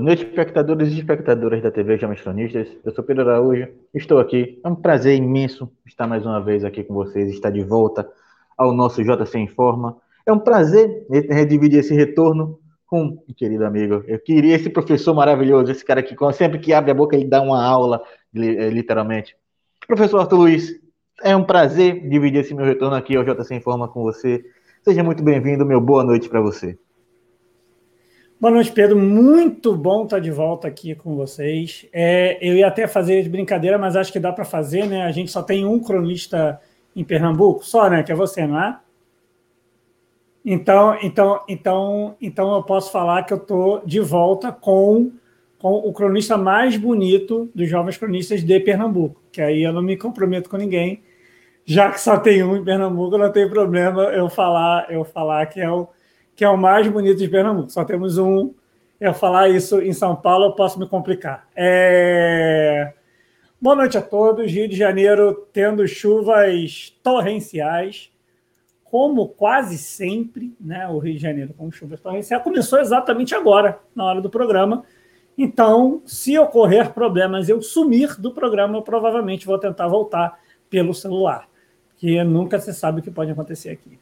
[0.00, 2.68] Boa noite, espectadores e espectadoras da TV Jovens Cronistas.
[2.82, 4.58] Eu sou Pedro Araújo, estou aqui.
[4.64, 8.10] É um prazer imenso estar mais uma vez aqui com vocês, estar de volta
[8.56, 9.98] ao nosso JC Informa.
[10.24, 11.06] É um prazer
[11.46, 14.02] dividir esse retorno com um querido amigo.
[14.06, 17.42] Eu queria esse professor maravilhoso, esse cara que sempre que abre a boca ele dá
[17.42, 18.02] uma aula,
[18.34, 19.36] eh, literalmente.
[19.86, 20.80] Professor Arthur Luiz,
[21.22, 24.42] é um prazer dividir esse meu retorno aqui ao JC Informa com você.
[24.82, 26.78] Seja muito bem-vindo, meu boa noite para você.
[28.40, 28.96] Boa noite, Pedro.
[28.96, 31.86] Muito bom estar de volta aqui com vocês.
[31.92, 35.02] É, eu ia até fazer de brincadeira, mas acho que dá para fazer, né?
[35.02, 36.58] A gente só tem um cronista
[36.96, 38.02] em Pernambuco, só, né?
[38.02, 38.78] Que é você, não é?
[40.42, 45.12] Então, então, então, então eu posso falar que eu estou de volta com,
[45.58, 49.98] com o cronista mais bonito dos jovens cronistas de Pernambuco, que aí eu não me
[49.98, 51.02] comprometo com ninguém,
[51.66, 55.60] já que só tem um em Pernambuco, não tem problema eu falar, eu falar que
[55.60, 55.86] é o
[56.40, 57.68] que é o mais bonito de Pernambuco.
[57.68, 58.54] Só temos um.
[58.98, 61.46] Eu falar isso em São Paulo, eu posso me complicar.
[61.54, 62.94] É...
[63.60, 64.50] Boa noite a todos.
[64.50, 68.10] Rio de Janeiro tendo chuvas torrenciais,
[68.82, 70.88] como quase sempre, né?
[70.88, 74.82] O Rio de Janeiro com chuvas torrenciais começou exatamente agora, na hora do programa.
[75.36, 81.46] Então, se ocorrer problemas, eu sumir do programa, eu provavelmente vou tentar voltar pelo celular,
[81.98, 83.98] que nunca se sabe o que pode acontecer aqui.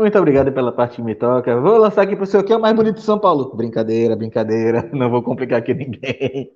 [0.00, 1.60] Muito obrigado pela parte que me toca.
[1.60, 3.54] Vou lançar aqui para o senhor que é o mais bonito de São Paulo.
[3.54, 4.88] Brincadeira, brincadeira.
[4.94, 6.50] Não vou complicar aqui ninguém.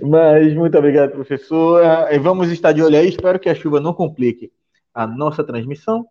[0.00, 1.82] Mas muito obrigado, professor.
[2.20, 3.08] Vamos estar de olho aí.
[3.08, 4.52] Espero que a chuva não complique
[4.94, 6.06] a nossa transmissão.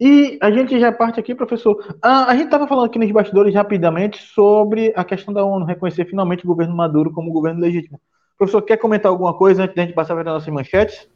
[0.00, 1.76] E a gente já parte aqui, professor.
[2.00, 6.06] Ah, a gente estava falando aqui nos bastidores rapidamente sobre a questão da ONU reconhecer
[6.06, 8.00] finalmente o governo Maduro como governo legítimo.
[8.38, 11.06] Professor, quer comentar alguma coisa antes de a gente passar para as nossas manchetes?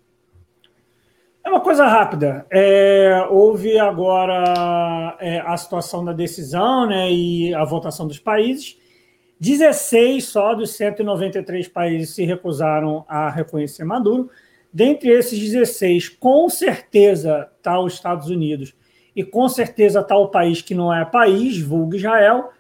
[1.47, 2.45] É uma coisa rápida.
[2.51, 8.77] É, houve agora é, a situação da decisão né, e a votação dos países.
[9.39, 14.29] 16 só dos 193 países se recusaram a reconhecer Maduro.
[14.73, 18.75] Dentre esses 16, com certeza está os Estados Unidos
[19.15, 22.51] e com certeza está o país que não é país, vulgo Israel.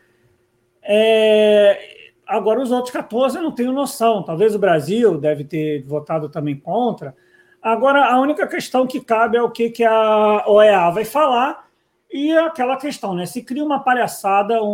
[0.81, 1.77] É,
[2.25, 4.23] agora, os outros 14 eu não tenho noção.
[4.23, 7.17] Talvez o Brasil deve ter votado também contra
[7.67, 11.69] Agora, a única questão que cabe é o que, que a OEA vai falar
[12.09, 13.27] e aquela questão, né?
[13.27, 14.69] Se cria uma palhaçada, um,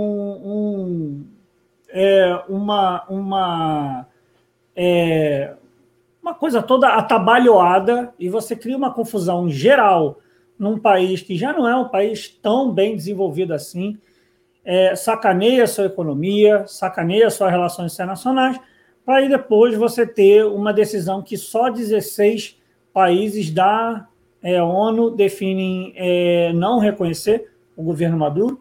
[0.45, 1.27] um
[1.89, 4.07] é, uma, uma,
[4.77, 5.55] é,
[6.23, 10.19] uma coisa toda atabalhoada e você cria uma confusão geral
[10.59, 13.97] num país que já não é um país tão bem desenvolvido assim,
[14.63, 18.61] é, sacaneia sua economia, sacaneia suas relações internacionais,
[19.03, 22.61] para aí depois você ter uma decisão que só 16
[22.93, 24.09] países da
[24.43, 28.61] é, ONU definem é, não reconhecer o governo Maduro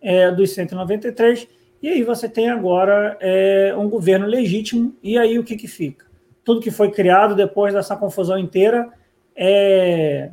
[0.00, 1.48] é, dos 193,
[1.82, 6.06] e aí você tem agora é, um governo legítimo, e aí o que, que fica?
[6.44, 8.88] Tudo que foi criado depois dessa confusão inteira
[9.36, 10.30] é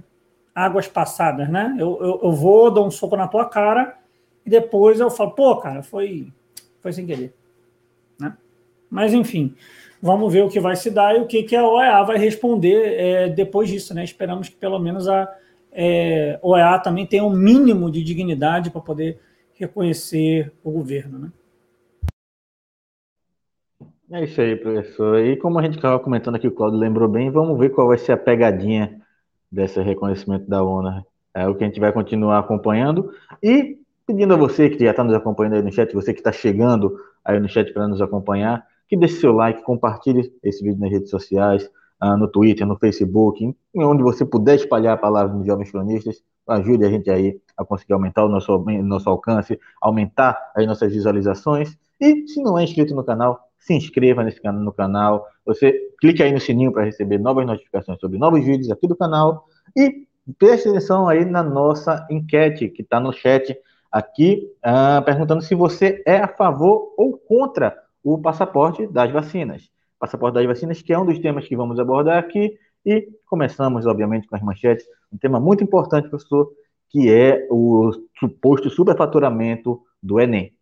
[0.54, 1.76] águas passadas, né?
[1.78, 3.98] Eu, eu, eu vou, dou um soco na tua cara,
[4.46, 6.32] e depois eu falo, pô, cara, foi,
[6.80, 7.34] foi sem querer.
[8.20, 8.36] Né?
[8.90, 9.54] Mas, enfim,
[10.06, 12.94] Vamos ver o que vai se dar e o que, que a OEA vai responder
[12.96, 13.92] é, depois disso.
[13.92, 14.04] Né?
[14.04, 15.28] Esperamos que pelo menos a
[15.72, 19.20] é, OEA também tenha um mínimo de dignidade para poder
[19.56, 21.18] reconhecer o governo.
[21.18, 21.32] Né?
[24.12, 25.26] É isso aí, professor.
[25.26, 27.98] E como a gente estava comentando aqui, o Claudio lembrou bem, vamos ver qual vai
[27.98, 29.02] ser a pegadinha
[29.52, 31.04] desse reconhecimento da ONU.
[31.34, 33.12] É o que a gente vai continuar acompanhando.
[33.42, 36.32] E pedindo a você que já está nos acompanhando aí no chat, você que está
[36.32, 40.92] chegando aí no chat para nos acompanhar, que deixe seu like, compartilhe esse vídeo nas
[40.92, 41.70] redes sociais,
[42.04, 46.86] uh, no Twitter, no Facebook, onde você puder espalhar a palavra dos jovens cronistas, ajude
[46.86, 51.76] a gente aí a conseguir aumentar o nosso, nosso alcance, aumentar as nossas visualizações.
[52.00, 55.26] E se não é inscrito no canal, se inscreva nesse canal, no canal.
[55.46, 59.46] Você clique aí no sininho para receber novas notificações sobre novos vídeos aqui do canal.
[59.76, 60.06] E
[60.38, 63.58] preste atenção aí na nossa enquete que está no chat
[63.92, 69.68] aqui, uh, perguntando se você é a favor ou contra o passaporte das vacinas.
[69.98, 72.56] Passaporte das vacinas, que é um dos temas que vamos abordar aqui,
[72.86, 76.52] e começamos, obviamente, com as manchetes, um tema muito importante, professor,
[76.90, 80.54] que é o suposto superfaturamento do Enem.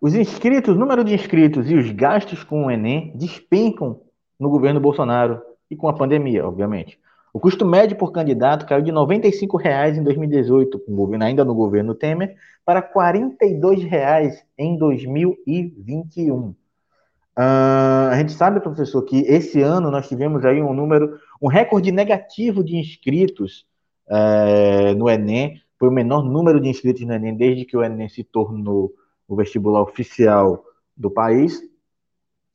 [0.00, 4.00] Os inscritos, o número de inscritos e os gastos com o Enem despencam
[4.40, 6.98] no governo Bolsonaro e com a pandemia, obviamente.
[7.32, 11.44] O custo médio por candidato caiu de R$ 95,00 em 2018, com o governo, ainda
[11.44, 16.54] no governo Temer, para R$ 42,00 em 2021.
[17.38, 21.92] Uh, a gente sabe, professor, que esse ano nós tivemos aí um número, um recorde
[21.92, 23.64] negativo de inscritos
[24.08, 25.60] uh, no Enem.
[25.78, 28.92] Foi o menor número de inscritos no Enem desde que o Enem se tornou
[29.28, 30.64] o vestibular oficial
[30.96, 31.62] do país.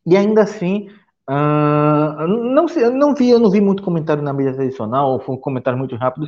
[0.05, 0.89] E ainda assim,
[1.29, 5.77] uh, não, não vi, eu não vi muito comentário na mídia tradicional, foi um comentário
[5.77, 6.27] muito rápido.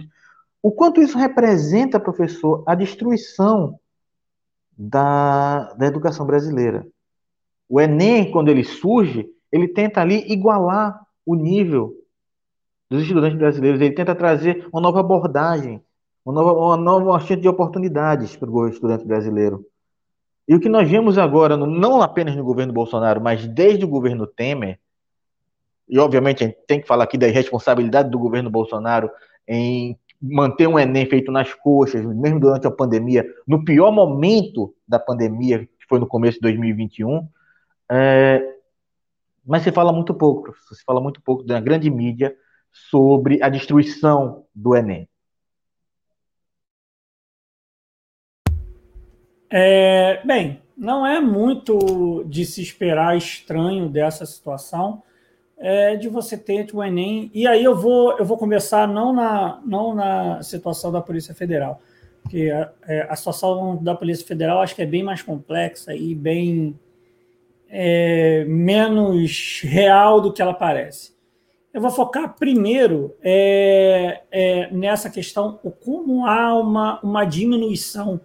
[0.61, 3.79] O quanto isso representa, professor, a destruição
[4.77, 6.85] da, da educação brasileira.
[7.69, 11.93] O Enem, quando ele surge, ele tenta ali igualar o nível
[12.89, 15.81] dos estudantes brasileiros, ele tenta trazer uma nova abordagem,
[16.25, 19.65] uma nova, uma nova chance de oportunidades para o estudante brasileiro.
[20.47, 24.27] E o que nós vemos agora, não apenas no governo Bolsonaro, mas desde o governo
[24.27, 24.79] Temer,
[25.87, 29.09] e obviamente a gente tem que falar aqui da responsabilidade do governo Bolsonaro
[29.47, 34.97] em manter um Enem feito nas coxas, mesmo durante a pandemia, no pior momento da
[34.97, 37.27] pandemia, que foi no começo de 2021.
[37.91, 38.55] É...
[39.45, 42.35] Mas se fala muito pouco, se fala muito pouco da grande mídia
[42.71, 45.07] sobre a destruição do Enem.
[49.51, 55.03] É, bem, não é muito de se esperar estranho dessa situação
[55.57, 57.31] é, de você ter o Enem.
[57.33, 61.81] E aí eu vou, eu vou começar não na, não na situação da Polícia Federal,
[62.21, 66.13] porque a, é, a situação da Polícia Federal acho que é bem mais complexa e
[66.13, 66.77] bem
[67.69, 71.13] é, menos real do que ela parece.
[71.73, 78.21] Eu vou focar primeiro é, é, nessa questão, o como há uma, uma diminuição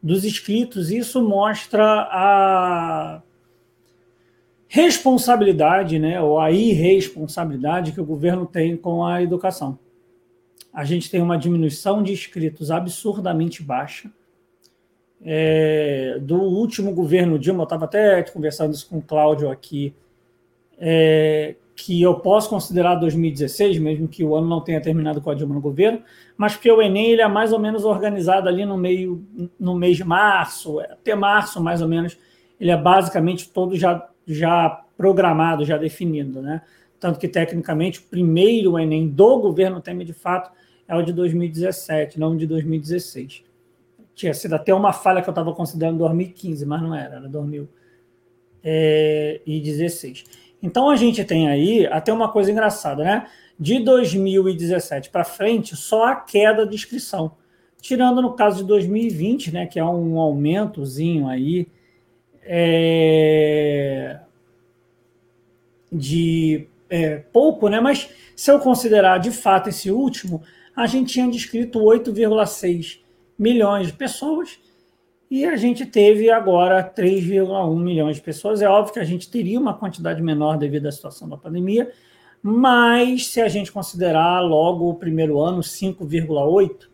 [0.00, 3.22] dos inscritos, isso mostra a
[4.74, 9.78] responsabilidade, né, ou a irresponsabilidade que o governo tem com a educação.
[10.72, 14.10] A gente tem uma diminuição de inscritos absurdamente baixa.
[15.24, 19.94] É, do último governo Dilma, eu estava até conversando isso com o Cláudio aqui,
[20.76, 25.36] é, que eu posso considerar 2016, mesmo que o ano não tenha terminado com a
[25.36, 26.02] Dilma no governo,
[26.36, 29.24] mas porque o Enem ele é mais ou menos organizado ali no meio
[29.56, 32.18] no mês de março, até março mais ou menos,
[32.58, 36.62] ele é basicamente todo já, já programado, já definido, né?
[36.98, 40.50] Tanto que tecnicamente o primeiro Enem do governo Temer de fato
[40.86, 43.44] é o de 2017, não o de 2016.
[44.14, 50.24] Tinha sido até uma falha que eu estava considerando 2015, mas não era, era 2016.
[50.62, 53.26] Então a gente tem aí até uma coisa engraçada, né?
[53.58, 57.32] De 2017 para frente, só a queda de inscrição.
[57.80, 61.68] Tirando no caso de 2020, né, que é um aumentozinho aí
[62.44, 64.20] é,
[65.90, 67.80] de é, pouco, né?
[67.80, 70.42] Mas se eu considerar de fato esse último,
[70.76, 73.00] a gente tinha descrito 8,6
[73.38, 74.58] milhões de pessoas
[75.30, 78.62] e a gente teve agora 3,1 milhões de pessoas.
[78.62, 81.90] É óbvio que a gente teria uma quantidade menor devido à situação da pandemia,
[82.42, 86.88] mas se a gente considerar logo o primeiro ano 5,8,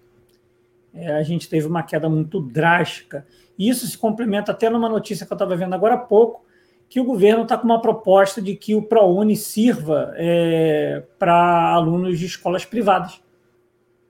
[0.94, 3.26] é, a gente teve uma queda muito drástica.
[3.60, 6.46] Isso se complementa até numa notícia que eu estava vendo agora há pouco,
[6.88, 12.18] que o governo está com uma proposta de que o ProUni sirva é, para alunos
[12.18, 13.22] de escolas privadas,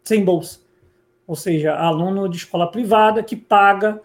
[0.04, 0.60] sem bolsa.
[1.26, 4.00] Ou seja, aluno de escola privada que paga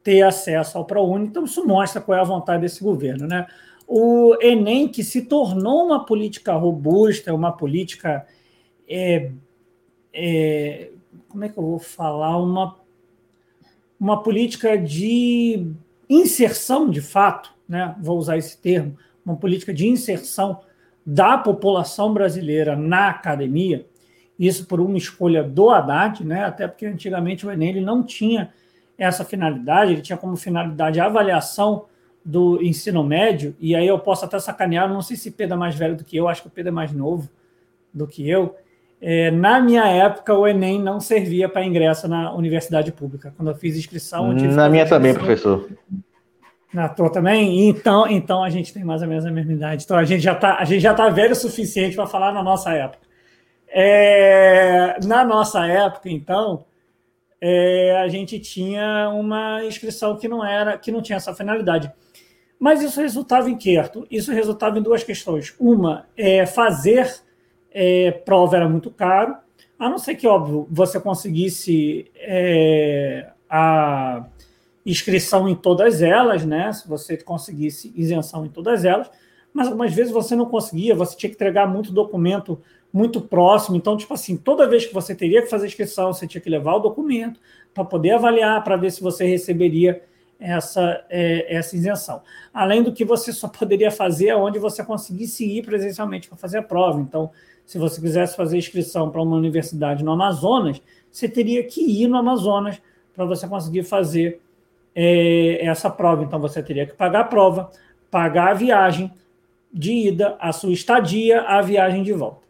[0.00, 1.26] ter acesso ao ProUni.
[1.26, 3.26] Então, isso mostra qual é a vontade desse governo.
[3.26, 3.46] Né?
[3.88, 8.24] O Enem, que se tornou uma política robusta, uma política.
[8.88, 9.32] É,
[10.12, 10.90] é,
[11.28, 12.36] como é que eu vou falar?
[12.38, 12.76] Uma,
[13.98, 15.66] uma política de
[16.08, 17.94] inserção, de fato, né?
[18.00, 20.60] vou usar esse termo, uma política de inserção
[21.04, 23.86] da população brasileira na academia,
[24.38, 26.44] isso por uma escolha do Haddad, né?
[26.44, 28.52] até porque antigamente o Enem ele não tinha
[28.98, 31.86] essa finalidade, ele tinha como finalidade a avaliação
[32.24, 35.74] do ensino médio, e aí eu posso até sacanear, não sei se Pedro é mais
[35.74, 37.28] velho do que eu, acho que o Pedro é mais novo
[37.92, 38.56] do que eu.
[39.06, 43.34] É, na minha época, o Enem não servia para ingresso na universidade pública.
[43.36, 44.32] Quando eu fiz inscrição.
[44.32, 45.68] Eu na minha também, professor.
[46.72, 47.68] Na tua também?
[47.68, 49.84] Então, então a gente tem mais ou menos a mesma idade.
[49.84, 52.42] Então a gente já está a gente já tá velho o suficiente para falar na
[52.42, 53.06] nossa época.
[53.68, 56.64] É, na nossa época, então,
[57.42, 61.92] é, a gente tinha uma inscrição que não era, que não tinha essa finalidade.
[62.58, 63.78] Mas isso resultava em quê?
[64.10, 65.54] Isso resultava em duas questões.
[65.60, 67.22] Uma, é fazer
[67.74, 69.36] é, prova era muito caro,
[69.78, 74.24] a não ser que, óbvio, você conseguisse é, a
[74.86, 76.72] inscrição em todas elas, né?
[76.72, 79.10] Se você conseguisse isenção em todas elas,
[79.52, 82.60] mas algumas vezes você não conseguia, você tinha que entregar muito documento
[82.94, 83.76] muito próximo.
[83.76, 86.76] Então, tipo assim, toda vez que você teria que fazer inscrição, você tinha que levar
[86.76, 87.40] o documento
[87.74, 90.00] para poder avaliar, para ver se você receberia
[90.38, 92.22] essa, é, essa isenção.
[92.52, 96.62] Além do que você só poderia fazer onde você conseguisse ir presencialmente para fazer a
[96.62, 97.00] prova.
[97.00, 97.32] Então,
[97.66, 100.80] se você quisesse fazer inscrição para uma universidade no Amazonas,
[101.10, 102.80] você teria que ir no Amazonas
[103.14, 104.40] para você conseguir fazer
[104.94, 106.24] é, essa prova.
[106.24, 107.70] Então, você teria que pagar a prova,
[108.10, 109.12] pagar a viagem
[109.72, 112.44] de ida, a sua estadia, a viagem de volta.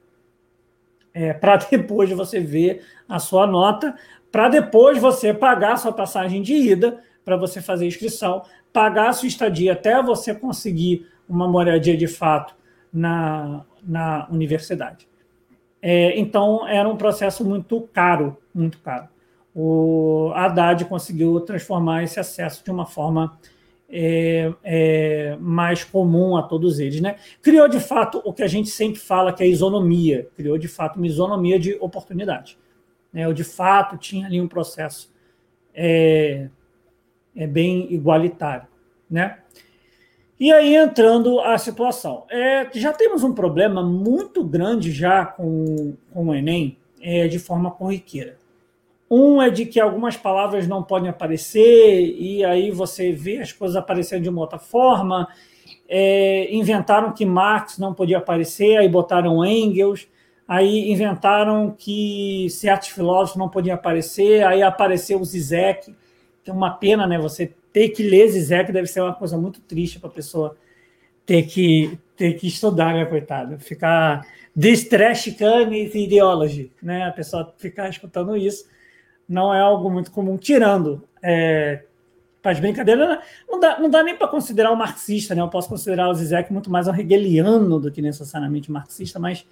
[1.13, 3.95] É, para depois você ver a sua nota,
[4.33, 8.43] para depois você pagar a sua passagem de ida, para você fazer inscrição,
[8.73, 12.55] pagar a sua estadia até você conseguir uma moradia de fato
[12.93, 15.09] na, na universidade.
[15.81, 19.09] É, então, era um processo muito caro, muito caro.
[19.55, 23.39] O Haddad conseguiu transformar esse acesso de uma forma
[23.89, 27.01] é, é, mais comum a todos eles.
[27.01, 27.17] Né?
[27.41, 30.97] Criou, de fato, o que a gente sempre fala que é isonomia, criou, de fato,
[30.97, 32.59] uma isonomia de oportunidade.
[33.13, 33.25] Né?
[33.25, 35.13] Eu, de fato, tinha ali um processo
[35.75, 36.49] é,
[37.37, 38.67] é bem igualitário.
[39.09, 39.39] Né?
[40.45, 42.27] E aí, entrando a situação.
[42.31, 47.71] É, já temos um problema muito grande já com, com o Enem é, de forma
[47.71, 48.37] corriqueira.
[49.11, 53.75] Um é de que algumas palavras não podem aparecer, e aí você vê as coisas
[53.75, 55.27] aparecendo de uma outra forma.
[55.89, 60.07] É, inventaram que Marx não podia aparecer, aí botaram Engels.
[60.47, 65.97] Aí inventaram que certos filósofos não podiam aparecer, aí apareceu o Zizek,
[66.45, 67.19] que é uma pena, né?
[67.19, 70.57] Você ter que ler Zizek deve ser uma coisa muito triste para a pessoa
[71.27, 73.59] ter que, ter que estudar, né, coitado?
[73.59, 77.03] Ficar distress ideology, né?
[77.03, 78.65] A pessoa ficar escutando isso
[79.29, 81.83] não é algo muito comum, tirando é,
[82.41, 85.43] faz brincadeira, não dá, não dá nem para considerar o marxista, né?
[85.43, 89.45] Eu posso considerar o Zizek muito mais um hegeliano do que necessariamente marxista, mas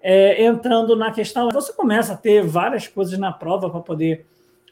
[0.00, 4.24] é, entrando na questão, você começa a ter várias coisas na prova para poder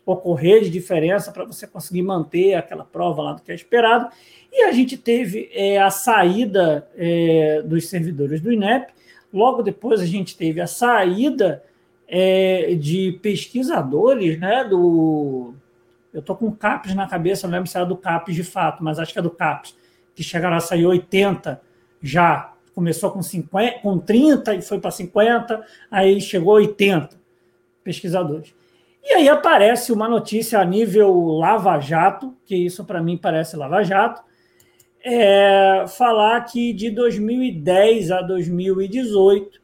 [0.06, 4.08] ocorrer de diferença para você conseguir manter aquela prova lá do que é esperado.
[4.52, 8.92] E a gente teve é, a saída é, dos servidores do INEP,
[9.32, 11.62] logo depois a gente teve a saída
[12.06, 15.52] é, de pesquisadores né, do.
[16.14, 18.98] Eu estou com CAPES na cabeça, não lembro se era do CAPES de fato, mas
[18.98, 19.76] acho que é do CAPES,
[20.14, 21.60] que chegaram a sair 80
[22.00, 22.52] já.
[22.74, 27.18] Começou com, 50, com 30 e foi para 50, aí chegou a 80
[27.82, 28.54] pesquisadores.
[29.08, 33.84] E aí aparece uma notícia a nível Lava Jato, que isso para mim parece Lava
[33.84, 34.20] Jato,
[35.00, 39.60] é, falar que de 2010 a 2018,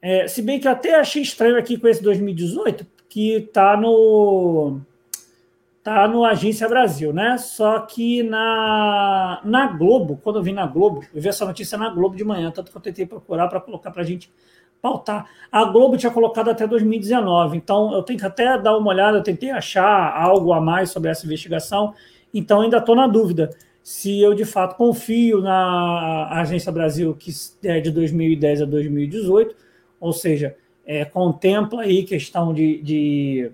[0.00, 4.80] é, se bem que eu até achei estranho aqui com esse 2018, que está no
[5.82, 7.36] tá no Agência Brasil, né?
[7.36, 11.90] Só que na, na Globo, quando eu vi na Globo, eu vi essa notícia na
[11.90, 14.32] Globo de manhã, tanto que eu tentei procurar para colocar para a gente
[14.80, 15.26] pautar.
[15.50, 19.22] A Globo tinha colocado até 2019, então eu tenho que até dar uma olhada, eu
[19.22, 21.94] tentei achar algo a mais sobre essa investigação,
[22.32, 23.50] então ainda estou na dúvida
[23.82, 27.32] se eu de fato confio na Agência Brasil, que
[27.64, 29.54] é de 2010 a 2018,
[29.98, 30.56] ou seja,
[30.86, 33.50] é, contempla aí questão de, de,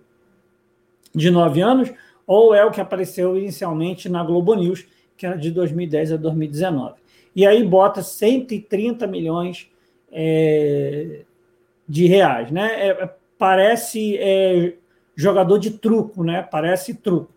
[1.14, 1.92] de nove anos,
[2.26, 6.94] ou é o que apareceu inicialmente na Globo News, que era de 2010 a 2019.
[7.34, 9.70] E aí bota 130 milhões
[10.10, 11.22] é,
[11.88, 12.88] de reais, né?
[12.88, 14.74] É, é, parece é,
[15.14, 16.42] jogador de truco, né?
[16.42, 17.32] Parece truco.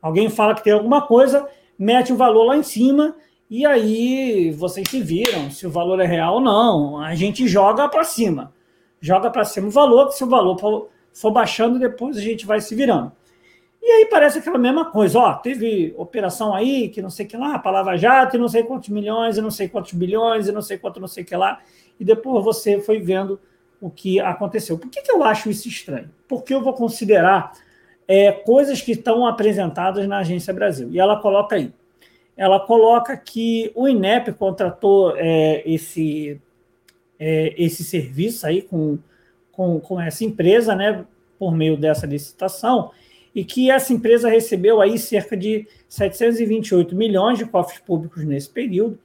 [0.00, 3.16] Alguém fala que tem alguma coisa, mete o valor lá em cima
[3.48, 6.98] e aí vocês se viram se o valor é real ou não.
[6.98, 8.52] A gente joga para cima,
[9.00, 12.60] joga para cima o valor, se o valor for, for baixando, depois a gente vai
[12.60, 13.12] se virando.
[13.86, 17.58] E aí parece aquela mesma coisa, ó, teve operação aí, que não sei que lá,
[17.58, 20.78] palavra jato, e não sei quantos milhões, e não sei quantos bilhões, e não sei
[20.78, 21.60] quanto não sei que lá
[21.98, 23.40] e depois você foi vendo
[23.80, 24.78] o que aconteceu.
[24.78, 26.10] Por que, que eu acho isso estranho?
[26.26, 27.52] Porque eu vou considerar
[28.08, 30.88] é, coisas que estão apresentadas na Agência Brasil.
[30.90, 31.72] E ela coloca aí.
[32.36, 36.40] Ela coloca que o INEP contratou é, esse,
[37.18, 38.98] é, esse serviço aí com,
[39.52, 41.04] com, com essa empresa, né,
[41.38, 42.90] por meio dessa licitação,
[43.34, 48.98] e que essa empresa recebeu aí cerca de 728 milhões de cofres públicos nesse período,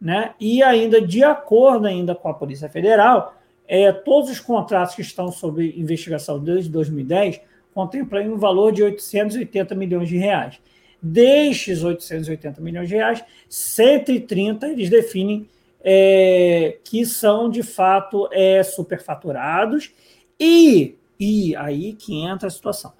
[0.00, 0.34] né?
[0.40, 3.34] E ainda, de acordo ainda com a Polícia Federal,
[3.68, 7.40] é, todos os contratos que estão sob investigação desde 2010
[7.74, 10.58] contemplam um valor de 880 milhões de reais.
[11.02, 15.48] Destes 880 milhões de reais, 130 eles definem
[15.82, 19.92] é, que são de fato é, superfaturados
[20.38, 22.92] e, e aí que entra a situação.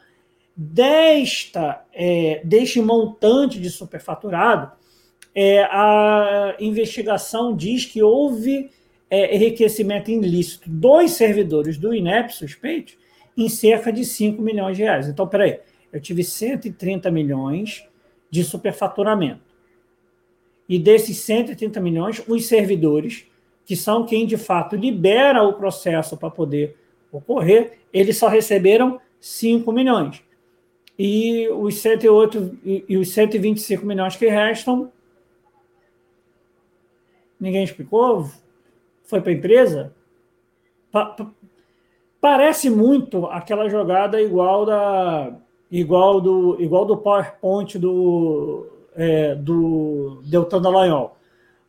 [0.57, 4.73] Desta, é, deste montante de superfaturado,
[5.34, 8.70] é, a investigação diz que houve
[9.08, 12.96] é, enriquecimento ilícito dos servidores do INEP suspeitos
[13.37, 15.08] em cerca de 5 milhões de reais.
[15.08, 15.60] Então, peraí,
[15.92, 17.84] eu tive 130 milhões
[18.30, 19.50] de superfaturamento.
[20.68, 23.25] E desses 130 milhões, os servidores,
[23.64, 26.76] que são quem de fato libera o processo para poder
[27.10, 30.22] ocorrer, eles só receberam 5 milhões.
[30.96, 32.58] E os 108
[32.88, 34.92] e os 125 milhões que restam,
[37.40, 38.28] ninguém explicou,
[39.04, 39.94] foi para a empresa.
[40.92, 41.16] Pa
[42.20, 45.32] parece muito aquela jogada igual da
[45.70, 51.16] igual do igual do PowerPoint do é, do Deltan Dallagnol.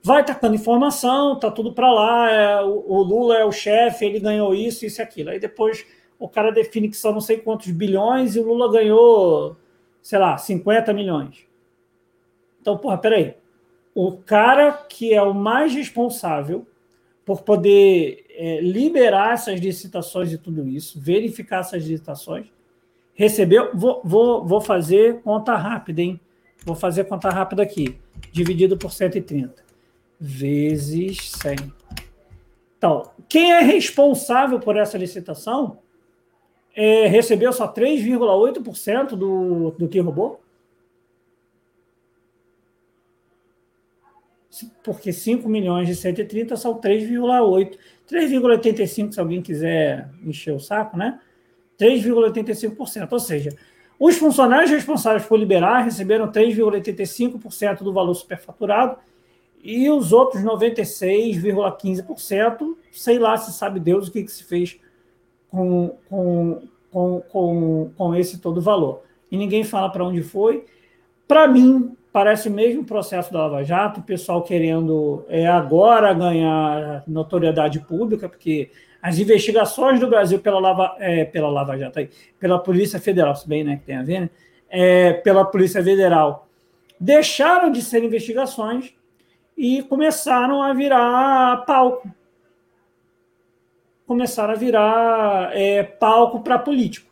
[0.04, 4.20] Vai tacando informação, tá tudo para lá, é, o, o, Lula é o chefe, ele
[4.20, 5.30] ganhou isso, isso e aquilo.
[5.30, 5.86] Aí depois
[6.18, 9.56] o cara define que são não sei quantos bilhões e o Lula ganhou,
[10.02, 11.46] sei lá, 50 milhões.
[12.60, 13.36] Então, porra, peraí.
[13.94, 16.66] O cara que é o mais responsável
[17.26, 22.48] por poder é, liberar essas licitações e tudo isso, verificar essas licitações,
[23.14, 23.72] recebeu.
[23.74, 26.20] Vou, vou, vou fazer conta rápida, hein?
[26.66, 27.98] Vou fazer conta rápida aqui.
[28.32, 29.64] Dividido por 130.
[30.20, 31.56] Vezes 100.
[32.78, 35.80] Então, quem é responsável por essa licitação
[36.76, 40.41] é, recebeu só 3,8% do, do que roubou?
[44.84, 47.78] Porque 5 milhões de 130 são 3,8.
[48.10, 51.20] 3,85 se alguém quiser encher o saco, né?
[51.80, 53.08] 3,85%.
[53.12, 53.56] Ou seja,
[54.00, 58.98] os funcionários responsáveis por liberar receberam 3,85% do valor superfaturado
[59.64, 64.80] e os outros 96,15%, sei lá se sabe Deus o que, que se fez
[65.50, 69.04] com, com, com, com, com esse todo valor.
[69.30, 70.66] E ninguém fala para onde foi.
[71.28, 77.04] Para mim, parece o mesmo processo da Lava Jato, o pessoal querendo é, agora ganhar
[77.08, 78.70] notoriedade pública, porque
[79.02, 83.48] as investigações do Brasil pela Lava, é, pela Lava Jato, aí, pela Polícia Federal, se
[83.48, 84.30] bem né, que tem a ver, né,
[84.70, 86.48] é, pela Polícia Federal,
[87.00, 88.94] deixaram de ser investigações
[89.58, 92.10] e começaram a virar palco.
[94.06, 97.11] Começaram a virar é, palco para político.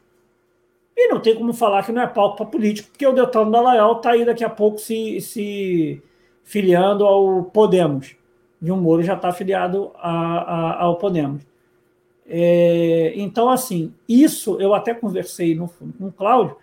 [1.02, 3.96] E não tem como falar que não é palco para político, porque o Deltano Dallagnol
[3.96, 6.04] está aí daqui a pouco se, se
[6.44, 8.18] filiando ao Podemos.
[8.62, 11.48] E o Moro já está afiliado a, a, ao Podemos.
[12.28, 16.58] É, então, assim, isso eu até conversei no, com o Cláudio,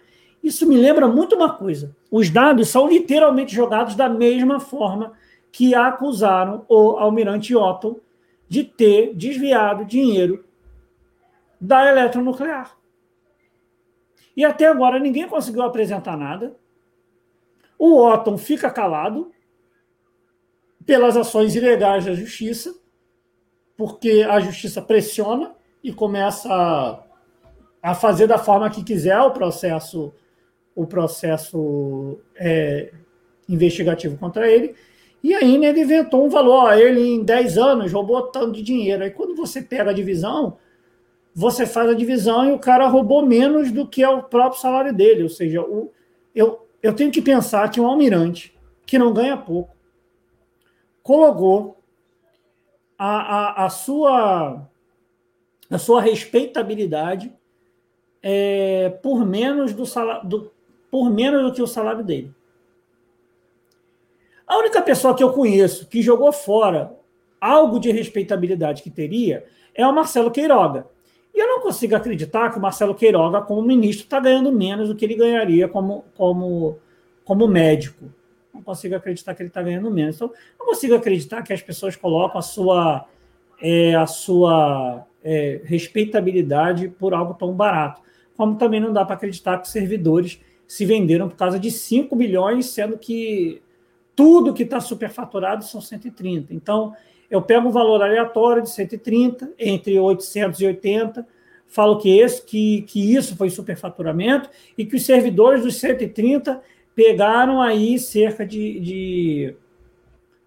[0.45, 1.97] isso me lembra muito uma coisa.
[2.11, 5.15] Os dados são literalmente jogados da mesma forma
[5.51, 8.03] que acusaram o almirante Otto
[8.47, 10.45] de ter desviado dinheiro
[11.59, 12.77] da eletronuclear.
[14.37, 16.57] E até agora ninguém conseguiu apresentar nada.
[17.79, 19.33] O Otton fica calado
[20.85, 22.75] pelas ações ilegais da justiça
[23.77, 27.03] porque a justiça pressiona e começa a,
[27.91, 30.13] a fazer da forma que quiser o processo
[30.75, 32.93] o processo é,
[33.49, 34.75] investigativo contra ele.
[35.25, 36.67] E né, ele inventou um valor.
[36.67, 39.03] Ó, ele, em 10 anos, roubou tanto de dinheiro.
[39.03, 40.59] Aí quando você pega a divisão,
[41.39, 44.91] você faz a divisão e o cara roubou menos do que é o próprio salário
[44.91, 45.23] dele.
[45.23, 45.93] Ou seja, o,
[46.35, 49.77] eu, eu tenho que pensar que um almirante que não ganha pouco
[51.03, 51.79] colocou
[52.99, 54.67] a, a, a, sua,
[55.71, 57.31] a sua respeitabilidade
[58.23, 60.51] é, por, menos do salário, do,
[60.91, 62.35] por menos do que o salário dele.
[64.47, 66.99] A única pessoa que eu conheço que jogou fora
[67.39, 69.45] algo de respeitabilidade que teria
[69.75, 70.96] é o Marcelo Queiroga.
[71.37, 74.97] E eu não consigo acreditar que o Marcelo Queiroga, como ministro, está ganhando menos do
[74.97, 76.79] que ele ganharia como, como,
[77.25, 78.11] como médico
[78.57, 80.17] não consigo acreditar que ele está ganhando menos.
[80.17, 83.07] Então, não consigo acreditar que as pessoas colocam a sua,
[83.61, 88.01] é, a sua é, respeitabilidade por algo tão barato.
[88.37, 92.67] Como também não dá para acreditar que servidores se venderam por causa de 5 bilhões,
[92.67, 93.63] sendo que
[94.15, 96.53] tudo que está superfaturado são 130.
[96.53, 96.95] Então,
[97.31, 101.27] eu pego um valor aleatório de 130, entre 880,
[101.67, 106.63] falo que, esse, que, que isso foi superfaturamento e que os servidores dos 130
[106.95, 109.55] pegaram aí cerca de, de,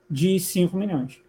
[0.10, 1.22] de 5 milhões.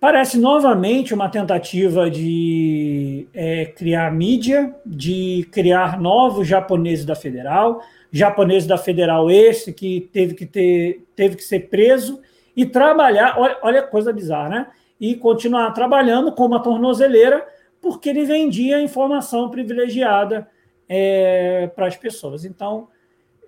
[0.00, 7.82] Parece novamente uma tentativa de é, criar mídia, de criar novos japoneses da Federal,
[8.12, 12.20] japoneses da Federal esse que teve que, ter, teve que ser preso
[12.58, 14.66] e trabalhar, olha, olha coisa bizarra, né?
[15.00, 17.46] E continuar trabalhando como uma tornozeleira,
[17.80, 20.48] porque ele vendia informação privilegiada
[20.88, 22.44] é, para as pessoas.
[22.44, 22.88] Então,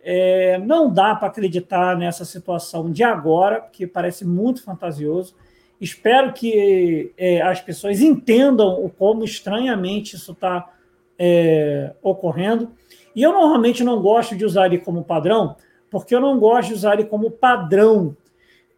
[0.04, 5.34] é, não dá para acreditar nessa situação de agora, porque parece muito fantasioso.
[5.80, 10.72] Espero que é, as pessoas entendam o como estranhamente isso está
[11.18, 12.70] é, ocorrendo.
[13.16, 15.56] E eu normalmente não gosto de usar ele como padrão,
[15.90, 18.16] porque eu não gosto de usar ele como padrão.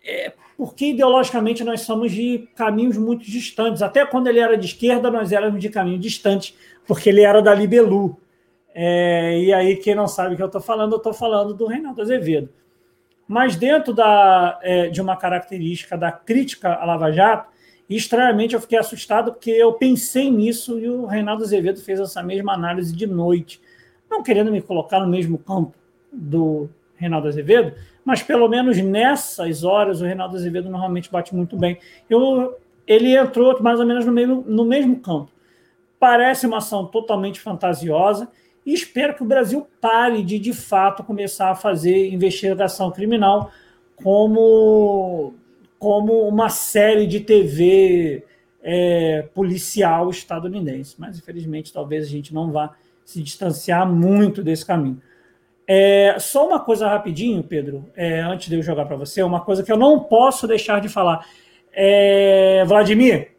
[0.05, 3.83] É, porque ideologicamente nós somos de caminhos muito distantes.
[3.83, 6.55] Até quando ele era de esquerda, nós éramos de caminho distante,
[6.87, 8.19] porque ele era da Libelu.
[8.75, 11.67] É, e aí, quem não sabe o que eu estou falando, eu estou falando do
[11.67, 12.49] Reinaldo Azevedo.
[13.29, 17.51] Mas dentro da, é, de uma característica da crítica à Lava Jato,
[17.88, 22.55] estranhamente eu fiquei assustado porque eu pensei nisso e o Reinaldo Azevedo fez essa mesma
[22.55, 23.61] análise de noite.
[24.11, 25.75] Não querendo me colocar no mesmo campo
[26.12, 31.79] do Reinaldo Azevedo, mas pelo menos nessas horas o Reinaldo Azevedo normalmente bate muito bem.
[32.09, 35.31] Eu, ele entrou mais ou menos no mesmo, no mesmo campo.
[35.99, 38.29] Parece uma ação totalmente fantasiosa
[38.67, 43.51] e espero que o Brasil pare de, de fato, começar a fazer investigação criminal
[43.97, 45.35] como,
[45.79, 48.25] como uma série de TV
[48.62, 50.95] é, policial estadunidense.
[50.99, 55.01] Mas, infelizmente, talvez a gente não vá se distanciar muito desse caminho.
[55.75, 59.63] É, só uma coisa rapidinho, Pedro, é, antes de eu jogar para você, uma coisa
[59.63, 61.27] que eu não posso deixar de falar.
[61.73, 63.31] É, Vladimir,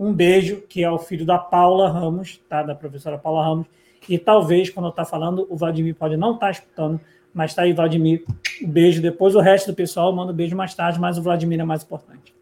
[0.00, 2.62] um beijo, que é o filho da Paula Ramos, tá?
[2.62, 3.66] Da professora Paula Ramos
[4.08, 6.98] e talvez, quando eu estou falando, o Vladimir pode não estar tá escutando,
[7.34, 8.24] mas está aí, Vladimir.
[8.62, 9.02] Um beijo.
[9.02, 11.82] Depois o resto do pessoal manda um beijo mais tarde, mas o Vladimir é mais
[11.82, 12.34] importante.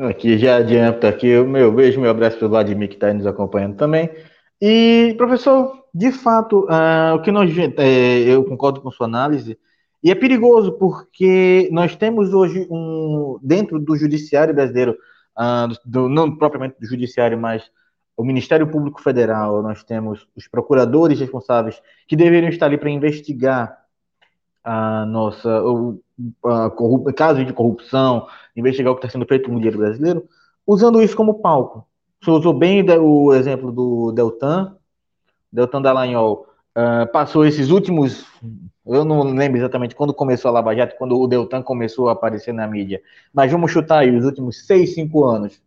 [0.00, 3.26] Aqui já adianto aqui o meu beijo, meu abraço para o Vladimir que está nos
[3.26, 4.08] acompanhando também.
[4.58, 7.56] E, professor, de fato, uh, o que nós.
[7.78, 9.56] É, eu concordo com sua análise,
[10.02, 13.38] e é perigoso porque nós temos hoje um.
[13.40, 14.96] Dentro do judiciário brasileiro,
[15.38, 17.70] uh, do, não propriamente do judiciário, mas
[18.16, 23.78] o Ministério Público Federal, nós temos os procuradores responsáveis que deveriam estar ali para investigar
[24.64, 26.00] a nossa o,
[26.44, 28.26] a corrup, casos de corrupção,
[28.56, 30.28] investigar o que está sendo feito no dinheiro brasileiro,
[30.66, 31.86] usando isso como palco.
[32.20, 34.76] Você usou bem o exemplo do Deltan,
[35.54, 38.26] Deltan Dallagnol uh, passou esses últimos,
[38.84, 42.52] eu não lembro exatamente quando começou a Lava Jato, quando o Deltan começou a aparecer
[42.52, 43.00] na mídia,
[43.32, 45.62] mas vamos chutar aí os últimos seis, cinco anos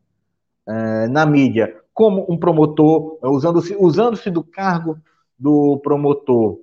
[0.67, 4.99] uh, na mídia, como um promotor, usando-se usando do cargo
[5.39, 6.59] do promotor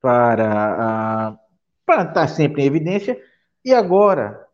[0.00, 1.38] para,
[1.86, 3.18] para estar sempre em evidência,
[3.64, 4.44] e agora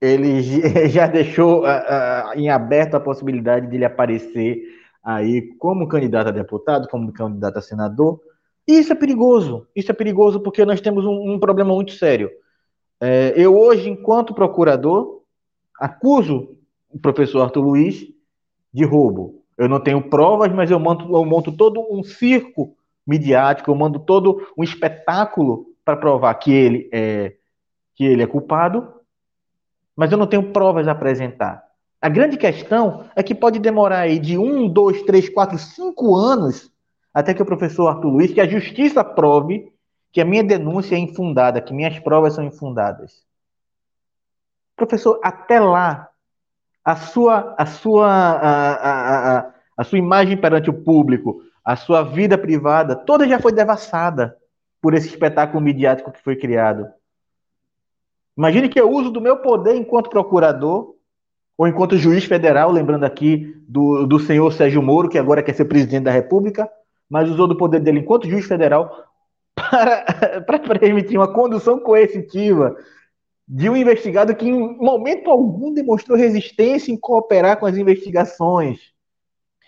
[0.00, 0.42] ele
[0.90, 1.64] já deixou
[2.34, 7.62] em aberto a possibilidade de ele aparecer aí como candidato a deputado, como candidato a
[7.62, 8.20] senador.
[8.66, 9.68] E isso é perigoso.
[9.76, 12.28] Isso é perigoso porque nós temos um, um problema muito sério.
[13.00, 15.20] É, eu hoje, enquanto procurador,
[15.78, 16.56] acuso
[16.90, 18.04] o professor Arthur Luiz
[18.74, 19.44] de roubo.
[19.56, 24.00] Eu não tenho provas, mas eu monto, eu monto todo um circo midiático, eu mando
[24.00, 27.36] todo um espetáculo para provar que ele é
[27.94, 28.92] que ele é culpado,
[29.94, 31.65] mas eu não tenho provas a apresentar.
[32.06, 36.70] A grande questão é que pode demorar aí de um, dois, três, quatro, cinco anos
[37.12, 39.72] até que o professor Arthur Luiz, que a justiça prove
[40.12, 43.24] que a minha denúncia é infundada, que minhas provas são infundadas.
[44.76, 46.08] Professor, até lá,
[46.84, 52.38] a sua, a sua, a, a, a, sua imagem perante o público, a sua vida
[52.38, 54.36] privada, toda já foi devassada
[54.80, 56.86] por esse espetáculo midiático que foi criado.
[58.38, 60.95] Imagine que eu uso do meu poder enquanto procurador
[61.58, 65.64] ou enquanto juiz federal, lembrando aqui do, do senhor Sérgio Moro, que agora quer ser
[65.64, 66.68] presidente da República,
[67.08, 69.04] mas usou do poder dele enquanto juiz federal
[69.54, 72.76] para, para permitir uma condução coercitiva
[73.48, 78.92] de um investigado que em momento algum demonstrou resistência em cooperar com as investigações.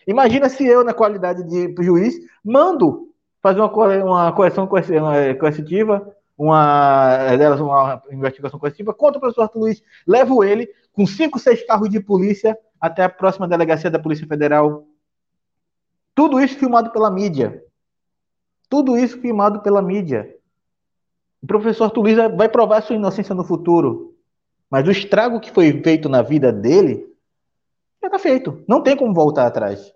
[0.07, 3.09] Imagina se eu, na qualidade de juiz, mando
[3.41, 3.71] fazer uma,
[4.05, 11.05] uma correção coercitiva, uma, uma investigação coercitiva contra o professor Arthur Luiz, levo ele com
[11.05, 14.87] cinco, seis carros de polícia até a próxima delegacia da Polícia Federal.
[16.15, 17.65] Tudo isso filmado pela mídia.
[18.69, 20.33] Tudo isso filmado pela mídia.
[21.43, 24.17] O professor Tuliza vai provar sua inocência no futuro.
[24.71, 27.07] Mas o estrago que foi feito na vida dele
[28.01, 28.63] já está feito.
[28.69, 29.93] Não tem como voltar atrás.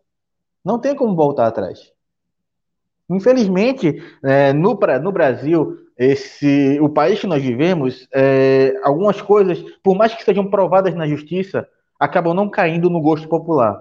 [0.65, 1.93] Não tem como voltar atrás.
[3.15, 9.97] Infelizmente, é, no, no Brasil, esse, o país que nós vivemos, é, algumas coisas, por
[9.97, 13.81] mais que sejam provadas na justiça, acabam não caindo no gosto popular.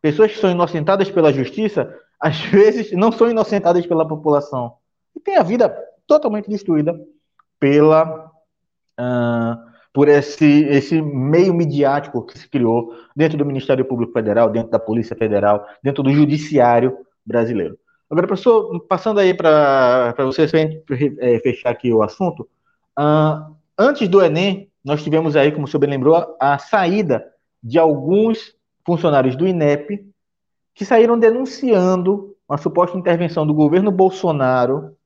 [0.00, 4.74] Pessoas que são inocentadas pela justiça, às vezes não são inocentadas pela população.
[5.16, 5.74] E tem a vida
[6.06, 6.98] totalmente destruída
[7.58, 8.30] pela
[8.98, 14.70] uh, por esse, esse meio midiático que se criou dentro do Ministério Público Federal, dentro
[14.70, 17.76] da Polícia Federal, dentro do Judiciário brasileiro.
[18.10, 20.42] Agora, professor, passando aí para você
[21.20, 22.48] é, fechar aqui o assunto,
[22.98, 27.24] uh, antes do Enem, nós tivemos aí, como o senhor bem lembrou, a saída
[27.62, 30.04] de alguns funcionários do INEP
[30.74, 34.96] que saíram denunciando uma suposta intervenção do governo Bolsonaro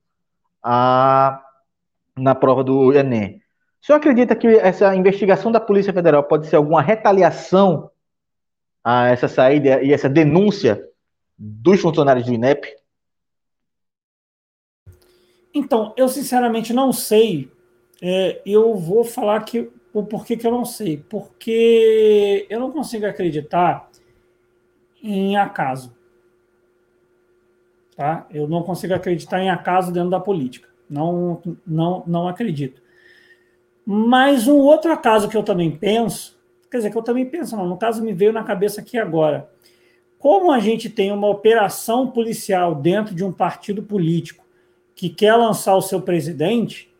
[0.62, 1.42] a,
[2.16, 3.42] na prova do Enem.
[3.82, 7.90] O senhor acredita que essa investigação da Polícia Federal pode ser alguma retaliação
[8.82, 10.82] a essa saída e essa denúncia
[11.36, 12.84] dos funcionários do INEP?
[15.54, 17.50] Então, eu sinceramente não sei.
[18.02, 21.04] É, eu vou falar que o porquê que eu não sei.
[21.08, 23.88] Porque eu não consigo acreditar
[25.00, 25.94] em acaso.
[27.96, 28.26] Tá?
[28.32, 30.68] Eu não consigo acreditar em acaso dentro da política.
[30.90, 32.82] Não, não, não acredito.
[33.86, 36.36] Mas um outro acaso que eu também penso,
[36.70, 39.48] quer dizer, que eu também penso, não, no caso me veio na cabeça aqui agora.
[40.18, 44.43] Como a gente tem uma operação policial dentro de um partido político
[44.94, 46.92] que quer lançar o seu presidente,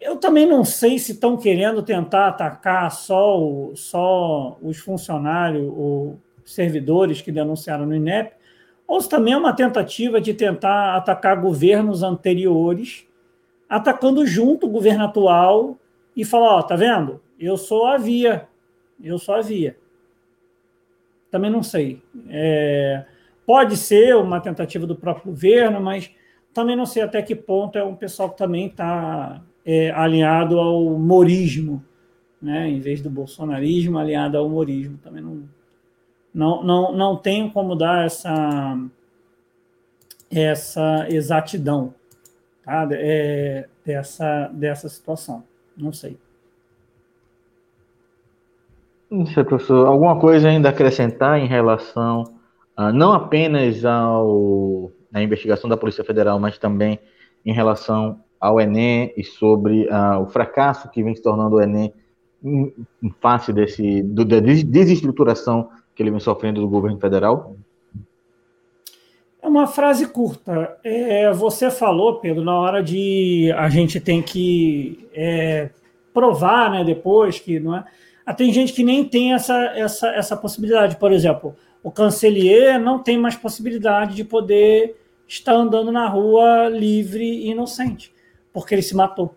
[0.00, 6.18] eu também não sei se estão querendo tentar atacar só, o, só os funcionários ou
[6.44, 8.32] servidores que denunciaram no INEP,
[8.86, 13.04] ou se também é uma tentativa de tentar atacar governos anteriores,
[13.68, 15.76] atacando junto o governo atual
[16.14, 17.20] e falar: Ó, tá vendo?
[17.38, 18.46] Eu sou a via,
[19.02, 19.76] eu sou a via.
[21.30, 22.00] Também não sei.
[22.28, 23.04] É,
[23.44, 26.10] pode ser uma tentativa do próprio governo, mas
[26.56, 30.86] também não sei até que ponto é um pessoal que também está é, alinhado ao
[30.86, 31.84] humorismo,
[32.40, 32.66] né?
[32.66, 34.96] em vez do bolsonarismo, alinhado ao humorismo.
[34.96, 35.42] Também não,
[36.32, 38.78] não, não, não tenho como dar essa,
[40.30, 41.92] essa exatidão
[42.64, 42.88] tá?
[42.92, 45.44] É, dessa, dessa situação.
[45.76, 46.16] Não sei.
[49.10, 49.86] Não sei, professor.
[49.86, 52.24] Alguma coisa ainda acrescentar em relação
[52.74, 57.00] a, não apenas ao na investigação da Polícia Federal, mas também
[57.44, 61.94] em relação ao Enem e sobre uh, o fracasso que vem se tornando o Enem
[62.44, 62.70] em,
[63.02, 67.56] em face desse, do, da desestruturação que ele vem sofrendo do governo federal?
[69.40, 70.76] É uma frase curta.
[70.84, 75.70] É, você falou, Pedro, na hora de a gente tem que é,
[76.12, 77.86] provar, né, depois que não é.
[78.26, 80.96] Ah, tem gente que nem tem essa, essa, essa possibilidade.
[80.96, 87.24] Por exemplo, o cancelier não tem mais possibilidade de poder estar andando na rua livre
[87.24, 88.12] e inocente,
[88.52, 89.34] porque ele se matou.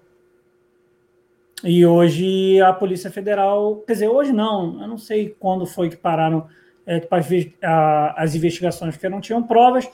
[1.63, 5.97] E hoje a Polícia Federal, quer dizer, hoje não, eu não sei quando foi que
[5.97, 6.47] pararam
[6.85, 7.05] é,
[8.15, 9.89] as investigações, porque não tinham provas,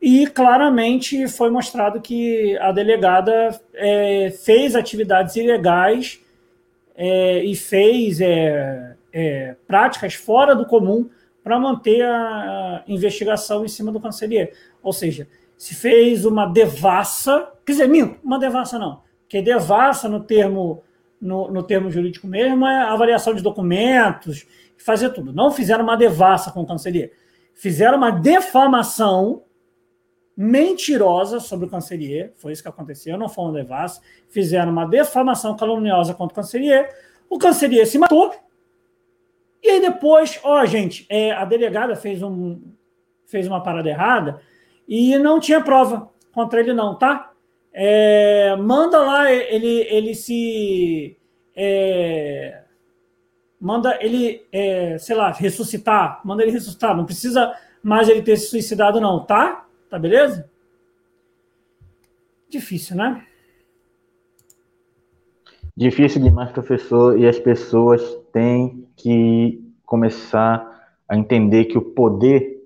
[0.00, 6.20] e claramente foi mostrado que a delegada é, fez atividades ilegais
[6.94, 11.10] é, e fez é, é práticas fora do comum
[11.42, 14.52] para manter a investigação em cima do cancelier.
[14.88, 20.20] Ou seja, se fez uma devassa, quer dizer, minto, uma devassa não, porque devassa no
[20.20, 20.82] termo,
[21.20, 24.46] no, no termo jurídico mesmo é avaliação de documentos,
[24.78, 25.30] fazer tudo.
[25.30, 27.12] Não fizeram uma devassa com o cancelier,
[27.54, 29.42] fizeram uma defamação
[30.34, 35.54] mentirosa sobre o cancelier, foi isso que aconteceu, não foi uma devassa, fizeram uma defamação
[35.54, 36.88] caluniosa contra o cancelier,
[37.28, 38.34] o cancelier se matou,
[39.62, 42.58] e aí depois, ó, gente, é, a delegada fez, um,
[43.26, 44.40] fez uma parada errada
[44.88, 47.32] e não tinha prova contra ele, não, tá?
[47.72, 51.16] É, manda lá ele, ele se.
[51.54, 52.62] É,
[53.60, 56.20] manda ele, é, sei lá, ressuscitar.
[56.24, 56.96] Manda ele ressuscitar.
[56.96, 59.66] Não precisa mais ele ter se suicidado, não, tá?
[59.90, 60.50] Tá beleza?
[62.48, 63.24] Difícil, né?
[65.76, 70.66] Difícil demais, professor, e as pessoas têm que começar
[71.08, 72.57] a entender que o poder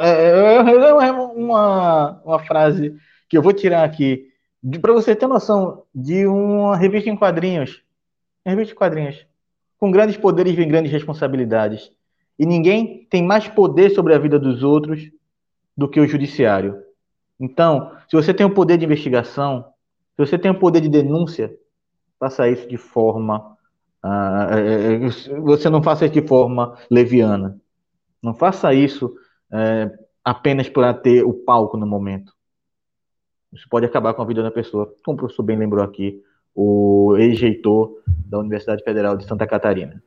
[0.00, 2.94] é, é, é, uma, uma frase
[3.28, 4.28] que eu vou tirar aqui
[4.80, 7.82] para você ter noção de uma revista em quadrinhos,
[8.44, 9.26] uma revista em quadrinhos,
[9.78, 11.90] com grandes poderes vem grandes responsabilidades.
[12.38, 15.10] E ninguém tem mais poder sobre a vida dos outros
[15.76, 16.82] do que o judiciário.
[17.38, 19.64] Então, se você tem o poder de investigação,
[20.16, 21.54] se você tem o poder de denúncia,
[22.18, 23.56] faça isso de forma.
[24.04, 27.60] Uh, você não faça isso de forma leviana.
[28.22, 29.14] Não faça isso
[29.52, 29.90] é,
[30.24, 32.32] apenas para ter o palco no momento.
[33.52, 36.22] Isso pode acabar com a vida da pessoa, como o professor bem lembrou aqui,
[36.54, 40.02] o ex-reitor da Universidade Federal de Santa Catarina.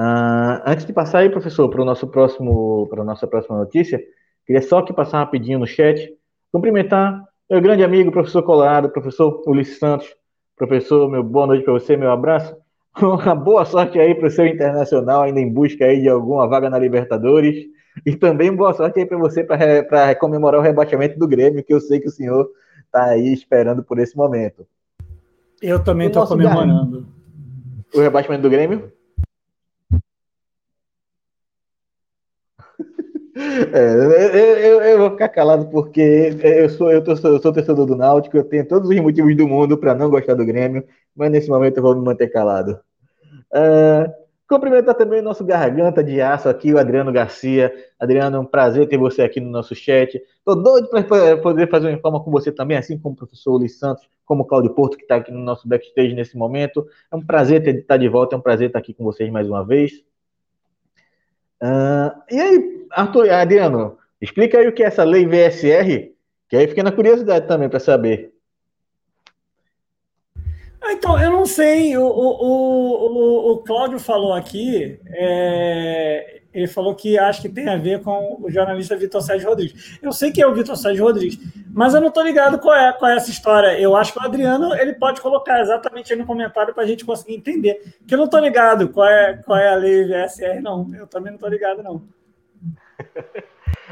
[0.00, 4.00] Uh, antes de passar aí, professor, para o nosso próximo, para a nossa próxima notícia,
[4.46, 6.16] queria só que passar rapidinho no chat,
[6.50, 10.08] cumprimentar meu grande amigo, professor Colorado, professor Ulisses Santos,
[10.56, 12.56] professor, meu boa noite para você, meu abraço.
[13.00, 16.68] Uma boa sorte aí para o seu internacional, ainda em busca aí de alguma vaga
[16.68, 17.66] na Libertadores.
[18.06, 21.80] E também boa sorte aí para você para comemorar o rebaixamento do Grêmio, que eu
[21.80, 22.48] sei que o senhor
[22.84, 24.66] está aí esperando por esse momento.
[25.60, 27.06] Eu também estou comemorando.
[27.94, 28.92] O rebaixamento do Grêmio?
[33.72, 37.96] É, eu, eu, vou ficar calado porque eu sou, eu, tô, eu sou torcedor do
[37.96, 40.84] Náutico, eu tenho todos os motivos do mundo para não gostar do Grêmio,
[41.16, 42.78] mas nesse momento eu vou me manter calado.
[43.52, 44.12] Uh,
[44.48, 47.72] cumprimentar também o nosso garganta de aço aqui, o Adriano Garcia.
[47.98, 50.20] Adriano, é um prazer ter você aqui no nosso chat.
[50.44, 53.78] Tô doido para poder fazer uma informa com você também, assim como o professor Luiz
[53.78, 56.86] Santos, como o Claudio Porto, que está aqui no nosso backstage nesse momento.
[57.10, 59.64] É um prazer estar de volta, é um prazer estar aqui com vocês mais uma
[59.64, 59.92] vez.
[61.62, 66.12] Uh, e aí, Arthur, Adriano, explica aí o que é essa lei VSR,
[66.48, 68.32] que aí fica na curiosidade também para saber.
[70.80, 76.94] Ah, então, eu não sei, o, o, o, o Cláudio falou aqui, é, ele falou
[76.94, 79.98] que acho que tem a ver com o jornalista Vitor Sérgio Rodrigues.
[80.02, 81.38] Eu sei que é o Vitor Sérgio Rodrigues,
[81.72, 83.78] mas eu não estou ligado qual é, qual é essa história.
[83.80, 87.04] Eu acho que o Adriano ele pode colocar exatamente aí no comentário para a gente
[87.04, 87.94] conseguir entender.
[87.98, 90.90] Porque eu não estou ligado qual é, qual é a lei VSR, não.
[90.94, 92.02] Eu também não estou ligado, não.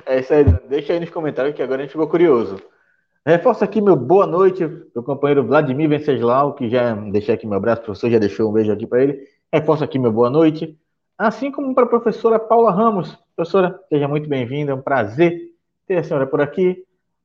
[0.06, 2.60] É isso aí, deixa aí nos comentários que agora a gente ficou curioso.
[3.26, 7.82] Reforço aqui meu boa noite, meu companheiro Vladimir Venceslau, que já deixei aqui meu abraço,
[7.82, 9.28] o professor já deixou um beijo aqui para ele.
[9.52, 10.78] Reforço aqui meu boa noite.
[11.18, 13.18] Assim como para a professora Paula Ramos.
[13.34, 15.50] Professora, seja muito bem-vinda, é um prazer
[15.84, 16.84] ter a senhora por aqui.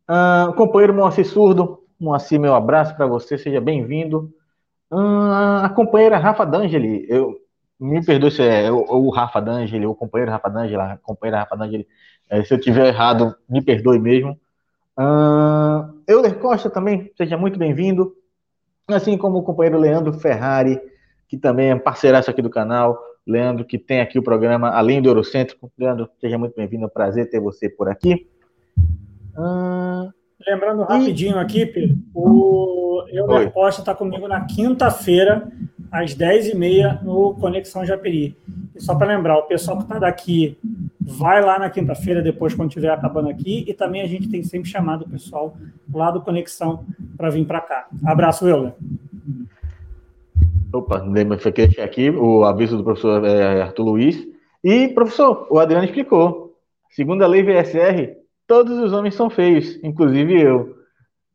[0.09, 4.33] Uh, companheiro Moacir Surdo, Moacir, meu abraço para você, seja bem-vindo.
[4.91, 7.39] Uh, a companheira Rafa D'Angeli, eu
[7.79, 11.87] me perdoe se é o, Rafa D'Angeli, o companheiro Rafa D'Angeli, a companheira Rafa D'Angeli,
[12.31, 14.39] é, se eu tiver errado, me perdoe mesmo.
[14.97, 18.15] Uh, Euler Costa também, seja muito bem-vindo.
[18.87, 20.81] Assim como o companheiro Leandro Ferrari,
[21.27, 22.99] que também é parceiraço aqui do canal.
[23.25, 25.71] Leandro, que tem aqui o programa Além do Eurocêntrico.
[25.77, 26.83] Leandro, seja muito bem-vindo.
[26.83, 28.27] É um prazer ter você por aqui.
[29.37, 30.11] Uh,
[30.45, 35.47] Lembrando rapidinho aqui, Pedro, o Euler Costa está comigo na quinta-feira,
[35.89, 38.37] às 10h30, no Conexão Japeri.
[38.75, 40.57] E só para lembrar, o pessoal que está daqui
[40.99, 44.69] vai lá na quinta-feira, depois, quando estiver acabando aqui, e também a gente tem sempre
[44.69, 45.55] chamado o pessoal
[45.93, 47.87] lá do Conexão para vir para cá.
[48.03, 48.73] Abraço, Euler.
[50.73, 51.03] Opa,
[51.53, 54.27] que aqui o aviso do professor é, Arthur Luiz.
[54.63, 56.57] E, professor, o Adriano explicou.
[56.89, 58.15] Segundo a lei VSR,
[58.47, 60.75] todos os homens são feios, inclusive eu.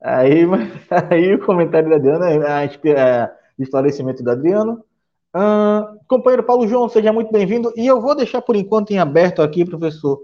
[0.03, 0.42] Aí,
[1.09, 4.85] aí o comentário da Adriana, a, a, o esclarecimento do Adriano.
[5.33, 7.72] Uh, companheiro Paulo João, seja muito bem-vindo.
[7.77, 10.16] E eu vou deixar por enquanto em aberto aqui, professor,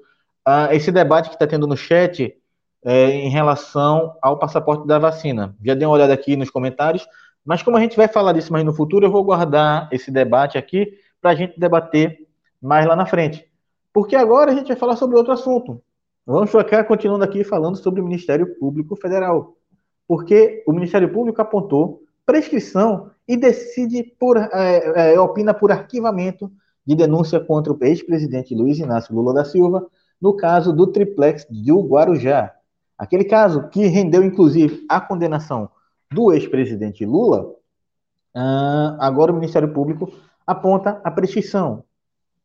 [0.48, 2.36] uh, esse debate que está tendo no chat
[2.84, 5.56] é, em relação ao passaporte da vacina.
[5.64, 7.06] Já dei uma olhada aqui nos comentários,
[7.44, 10.56] mas como a gente vai falar disso mais no futuro, eu vou guardar esse debate
[10.56, 12.26] aqui para a gente debater
[12.60, 13.46] mais lá na frente.
[13.92, 15.80] Porque agora a gente vai falar sobre outro assunto.
[16.26, 19.56] Vamos ficar continuando aqui falando sobre o Ministério Público Federal.
[20.08, 26.50] Porque o Ministério Público apontou prescrição e decide por, é, é, opina por arquivamento
[26.86, 29.86] de denúncia contra o ex-presidente Luiz Inácio Lula da Silva
[30.20, 32.54] no caso do triplex do Guarujá.
[32.96, 35.68] Aquele caso que rendeu, inclusive, a condenação
[36.14, 37.42] do ex-presidente Lula,
[38.34, 40.12] uh, agora o Ministério Público
[40.46, 41.84] aponta a prescrição.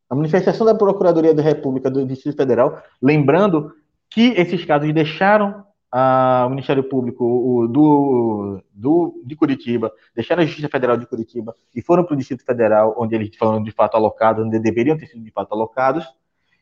[0.09, 3.71] A manifestação da Procuradoria da República do Distrito Federal, lembrando
[4.09, 10.67] que esses casos deixaram a, o Ministério Público do, do, de Curitiba, deixaram a Justiça
[10.67, 14.43] Federal de Curitiba e foram para o Distrito Federal, onde eles foram de fato alocados,
[14.43, 16.05] onde deveriam ter sido de fato alocados.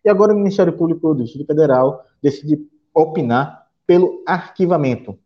[0.03, 2.59] E agora o Ministério Público do Distrito Federal decide
[2.93, 5.17] opinar pelo arquivamento.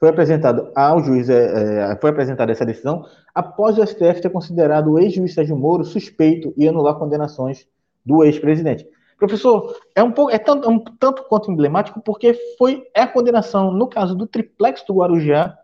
[0.00, 4.92] Foi apresentado ao juiz, é, é, foi apresentada essa decisão após o STF ter considerado
[4.92, 7.68] o ex-juiz Sérgio Moro suspeito e anular condenações
[8.04, 8.88] do ex-presidente.
[9.18, 13.70] Professor, é um pouco, é tanto, um tanto quanto emblemático porque foi é a condenação
[13.70, 15.54] no caso do triplex do Guarujá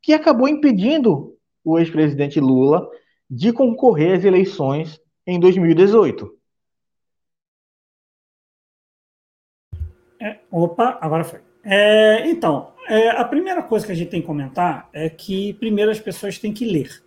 [0.00, 2.88] que acabou impedindo o ex-presidente Lula
[3.28, 6.34] de concorrer às eleições em 2018.
[10.20, 11.40] É, opa, agora foi.
[11.62, 15.90] É, então, é, a primeira coisa que a gente tem que comentar é que primeiro
[15.90, 17.02] as pessoas têm que ler.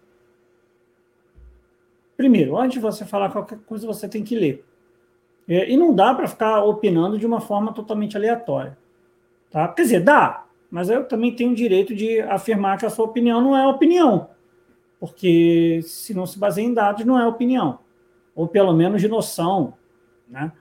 [2.16, 4.66] Primeiro, antes de você falar qualquer coisa, você tem que ler.
[5.48, 8.78] É, e não dá para ficar opinando de uma forma totalmente aleatória.
[9.50, 9.68] Tá?
[9.68, 13.40] Quer dizer, dá, mas eu também tenho o direito de afirmar que a sua opinião
[13.40, 14.30] não é opinião.
[15.00, 17.80] Porque se não se baseia em dados, não é opinião.
[18.36, 19.76] Ou pelo menos de noção.
[20.28, 20.52] Né?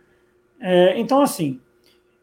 [0.61, 1.61] É, então, assim.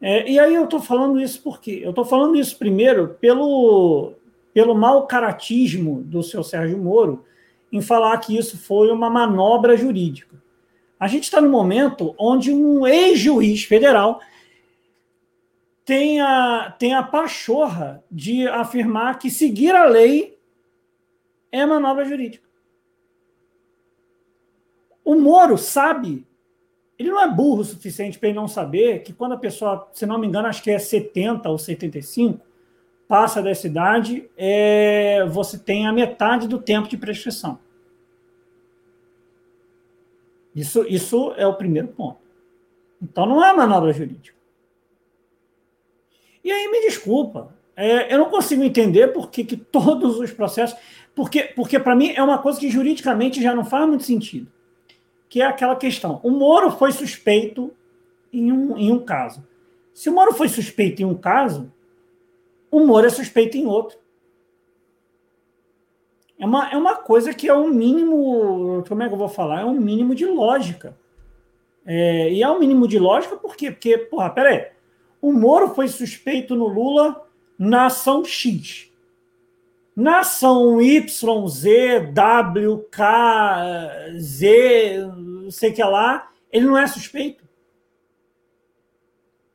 [0.06, 1.80] É, e aí eu estou falando isso por quê?
[1.82, 4.12] Eu estou falando isso primeiro pelo,
[4.52, 7.24] pelo mau caratismo do seu Sérgio Moro
[7.72, 10.36] em falar que isso foi uma manobra jurídica.
[11.00, 14.20] A gente está no momento onde um ex-juiz federal
[15.86, 20.38] tem a, tem a pachorra de afirmar que seguir a lei
[21.50, 22.46] é manobra jurídica.
[25.02, 26.26] O Moro sabe
[26.98, 30.06] ele não é burro o suficiente para ele não saber que quando a pessoa, se
[30.06, 32.40] não me engano, acho que é 70 ou 75,
[33.08, 37.58] passa dessa idade, é, você tem a metade do tempo de prescrição.
[40.54, 42.20] Isso, isso é o primeiro ponto.
[43.02, 44.38] Então não é manobra jurídica.
[46.44, 50.78] E aí me desculpa, é, eu não consigo entender por que, que todos os processos.
[51.14, 54.50] Porque, porque para mim é uma coisa que juridicamente já não faz muito sentido.
[55.34, 56.20] Que é aquela questão.
[56.22, 57.72] O Moro foi suspeito
[58.32, 59.44] em um, em um caso.
[59.92, 61.72] Se o Moro foi suspeito em um caso,
[62.70, 63.98] o Moro é suspeito em outro.
[66.38, 68.84] É uma, é uma coisa que é um mínimo.
[68.86, 69.62] Como é que eu vou falar?
[69.62, 70.96] É um mínimo de lógica.
[71.84, 73.72] É, e é um mínimo de lógica por quê?
[73.72, 74.68] Porque, porra, peraí.
[75.20, 77.26] O Moro foi suspeito no Lula
[77.58, 78.88] na ação X.
[79.96, 86.86] Na ação Y, Z, W, K, Z, não sei o que lá, ele não é
[86.86, 87.44] suspeito.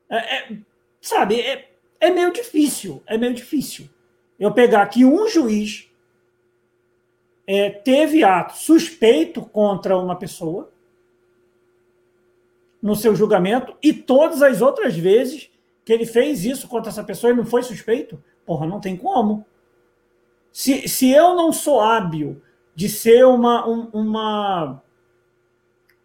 [0.08, 0.58] É, é,
[1.00, 1.70] sabe, é,
[2.00, 3.88] é meio difícil, é meio difícil.
[4.38, 5.90] Eu pegar que um juiz
[7.46, 10.72] é, teve ato suspeito contra uma pessoa
[12.80, 15.50] no seu julgamento e todas as outras vezes
[15.84, 18.22] que ele fez isso contra essa pessoa e não foi suspeito?
[18.46, 19.44] Porra, não tem como.
[20.52, 22.42] Se, se eu não sou hábil
[22.74, 24.82] de ser uma um, uma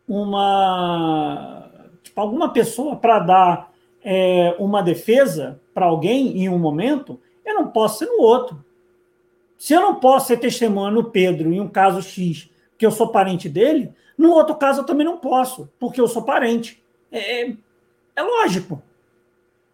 [0.08, 1.72] uma
[2.04, 3.74] tipo, alguma pessoa para dar
[4.04, 8.64] é, uma defesa para alguém em um momento, eu não posso ser no outro.
[9.58, 13.08] Se eu não posso ser testemunha no Pedro em um caso X, que eu sou
[13.08, 16.82] parente dele, no outro caso eu também não posso, porque eu sou parente.
[17.12, 17.56] É, é,
[18.16, 18.82] é lógico.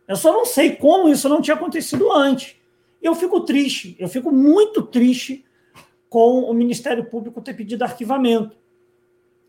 [0.08, 2.56] Eu só não sei como isso não tinha acontecido antes.
[3.02, 5.44] Eu fico triste, eu fico muito triste
[6.10, 8.56] com o Ministério Público ter pedido arquivamento.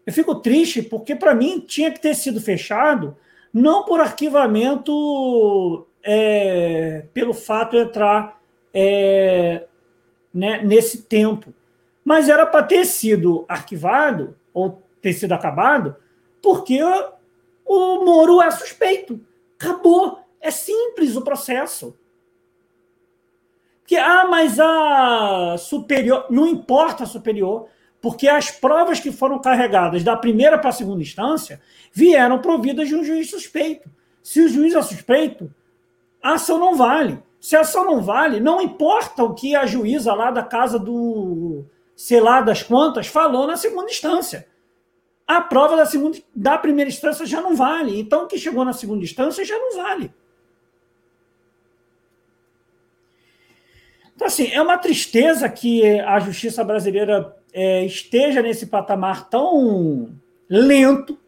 [0.07, 3.17] Eu fico triste porque, para mim, tinha que ter sido fechado,
[3.53, 8.41] não por arquivamento é, pelo fato de entrar
[8.73, 9.67] é,
[10.33, 11.53] né, nesse tempo.
[12.05, 15.97] Mas era para ter sido arquivado ou ter sido acabado
[16.41, 16.81] porque
[17.65, 19.21] o Moro é suspeito.
[19.59, 20.19] Acabou.
[20.41, 21.97] É simples o processo.
[23.93, 26.25] Que, ah, mas a superior.
[26.31, 27.69] Não importa a superior,
[28.01, 31.61] porque as provas que foram carregadas da primeira para a segunda instância
[31.93, 33.91] vieram providas de um juiz suspeito.
[34.23, 35.55] Se o juiz é suspeito,
[36.23, 37.23] a ação não vale.
[37.39, 41.63] Se a ação não vale, não importa o que a juíza lá da casa do
[41.95, 44.49] sei lá das quantas falou na segunda instância.
[45.27, 48.01] A prova da, segunda, da primeira instância já não vale.
[48.01, 50.11] Então, o que chegou na segunda instância já não vale.
[54.23, 60.11] Então, assim, é uma tristeza que a justiça brasileira é, esteja nesse patamar tão
[60.49, 61.19] lento,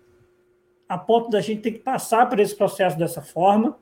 [0.89, 3.77] a ponto da gente ter que passar por esse processo dessa forma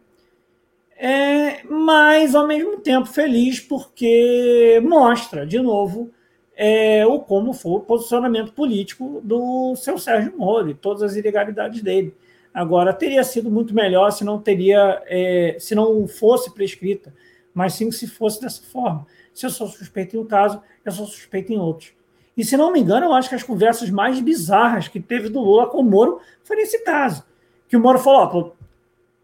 [1.04, 6.12] é, mas ao mesmo tempo feliz porque mostra, de novo,
[6.54, 11.82] é, o como foi o posicionamento político do seu Sérgio Moro e todas as ilegalidades
[11.82, 12.14] dele.
[12.54, 17.12] Agora, teria sido muito melhor se não teria, é, se não fosse prescrita,
[17.54, 19.06] mas sim se fosse dessa forma.
[19.32, 21.92] Se eu sou suspeito em um caso, eu sou suspeito em outros.
[22.36, 25.40] E se não me engano, eu acho que as conversas mais bizarras que teve do
[25.40, 27.24] Lula com o Moro foi nesse caso.
[27.68, 28.52] Que o Moro falou: ó,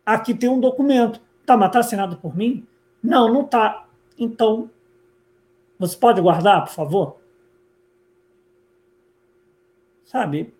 [0.04, 1.20] aqui tem um documento.
[1.46, 2.66] Tá, mas tá assinado por mim?
[3.02, 3.86] Não, não tá.
[4.18, 4.70] Então,
[5.78, 7.20] você pode guardar, por favor?
[10.04, 10.54] Sabe?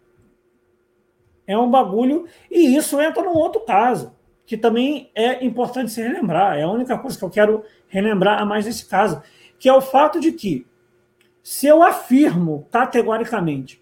[1.46, 2.26] É um bagulho.
[2.50, 4.14] E isso entra num outro caso,
[4.48, 6.56] que também é importante se relembrar.
[6.56, 9.22] É a única coisa que eu quero relembrar a mais nesse caso,
[9.58, 10.66] que é o fato de que,
[11.42, 13.78] se eu afirmo categoricamente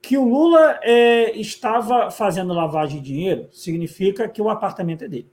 [0.00, 5.30] que o Lula é, estava fazendo lavagem de dinheiro, significa que o apartamento é dele.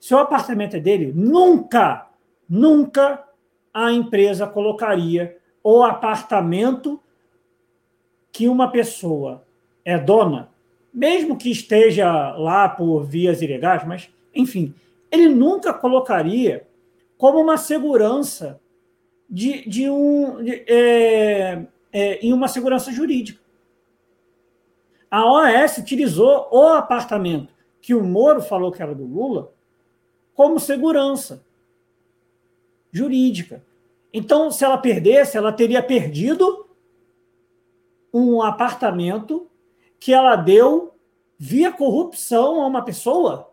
[0.00, 2.08] Se o apartamento é dele, nunca,
[2.48, 3.24] nunca
[3.72, 7.00] a empresa colocaria o apartamento
[8.32, 9.46] que uma pessoa
[9.84, 10.48] é dona,
[10.92, 14.74] mesmo que esteja lá por vias ilegais, mas, enfim,
[15.10, 16.66] ele nunca colocaria
[17.16, 18.60] como uma segurança
[19.28, 23.40] de, de um de, é, é, em uma segurança jurídica.
[25.10, 29.52] A OAS utilizou o apartamento que o Moro falou que era do Lula
[30.34, 31.44] como segurança
[32.92, 33.64] jurídica.
[34.12, 36.68] Então, se ela perdesse, ela teria perdido
[38.12, 39.49] um apartamento
[40.00, 40.94] que ela deu
[41.38, 43.52] via corrupção a uma pessoa.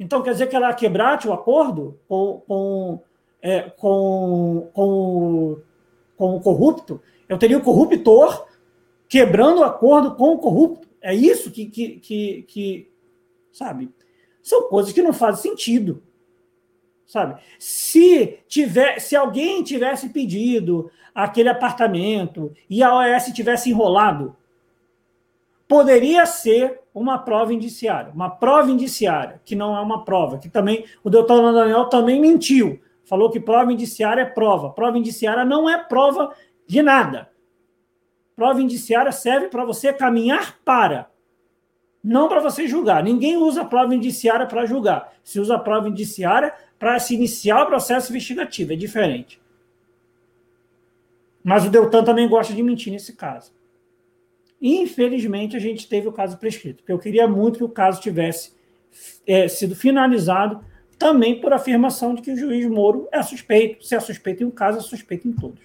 [0.00, 3.00] Então, quer dizer que ela quebrate o acordo com, com,
[3.40, 5.58] é, com, com,
[6.16, 7.00] com o corrupto?
[7.28, 8.46] Eu teria o corruptor
[9.08, 10.88] quebrando o acordo com o corrupto.
[11.00, 12.92] É isso que, que, que, que
[13.52, 13.92] sabe?
[14.42, 16.02] São coisas que não fazem sentido
[17.06, 17.40] sabe?
[17.58, 24.36] Se tiver, se alguém tivesse pedido aquele apartamento e a OAS tivesse enrolado,
[25.74, 30.84] poderia ser uma prova indiciária, uma prova indiciária, que não é uma prova, que também
[31.02, 34.70] o doutor Daniel também mentiu, falou que prova indiciária é prova.
[34.70, 36.32] Prova indiciária não é prova
[36.64, 37.28] de nada.
[38.36, 41.10] Prova indiciária serve para você caminhar para,
[42.04, 43.02] não para você julgar.
[43.02, 45.12] Ninguém usa prova indiciária para julgar.
[45.24, 48.72] Se usa prova indiciária para se iniciar o processo investigativo.
[48.72, 49.42] É diferente.
[51.42, 53.52] Mas o Deltan também gosta de mentir nesse caso.
[54.60, 58.52] Infelizmente, a gente teve o caso prescrito, porque eu queria muito que o caso tivesse
[59.26, 60.64] é, sido finalizado
[60.98, 63.84] também por afirmação de que o juiz Moro é suspeito.
[63.84, 65.60] Se é suspeito em um caso, é suspeito em todos.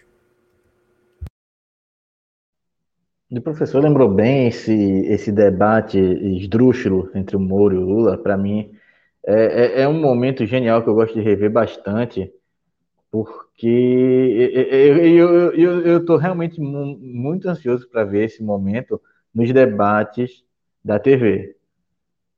[3.32, 4.74] O professor lembrou bem esse,
[5.06, 8.18] esse debate esdrúxulo entre o Moro e o Lula.
[8.18, 8.72] Para mim,
[9.26, 12.34] é, é, é, um momento genial que eu gosto de rever bastante,
[13.12, 14.52] porque
[15.16, 19.02] eu estou realmente muito ansioso para ver esse momento
[19.34, 20.44] nos debates
[20.84, 21.56] da TV.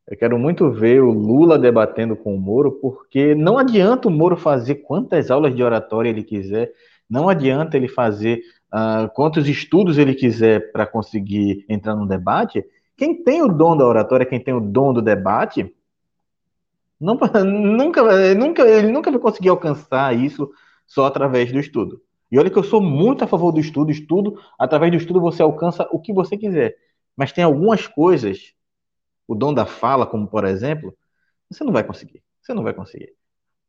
[0.07, 4.35] Eu quero muito ver o Lula debatendo com o Moro, porque não adianta o Moro
[4.35, 6.71] fazer quantas aulas de oratória ele quiser,
[7.09, 8.41] não adianta ele fazer
[8.73, 12.65] uh, quantos estudos ele quiser para conseguir entrar no debate.
[12.97, 15.73] Quem tem o dom da oratória, quem tem o dom do debate,
[17.01, 20.49] não, nunca, nunca, ele nunca vai conseguir alcançar isso
[20.85, 22.01] só através do estudo.
[22.31, 23.91] E olha que eu sou muito a favor do estudo.
[23.91, 26.75] Estudo, através do estudo você alcança o que você quiser.
[27.17, 28.53] Mas tem algumas coisas,
[29.27, 30.95] o dom da fala, como por exemplo,
[31.49, 32.23] você não vai conseguir.
[32.41, 33.13] Você não vai conseguir.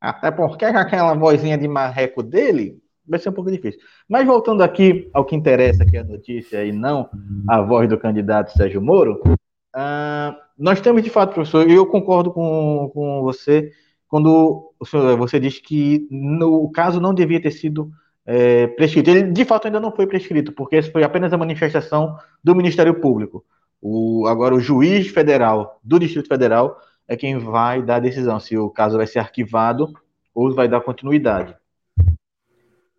[0.01, 3.81] Até porque aquela vozinha de marreco dele vai ser um pouco difícil.
[4.09, 7.09] Mas voltando aqui ao que interessa, que é a notícia, e não
[7.49, 12.91] a voz do candidato Sérgio Moro, uh, nós temos de fato, professor, eu concordo com,
[12.93, 13.71] com você
[14.13, 17.91] quando senhor, você diz que no, o caso não devia ter sido
[18.27, 19.09] é, prescrito.
[19.09, 23.01] Ele, de fato, ainda não foi prescrito, porque esse foi apenas a manifestação do Ministério
[23.01, 23.43] Público.
[23.81, 26.79] O, agora, o juiz federal do Distrito Federal
[27.09, 29.93] é quem vai dar a decisão se o caso vai ser arquivado
[30.35, 31.57] ou vai dar continuidade.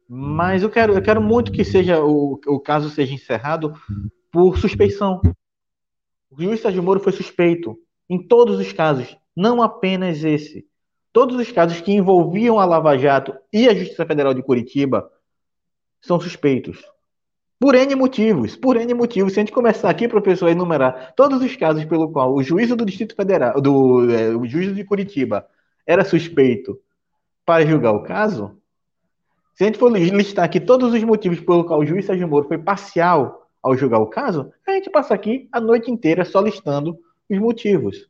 [0.09, 3.73] Mas eu quero, eu quero muito que seja o, o caso seja encerrado
[4.31, 5.21] por suspeição,
[6.35, 7.77] o juiz Sérgio Moro foi suspeito
[8.09, 10.65] em todos os casos, não apenas esse.
[11.11, 15.09] Todos os casos que envolviam a Lava Jato e a Justiça Federal de Curitiba
[16.01, 16.83] são suspeitos.
[17.59, 19.33] Por N motivos, por N motivos.
[19.33, 22.75] Se a gente começar aqui, professor, a enumerar todos os casos pelo qual o juízo
[22.75, 25.47] do Distrito Federal, do é, o juízo de Curitiba
[25.85, 26.79] era suspeito
[27.45, 28.57] para julgar o caso,
[29.53, 32.47] se a gente for listar aqui todos os motivos pelo qual o juiz Sérgio Moro
[32.47, 36.97] foi parcial ao julgar o caso, a gente passa aqui a noite inteira só listando
[37.29, 38.09] os motivos.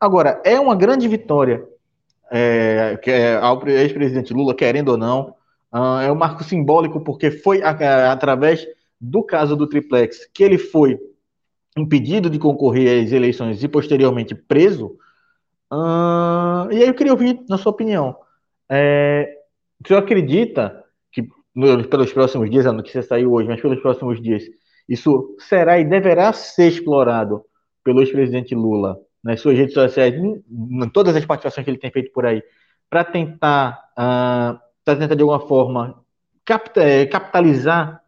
[0.00, 1.64] Agora, é uma grande vitória
[2.30, 5.34] é, que é, ao ex-presidente Lula, querendo ou não,
[5.72, 8.66] uh, é um marco simbólico, porque foi a, a, através
[8.98, 10.98] do caso do Triplex que ele foi
[11.76, 14.96] impedido de concorrer às eleições e posteriormente preso.
[15.70, 18.16] Uh, e aí eu queria ouvir, na sua opinião,
[18.70, 19.38] é,
[19.82, 21.28] o senhor acredita que
[21.90, 24.44] pelos próximos dias, a notícia saiu hoje, mas pelos próximos dias,
[24.92, 27.42] isso será e deverá ser explorado
[27.82, 32.12] pelo ex-presidente Lula nas suas redes sociais, em, todas as participações que ele tem feito
[32.12, 32.42] por aí,
[32.90, 36.02] para tentar, uh, tentar de alguma forma
[36.44, 38.02] capta, capitalizar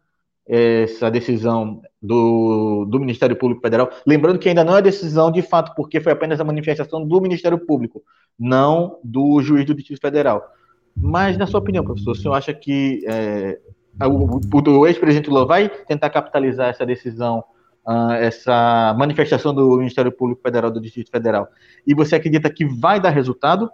[0.47, 3.89] essa decisão do, do Ministério Público Federal.
[4.05, 7.57] Lembrando que ainda não é decisão de fato, porque foi apenas a manifestação do Ministério
[7.57, 8.03] Público,
[8.37, 10.43] não do juiz do Distrito Federal.
[10.95, 13.59] Mas, na sua opinião, professor, o senhor acha que é,
[14.01, 17.43] o, o ex-presidente Lula vai tentar capitalizar essa decisão,
[17.87, 21.47] uh, essa manifestação do Ministério Público Federal do Distrito Federal,
[21.85, 23.69] e você acredita que vai dar resultado?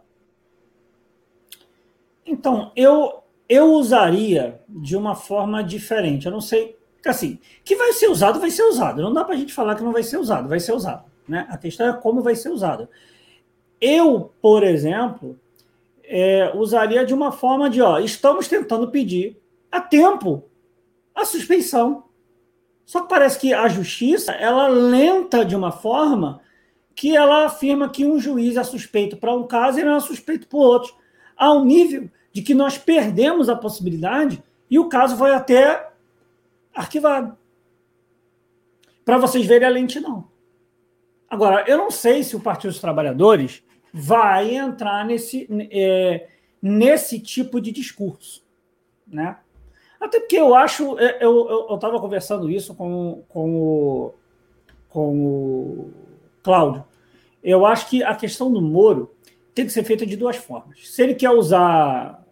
[2.25, 6.25] Então, eu, eu usaria de uma forma diferente.
[6.25, 9.01] Eu não sei, assim, que vai ser usado, vai ser usado.
[9.01, 11.03] Não dá para a gente falar que não vai ser usado, vai ser usado.
[11.27, 11.45] Né?
[11.49, 12.87] A questão é como vai ser usado.
[13.81, 15.37] Eu, por exemplo,
[16.03, 19.40] é, usaria de uma forma de, ó, estamos tentando pedir
[19.71, 20.49] a tempo
[21.15, 22.05] a suspeição.
[22.85, 26.41] Só que parece que a justiça ela lenta de uma forma
[26.93, 30.47] que ela afirma que um juiz é suspeito para um caso e não é suspeito
[30.47, 30.93] para outro,
[31.35, 35.89] ao nível de que nós perdemos a possibilidade e o caso vai até
[36.73, 37.37] arquivado.
[39.03, 40.29] Para vocês verem a lentidão.
[41.29, 43.63] Agora, eu não sei se o Partido dos Trabalhadores
[43.93, 46.27] vai entrar nesse, é,
[46.61, 48.45] nesse tipo de discurso.
[49.07, 49.37] Né?
[50.01, 54.13] Até porque eu acho, é, eu estava conversando isso com, com, o,
[54.89, 55.91] com o
[56.41, 56.83] Cláudio.
[57.43, 59.11] Eu acho que a questão do Moro
[59.53, 60.89] tem que ser feita de duas formas.
[60.89, 62.25] Se ele quer usar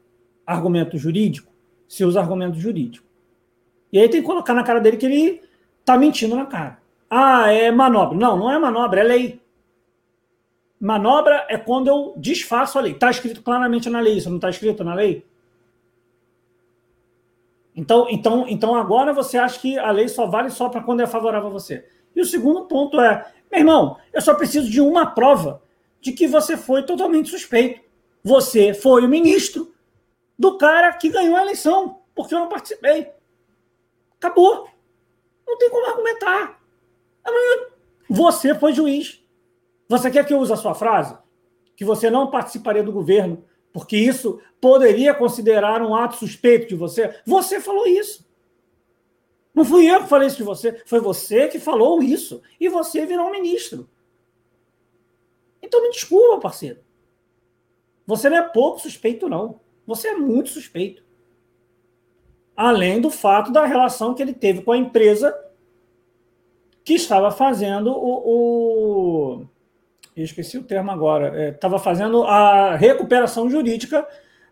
[0.47, 1.51] argumento jurídico,
[1.87, 3.05] se usa argumento jurídico.
[3.93, 5.41] E aí tem que colocar na cara dele que ele
[5.79, 6.79] está mentindo na cara.
[7.07, 8.17] Ah, é manobra.
[8.17, 9.41] Não, não é manobra, é lei.
[10.79, 12.93] Manobra é quando eu desfaço a lei.
[12.93, 15.28] Está escrito claramente na lei, isso não está escrito na lei?
[17.79, 21.07] Então, então, então agora você acha que a lei só vale só para quando é
[21.07, 21.87] favorável a você.
[22.13, 25.61] E o segundo ponto é, meu irmão, eu só preciso de uma prova
[26.01, 27.79] de que você foi totalmente suspeito.
[28.21, 29.73] Você foi o ministro
[30.37, 33.13] do cara que ganhou a eleição, porque eu não participei.
[34.17, 34.67] Acabou.
[35.47, 36.59] Não tem como argumentar.
[38.09, 39.23] Você foi juiz.
[39.87, 41.17] Você quer que eu use a sua frase?
[41.77, 47.19] Que você não participaria do governo, porque isso poderia considerar um ato suspeito de você?
[47.25, 48.27] Você falou isso.
[49.53, 52.41] Não fui eu que falei isso de você, foi você que falou isso.
[52.59, 53.89] E você virou ministro.
[55.61, 56.79] Então me desculpa, parceiro.
[58.05, 59.59] Você não é pouco suspeito, não.
[59.85, 61.03] Você é muito suspeito.
[62.55, 65.33] Além do fato da relação que ele teve com a empresa
[66.83, 69.41] que estava fazendo o.
[69.41, 69.48] o
[70.21, 71.49] eu esqueci o termo agora.
[71.49, 74.05] Estava é, fazendo a recuperação jurídica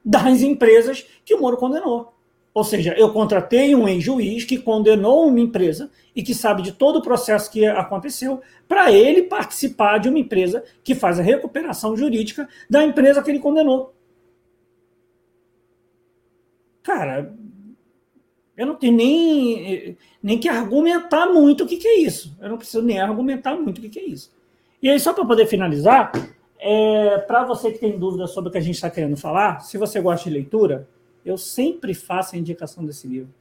[0.04, 2.14] das empresas que o Moro condenou.
[2.54, 6.98] Ou seja, eu contratei um ex-juiz que condenou uma empresa e que sabe de todo
[6.98, 12.50] o processo que aconteceu para ele participar de uma empresa que faz a recuperação jurídica
[12.68, 13.94] da empresa que ele condenou.
[16.82, 17.32] Cara,
[18.58, 22.36] eu não tenho nem, nem que argumentar muito o que, que é isso.
[22.42, 24.36] Eu não preciso nem argumentar muito o que, que é isso.
[24.82, 26.12] E aí, só para poder finalizar,
[26.60, 29.78] é, para você que tem dúvida sobre o que a gente está querendo falar, se
[29.78, 30.88] você gosta de leitura,
[31.26, 33.34] eu sempre faço a indicação desse livro.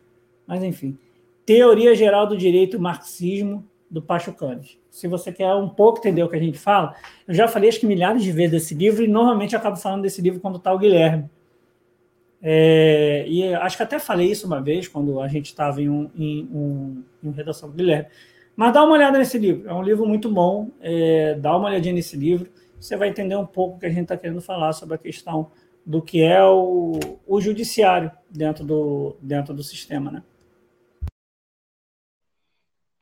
[0.46, 0.98] Mas, enfim.
[1.44, 4.78] Teoria Geral do Direito e Marxismo, do Pacho Canes.
[4.90, 6.94] Se você quer um pouco entender o que a gente fala,
[7.26, 10.02] eu já falei acho que milhares de vezes desse livro e normalmente eu acabo falando
[10.02, 11.30] desse livro quando está o Guilherme.
[12.42, 16.10] É, e acho que até falei isso uma vez, quando a gente estava em, um,
[16.16, 18.08] em, um, em redação do Guilherme.
[18.56, 21.94] Mas dá uma olhada nesse livro, é um livro muito bom, é, dá uma olhadinha
[21.94, 22.50] nesse livro,
[22.80, 25.50] você vai entender um pouco o que a gente está querendo falar sobre a questão
[25.84, 30.22] do que é o, o judiciário dentro do, dentro do sistema, né?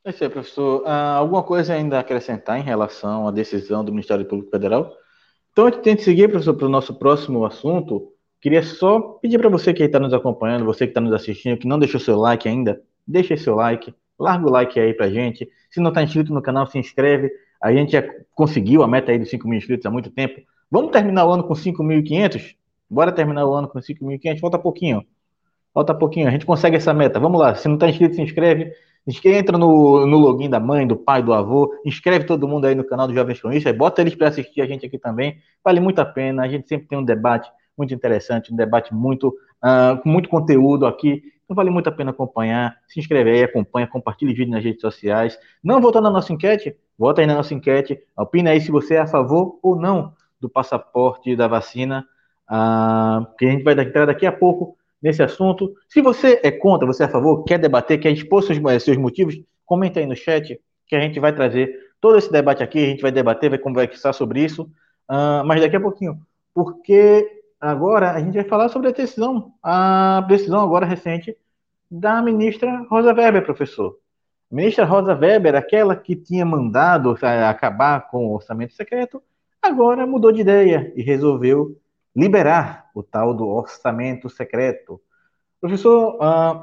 [0.04, 0.82] É isso aí, professor.
[0.84, 4.92] Ah, alguma coisa ainda a acrescentar em relação à decisão do Ministério Público Federal?
[5.50, 8.12] Então, a gente tem que seguir, professor, para o nosso próximo assunto.
[8.38, 11.66] Queria só pedir para você que está nos acompanhando, você que está nos assistindo, que
[11.66, 15.48] não deixou seu like ainda, deixe seu like, larga o like aí para gente.
[15.70, 17.30] Se não está inscrito no canal, se inscreve.
[17.62, 18.02] A gente já
[18.34, 20.40] conseguiu a meta aí dos 5 mil inscritos há muito tempo.
[20.70, 22.56] Vamos terminar o ano com 5.500?
[22.90, 24.40] Bora terminar o ano com 5.500.
[24.40, 25.04] Falta pouquinho.
[25.72, 26.28] Falta pouquinho.
[26.28, 27.18] A gente consegue essa meta.
[27.18, 27.54] Vamos lá.
[27.54, 28.72] Se não está inscrito, se inscreve.
[29.24, 31.74] Entra no, no login da mãe, do pai, do avô.
[31.84, 33.76] Inscreve todo mundo aí no canal do Jovens Cronistas.
[33.76, 35.36] Bota eles para assistir a gente aqui também.
[35.62, 36.42] Vale muito a pena.
[36.42, 40.86] A gente sempre tem um debate muito interessante, um debate muito uh, com muito conteúdo
[40.86, 41.22] aqui.
[41.44, 42.78] Então vale muito a pena acompanhar.
[42.88, 45.38] Se inscreve aí, acompanha, compartilhe o vídeo nas redes sociais.
[45.62, 46.76] Não votou na nossa enquete?
[46.98, 48.00] Vota aí na nossa enquete.
[48.16, 52.06] Opina aí se você é a favor ou não do passaporte da vacina
[52.48, 55.74] ah, que a gente vai entrar daqui a pouco nesse assunto.
[55.88, 58.96] Se você é contra, você é a favor, quer debater, quer expor seus, eh, seus
[58.96, 62.86] motivos, comenta aí no chat que a gente vai trazer todo esse debate aqui, a
[62.88, 64.70] gente vai debater, vai conversar sobre isso,
[65.08, 66.18] ah, mas daqui a pouquinho,
[66.54, 71.36] porque agora a gente vai falar sobre a decisão, a decisão agora recente
[71.90, 73.98] da ministra Rosa Weber, professor.
[74.50, 77.16] Ministra Rosa Weber, aquela que tinha mandado
[77.48, 79.22] acabar com o orçamento secreto,
[79.62, 81.80] agora mudou de ideia e resolveu
[82.14, 85.00] liberar o tal do orçamento secreto.
[85.60, 86.62] Professor, uh,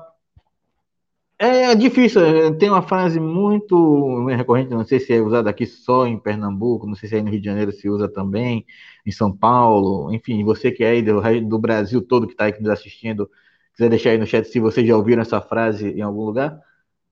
[1.48, 2.22] é difícil,
[2.58, 6.94] tem uma frase muito recorrente, não sei se é usada aqui só em Pernambuco, não
[6.96, 8.66] sei se aí no Rio de Janeiro se usa também,
[9.06, 12.62] em São Paulo, enfim, você que é aí do, do Brasil todo que está aqui
[12.62, 13.30] nos assistindo,
[13.74, 16.60] quiser deixar aí no chat se vocês já ouviram essa frase em algum lugar.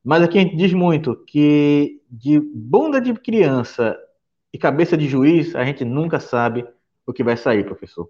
[0.04, 3.98] Mas aqui a gente diz muito que de bunda de criança
[4.54, 6.66] e cabeça de juiz, a gente nunca sabe
[7.06, 8.10] o que vai sair, professor.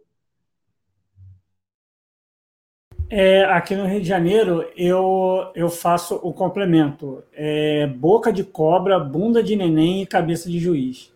[3.11, 7.23] É, aqui no Rio de Janeiro, eu, eu faço o complemento.
[7.33, 11.11] É, boca de cobra, bunda de neném e cabeça de juiz.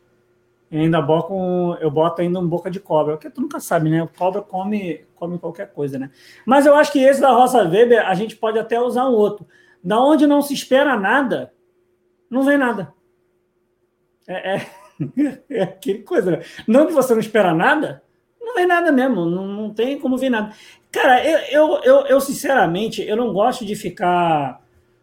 [0.71, 3.91] Eu ainda boto, um, eu boto ainda um boca de cobra, porque tu nunca sabe,
[3.91, 4.01] né?
[4.01, 6.09] O cobra come, come qualquer coisa, né?
[6.47, 9.45] Mas eu acho que esse da Rosa Weber, a gente pode até usar um outro.
[9.83, 11.53] Da onde não se espera nada,
[12.27, 12.91] não vem nada.
[14.27, 14.67] É, é,
[15.47, 16.41] é aquele coisa, né?
[16.67, 18.01] Não que você não espera nada,
[18.41, 20.55] não vem nada mesmo, não, não tem como ver nada.
[20.93, 24.61] Cara, eu, eu, eu, eu, sinceramente, eu não gosto de ficar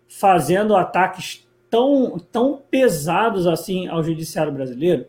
[0.08, 5.06] fazendo ataques tão, tão pesados assim ao judiciário brasileiro.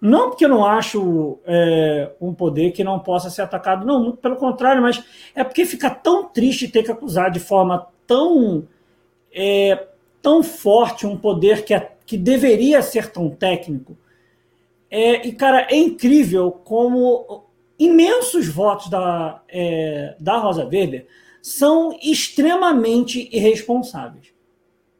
[0.00, 4.18] Não porque eu não acho é, um poder que não possa ser atacado, não, muito
[4.18, 5.02] pelo contrário, mas
[5.34, 8.68] é porque fica tão triste ter que acusar de forma tão,
[9.32, 9.88] é,
[10.22, 13.98] tão forte um poder que, é, que deveria ser tão técnico.
[14.88, 17.47] É, e, cara, é incrível como
[17.78, 21.06] imensos votos da, é, da Rosa Weber
[21.40, 24.32] são extremamente irresponsáveis.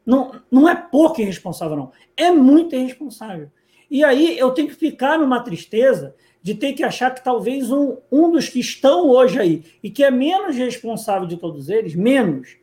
[0.05, 1.91] Não, não é pouco irresponsável, não.
[2.15, 3.51] É muito irresponsável.
[3.91, 7.97] E aí eu tenho que ficar numa tristeza de ter que achar que talvez um,
[8.11, 12.57] um dos que estão hoje aí e que é menos responsável de todos eles, menos,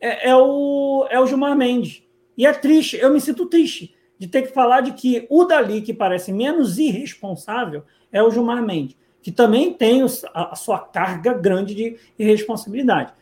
[0.00, 2.02] é, é, o, é o Gilmar Mendes.
[2.36, 5.82] E é triste, eu me sinto triste de ter que falar de que o Dali,
[5.82, 10.02] que parece menos irresponsável, é o Gilmar Mendes, que também tem
[10.34, 13.12] a, sua carga grande de irresponsabilidade.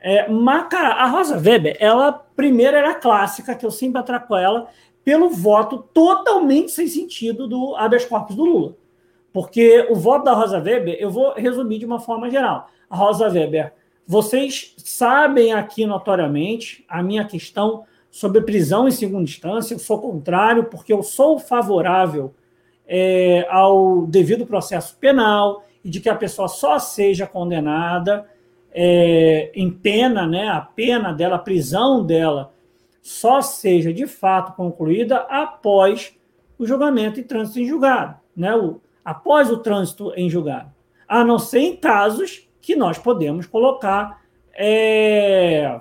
[0.00, 0.26] É,
[0.68, 4.68] cara, a Rosa Weber, ela primeiro era clássica, que eu sempre atraco ela,
[5.04, 8.76] pelo voto totalmente sem sentido do habeas corpus do Lula.
[9.32, 12.68] Porque o voto da Rosa Weber, eu vou resumir de uma forma geral.
[12.88, 13.72] A Rosa Weber,
[14.06, 20.64] vocês sabem aqui notoriamente a minha questão sobre prisão em segunda instância, eu sou contrário,
[20.64, 22.32] porque eu sou favorável
[22.86, 28.26] é, ao devido processo penal e de que a pessoa só seja condenada
[28.72, 32.52] é, em pena, né, a pena dela, a prisão dela,
[33.00, 36.16] só seja de fato concluída após
[36.58, 38.54] o julgamento e trânsito em julgado, né?
[38.56, 40.72] O, após o trânsito em julgado.
[41.06, 44.22] A não ser em casos que nós podemos colocar
[44.54, 45.78] é,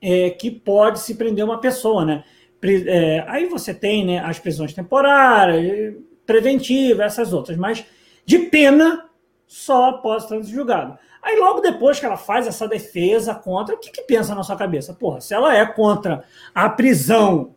[0.00, 2.24] é, que pode se prender uma pessoa, né?
[2.62, 5.94] É, aí você tem né, as prisões temporárias,
[6.26, 7.84] preventivas, essas outras, mas
[8.24, 9.08] de pena
[9.46, 10.98] só após trânsito julgado.
[11.22, 14.56] Aí logo depois que ela faz essa defesa contra, o que, que pensa na sua
[14.56, 14.94] cabeça?
[14.94, 17.54] Porra, se ela é contra a prisão,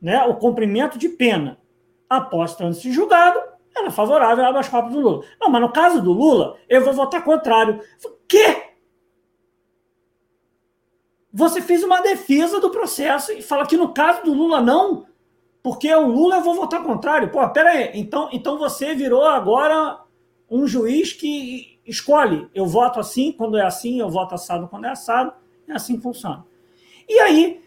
[0.00, 1.58] né, o cumprimento de pena
[2.08, 3.40] após trânsito julgado,
[3.74, 5.24] ela é favorável ao habeas corpus do Lula.
[5.40, 7.80] Não, mas no caso do Lula, eu vou votar contrário.
[8.28, 8.71] Quê?
[11.32, 15.06] Você fez uma defesa do processo e fala que no caso do Lula não,
[15.62, 17.30] porque o Lula eu vou votar contrário.
[17.30, 20.00] Pô, pera aí, então, então você virou agora
[20.50, 24.90] um juiz que escolhe, eu voto assim quando é assim, eu voto assado quando é
[24.90, 25.32] assado,
[25.66, 26.44] e assim funciona.
[27.08, 27.62] E aí,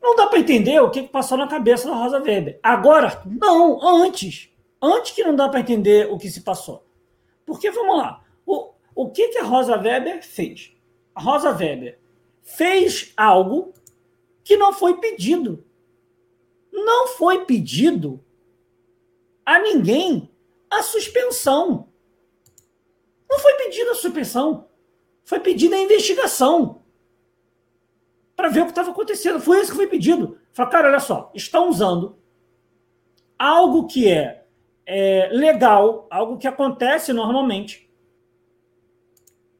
[0.00, 2.60] não dá para entender o que passou na cabeça da Rosa Weber.
[2.62, 4.48] Agora, não, antes.
[4.80, 6.84] Antes que não dá para entender o que se passou.
[7.44, 10.72] Porque, vamos lá, o, o que, que a Rosa Weber fez?
[11.14, 11.98] A Rosa Weber
[12.56, 13.74] fez algo
[14.42, 15.64] que não foi pedido.
[16.72, 18.24] Não foi pedido
[19.44, 20.30] a ninguém
[20.70, 21.88] a suspensão.
[23.28, 24.68] Não foi pedida a suspensão.
[25.24, 26.82] Foi pedida a investigação.
[28.34, 29.40] Para ver o que estava acontecendo.
[29.40, 30.38] Foi isso que foi pedido.
[30.52, 32.18] Falei, cara, olha só, estão usando
[33.38, 34.46] algo que é,
[34.86, 37.88] é legal, algo que acontece normalmente,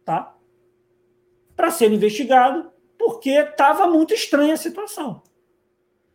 [0.04, 0.36] tá?
[1.54, 5.22] Para ser investigado, porque estava muito estranha a situação.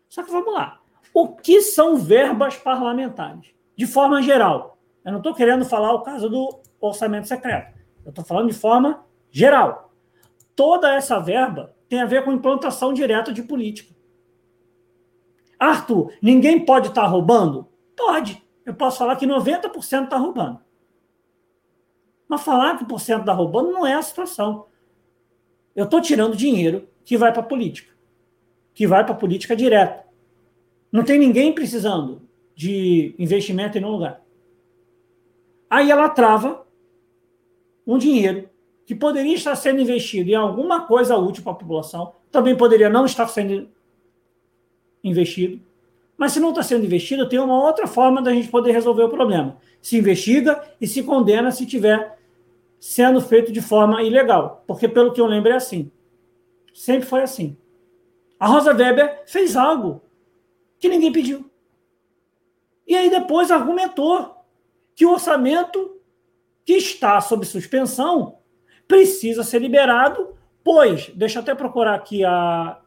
[0.09, 0.81] Só que vamos lá.
[1.13, 3.53] O que são verbas parlamentares?
[3.75, 4.77] De forma geral.
[5.03, 7.79] Eu não estou querendo falar o caso do orçamento secreto.
[8.05, 9.93] Eu estou falando de forma geral.
[10.55, 13.93] Toda essa verba tem a ver com implantação direta de política.
[15.57, 17.67] Arthur, ninguém pode estar tá roubando?
[17.95, 18.43] Pode.
[18.65, 20.59] Eu posso falar que 90% está roubando.
[22.27, 24.65] Mas falar que por cento está roubando não é a situação.
[25.75, 27.91] Eu estou tirando dinheiro que vai para a política,
[28.73, 30.05] que vai para a política direta.
[30.91, 32.21] Não tem ninguém precisando
[32.55, 34.21] de investimento em nenhum lugar.
[35.69, 36.65] Aí ela trava
[37.85, 38.49] um dinheiro
[38.85, 43.05] que poderia estar sendo investido em alguma coisa útil para a população, também poderia não
[43.05, 43.69] estar sendo
[45.03, 45.59] investido.
[46.17, 49.09] Mas se não está sendo investido, tem uma outra forma da gente poder resolver o
[49.09, 49.57] problema.
[49.81, 52.19] Se investiga e se condena se tiver
[52.83, 54.61] sendo feito de forma ilegal.
[54.67, 55.89] Porque, pelo que eu lembro, é assim.
[56.73, 57.55] Sempre foi assim.
[58.37, 60.01] A Rosa Weber fez algo
[60.77, 61.49] que ninguém pediu.
[62.85, 64.35] E aí depois argumentou
[64.93, 65.97] que o orçamento
[66.65, 68.39] que está sob suspensão
[68.85, 72.81] precisa ser liberado, pois, deixa eu até procurar aqui a.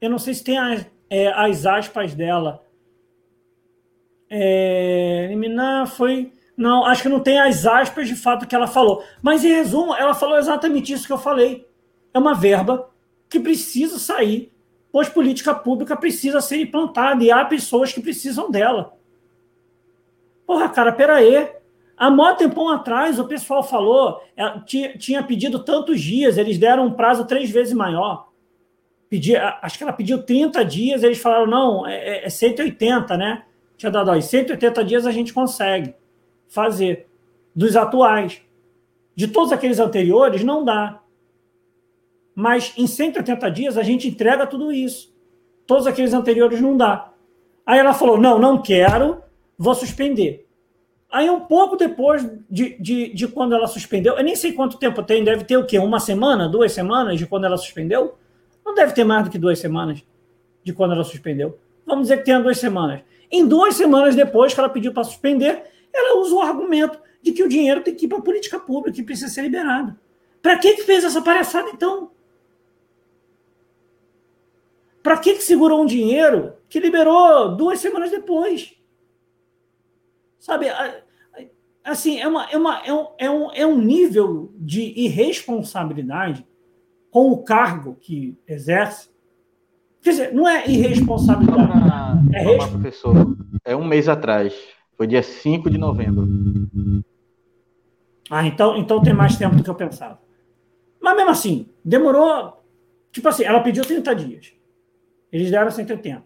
[0.00, 2.66] Eu não sei se tem as, é, as aspas dela.
[4.28, 6.32] É, eliminar foi.
[6.58, 9.04] Não, acho que não tem as aspas de fato que ela falou.
[9.22, 11.64] Mas, em resumo, ela falou exatamente isso que eu falei.
[12.12, 12.90] É uma verba
[13.28, 14.52] que precisa sair,
[14.90, 18.92] pois política pública precisa ser implantada e há pessoas que precisam dela.
[20.44, 21.48] Porra, cara, peraí.
[21.96, 24.58] Há mó tempão atrás, o pessoal falou, é,
[24.98, 28.30] tinha pedido tantos dias, eles deram um prazo três vezes maior.
[29.08, 33.44] pedia, acho que ela pediu 30 dias, eles falaram, não, é, é 180, né?
[33.76, 35.94] Tinha dado, ó, em 180 dias a gente consegue
[36.48, 37.08] fazer.
[37.54, 38.40] Dos atuais.
[39.14, 41.00] De todos aqueles anteriores, não dá.
[42.34, 45.12] Mas em 180 dias a gente entrega tudo isso.
[45.66, 47.12] Todos aqueles anteriores não dá.
[47.66, 49.22] Aí ela falou: não, não quero,
[49.58, 50.48] vou suspender.
[51.10, 55.02] Aí, um pouco depois de, de, de, quando ela suspendeu, eu nem sei quanto tempo
[55.02, 55.78] tem, deve ter o quê?
[55.78, 58.18] Uma semana, duas semanas de quando ela suspendeu?
[58.64, 60.02] Não deve ter mais do que duas semanas
[60.62, 61.58] de quando ela suspendeu.
[61.86, 63.00] Vamos dizer que tenha duas semanas.
[63.30, 65.62] Em duas semanas depois que ela pediu para suspender,
[65.92, 68.96] ela usa o argumento de que o dinheiro tem que ir para a política pública,
[68.96, 69.98] que precisa ser liberado.
[70.40, 72.10] Para que, que fez essa palhaçada, então?
[75.02, 78.76] Para que, que segurou um dinheiro que liberou duas semanas depois?
[80.38, 80.66] Sabe,
[81.82, 86.46] assim, é, uma, é, uma, é, um, é, um, é um nível de irresponsabilidade
[87.10, 89.08] com o cargo que exerce.
[90.00, 92.34] Quer dizer, não é irresponsabilidade.
[92.34, 92.70] é, resp...
[92.70, 94.54] professor, é um mês atrás.
[94.98, 96.26] Foi dia 5 de novembro.
[98.28, 100.20] Ah, então, então tem mais tempo do que eu pensava.
[101.00, 102.60] Mas mesmo assim, demorou.
[103.12, 104.52] Tipo assim, ela pediu 30 dias.
[105.30, 106.24] Eles deram 180.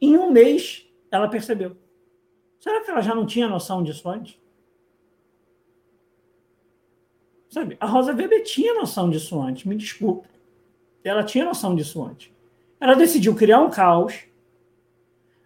[0.00, 1.76] Em um mês, ela percebeu.
[2.58, 4.36] Será que ela já não tinha noção disso antes?
[7.48, 10.28] Sabe, a Rosa Weber tinha noção disso antes, me desculpe.
[11.04, 12.32] Ela tinha noção disso antes.
[12.80, 14.27] Ela decidiu criar um caos,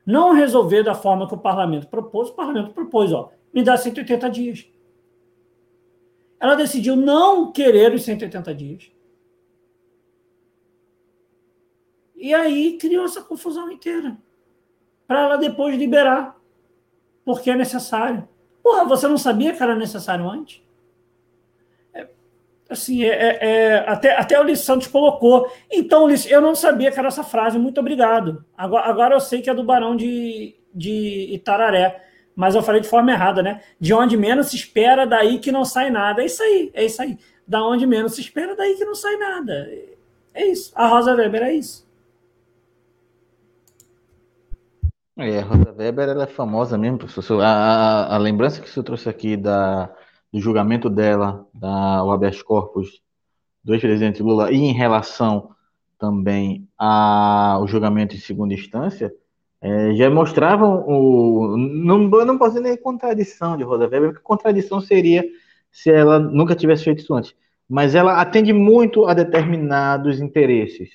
[0.04, 2.28] não resolver da forma que o parlamento propôs.
[2.28, 4.66] O parlamento propôs, ó, me dá 180 dias.
[6.40, 8.92] Ela decidiu não querer os 180 dias.
[12.16, 14.16] E aí criou essa confusão inteira.
[15.06, 16.40] Para ela depois liberar.
[17.24, 18.28] Porque é necessário.
[18.62, 20.62] Porra, você não sabia que era necessário antes?
[22.72, 25.50] Assim, é, é, é, até, até o Ulisses Santos colocou.
[25.70, 28.44] Então, Ulisses, eu não sabia que era essa frase, muito obrigado.
[28.56, 32.02] Agora, agora eu sei que é do Barão de, de Itararé.
[32.34, 33.60] Mas eu falei de forma errada, né?
[33.78, 36.22] De onde menos se espera, daí que não sai nada.
[36.22, 37.18] É isso aí, é isso aí.
[37.46, 39.70] Da onde menos se espera, daí que não sai nada.
[40.34, 40.72] É isso.
[40.74, 41.86] A Rosa Weber é isso.
[45.18, 47.42] É, a Rosa Weber ela é famosa mesmo, professor.
[47.42, 49.94] A, a, a lembrança que você trouxe aqui da,
[50.32, 53.02] do julgamento dela, da, o habeas corpus
[53.62, 55.50] do ex-presidente Lula, e em relação
[55.98, 59.12] também ao julgamento em segunda instância,
[59.60, 61.56] é, já mostravam o.
[61.56, 65.24] Não, não posso nem contradição de Rosa Weber, porque contradição seria
[65.70, 67.34] se ela nunca tivesse feito isso antes.
[67.68, 70.90] Mas ela atende muito a determinados interesses.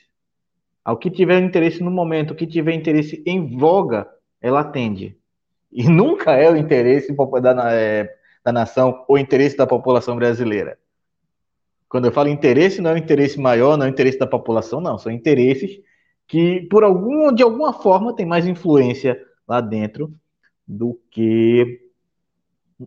[0.84, 4.08] Ao que tiver interesse no momento, o que tiver interesse em voga,
[4.42, 5.18] ela atende.
[5.72, 8.10] E nunca é o interesse da, é,
[8.48, 10.80] da nação ou interesse da população brasileira.
[11.90, 14.80] Quando eu falo interesse, não é o interesse maior, não é o interesse da população,
[14.80, 14.98] não.
[14.98, 15.82] São interesses
[16.26, 20.14] que, por algum, de alguma forma, têm mais influência lá dentro
[20.66, 21.90] do que,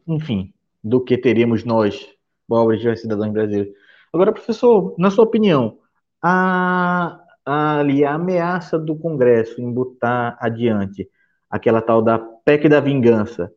[0.08, 2.08] enfim, do que teríamos nós,
[2.48, 3.74] pobres cidadãos brasileiros.
[4.14, 5.78] Agora, professor, na sua opinião,
[6.22, 11.06] a, a, ali, a ameaça do Congresso em botar adiante
[11.50, 13.52] aquela tal da PEC da vingança,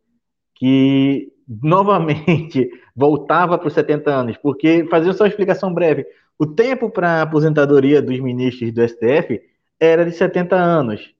[0.54, 6.06] que novamente voltava para os 70 anos, porque, fazendo só uma explicação breve,
[6.38, 9.40] o tempo para a aposentadoria dos ministros do STF
[9.78, 11.14] era de 70 anos.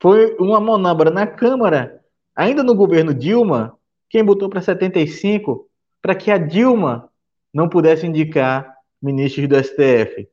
[0.00, 2.00] Foi uma manobra na Câmara,
[2.34, 3.76] ainda no governo Dilma,
[4.08, 5.68] quem botou para 75,
[6.00, 7.10] para que a Dilma
[7.52, 10.28] não pudesse indicar ministros do STF.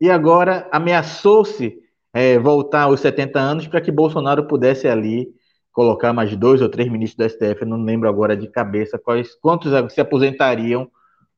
[0.00, 1.80] E agora ameaçou-se
[2.12, 5.32] é, voltar aos 70 anos para que Bolsonaro pudesse ali
[5.74, 9.34] colocar mais dois ou três ministros do STF, eu não lembro agora de cabeça quais,
[9.34, 10.88] quantos se aposentariam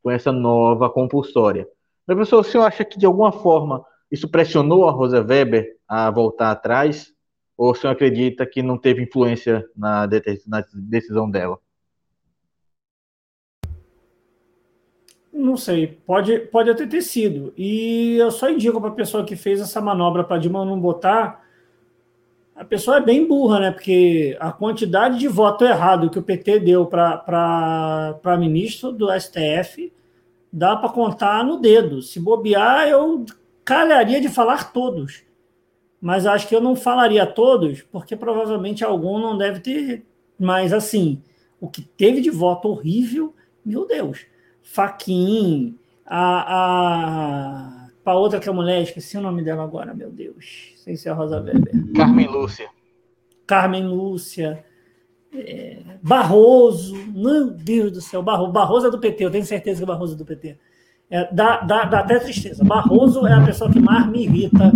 [0.02, 1.66] com essa nova compulsória.
[2.04, 6.50] Professor, o senhor acha que de alguma forma isso pressionou a Rosa Weber a voltar
[6.50, 7.12] atrás?
[7.56, 10.06] Ou o senhor acredita que não teve influência na,
[10.46, 11.58] na decisão dela?
[15.32, 17.54] Não sei, pode, pode até ter sido.
[17.56, 21.45] E eu só indico para a pessoa que fez essa manobra para Dilma não botar,
[22.56, 23.70] a pessoa é bem burra, né?
[23.70, 29.92] Porque a quantidade de voto errado que o PT deu para ministro do STF
[30.50, 32.00] dá para contar no dedo.
[32.00, 33.26] Se bobear, eu
[33.62, 35.22] calharia de falar todos.
[36.00, 40.06] Mas acho que eu não falaria todos, porque provavelmente algum não deve ter.
[40.38, 41.22] Mas assim,
[41.60, 44.24] o que teve de voto horrível, meu Deus.
[44.62, 50.75] Faquin, a, a, a outra que é mulher, esqueci o nome dela agora, meu Deus.
[50.86, 51.92] Sem ser a Rosa Weber.
[51.96, 52.68] Carmen Lúcia.
[53.44, 54.64] Carmen Lúcia.
[55.34, 59.84] É, Barroso, meu Deus do céu, Barroso, Barroso é do PT, eu tenho certeza que
[59.84, 60.56] o Barroso é do PT.
[61.10, 62.64] É, dá, dá, dá até tristeza.
[62.64, 64.70] Barroso é a pessoa que mais me irrita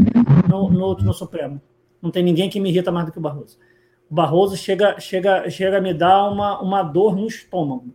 [0.48, 1.62] no, no, no Supremo.
[2.02, 3.56] Não tem ninguém que me irrita mais do que o Barroso.
[4.11, 7.94] O Barroso chega, chega, chega a me dar uma, uma dor no estômago.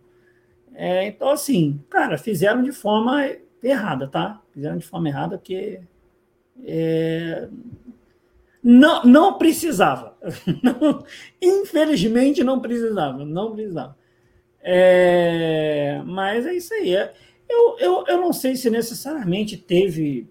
[0.74, 3.30] É, então, assim, cara, fizeram de forma
[3.62, 4.40] errada, tá?
[4.52, 5.82] Fizeram de forma errada porque
[6.64, 7.48] é,
[8.68, 10.16] não, não precisava.
[10.60, 11.04] Não,
[11.40, 13.96] infelizmente não precisava, não precisava.
[14.60, 16.96] É, mas é isso aí.
[16.96, 17.14] É,
[17.48, 20.28] eu, eu, eu não sei se necessariamente teve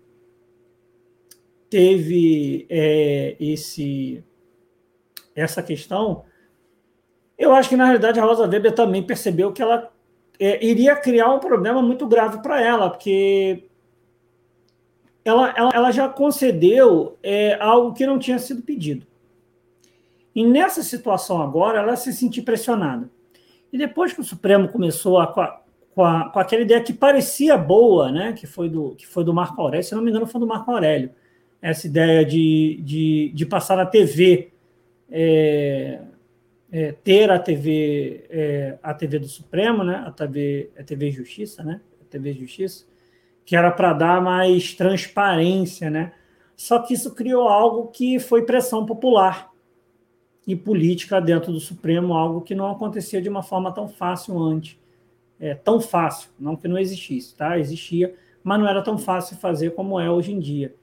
[1.69, 4.21] teve é, esse
[5.33, 6.25] essa questão.
[7.37, 9.89] Eu acho que na realidade a Rosa Weber também percebeu que ela
[10.37, 13.69] é, iria criar um problema muito grave para ela, porque
[15.25, 19.07] ela, ela, ela já concedeu é, algo que não tinha sido pedido.
[20.35, 23.09] E nessa situação agora, ela se sentiu pressionada.
[23.73, 25.61] E depois que o Supremo começou a, com, a,
[25.95, 29.33] com, a, com aquela ideia que parecia boa, né, que, foi do, que foi do
[29.33, 31.09] Marco Aurélio, se não me engano, foi do Marco Aurélio,
[31.61, 34.51] essa ideia de, de, de passar na TV,
[35.09, 36.01] é,
[36.71, 41.63] é, ter a TV, é, a TV do Supremo, né, a TV, a TV Justiça,
[41.63, 42.85] né, a TV Justiça,
[43.45, 46.11] que era para dar mais transparência, né?
[46.57, 49.51] Só que isso criou algo que foi pressão popular
[50.47, 54.77] e política dentro do Supremo, algo que não acontecia de uma forma tão fácil antes.
[55.39, 57.59] É, tão fácil, não que não existisse, tá?
[57.59, 60.73] Existia, mas não era tão fácil fazer como é hoje em dia.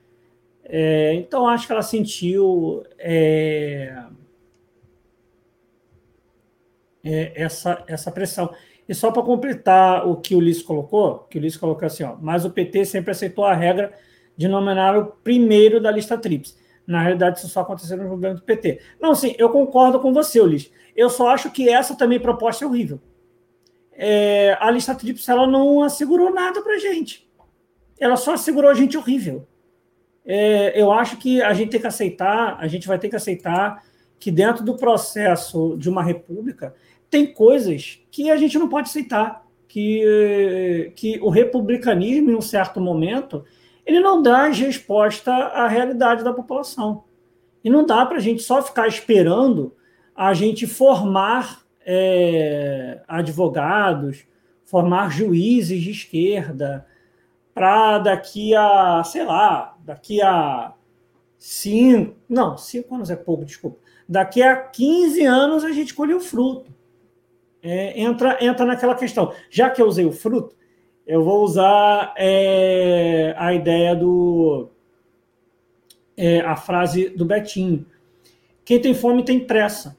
[0.64, 4.04] É, então, acho que ela sentiu é,
[7.02, 8.52] é essa, essa pressão.
[8.88, 12.16] E só para completar o que o Ulisses colocou, que o Ulisses colocou assim, ó,
[12.20, 13.92] mas o PT sempre aceitou a regra
[14.36, 16.56] de nominar o primeiro da lista tríplice.
[16.86, 18.80] Na realidade, isso só aconteceu no governo do PT.
[19.00, 20.72] Não, sim, eu concordo com você, Ulisses.
[20.96, 23.00] Eu só acho que essa também proposta é horrível.
[23.92, 27.30] É, a lista tríplice ela não assegurou nada para gente.
[27.98, 29.46] Ela só assegurou gente horrível.
[30.24, 33.82] É, eu acho que a gente tem que aceitar, a gente vai ter que aceitar
[34.18, 36.74] que dentro do processo de uma república
[37.12, 42.80] tem coisas que a gente não pode aceitar, que, que o republicanismo, em um certo
[42.80, 43.44] momento,
[43.84, 47.04] ele não dá resposta à realidade da população.
[47.62, 49.76] E não dá para a gente só ficar esperando
[50.16, 54.24] a gente formar é, advogados,
[54.64, 56.86] formar juízes de esquerda,
[57.52, 60.72] para daqui a, sei lá, daqui a
[61.38, 63.76] cinco, não, cinco anos é pouco, desculpa,
[64.08, 66.72] daqui a 15 anos a gente colhe o fruto
[67.62, 69.32] é, entra, entra naquela questão.
[69.48, 70.56] Já que eu usei o fruto,
[71.06, 74.68] eu vou usar é, a ideia do.
[76.16, 77.86] É, a frase do Betinho.
[78.64, 79.96] Quem tem fome tem pressa.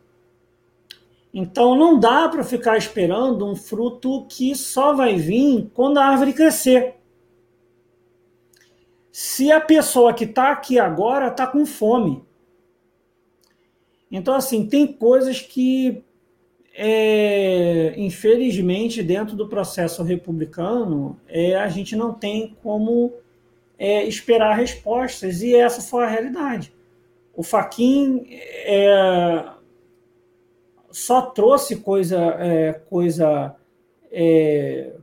[1.33, 6.33] Então não dá para ficar esperando um fruto que só vai vir quando a árvore
[6.33, 6.95] crescer.
[9.11, 12.23] Se a pessoa que está aqui agora está com fome.
[14.11, 16.03] Então, assim, tem coisas que
[16.75, 23.13] é, infelizmente, dentro do processo republicano, é, a gente não tem como
[23.77, 26.73] é, esperar respostas, e essa foi a realidade.
[27.35, 29.45] O Faquin é,
[30.89, 33.55] só trouxe coisa, é, coisa
[34.11, 34.93] é,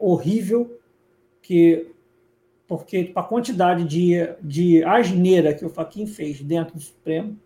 [0.00, 0.78] horrível,
[1.42, 1.86] que
[2.66, 7.36] porque a quantidade de, de asneira que o Faquin fez dentro do Supremo,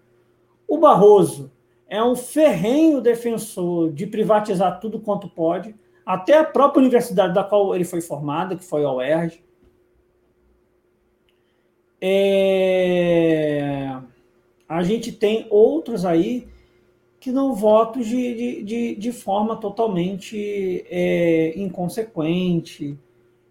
[0.69, 1.51] o Barroso
[1.95, 5.73] é um ferrenho defensor de privatizar tudo quanto pode,
[6.05, 9.45] até a própria universidade da qual ele foi formado, que foi a UERJ.
[12.01, 13.97] É...
[14.69, 16.49] A gente tem outros aí
[17.21, 22.99] que não votam de, de, de, de forma totalmente é, inconsequente.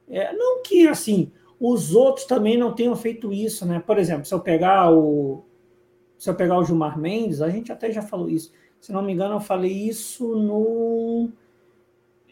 [0.09, 3.79] É, não que, assim, os outros também não tenham feito isso, né?
[3.79, 5.45] Por exemplo, se eu pegar o,
[6.23, 8.53] se eu pegar o Gilmar Mendes, a gente até já falou isso.
[8.79, 11.29] Se não me engano, eu falei isso no.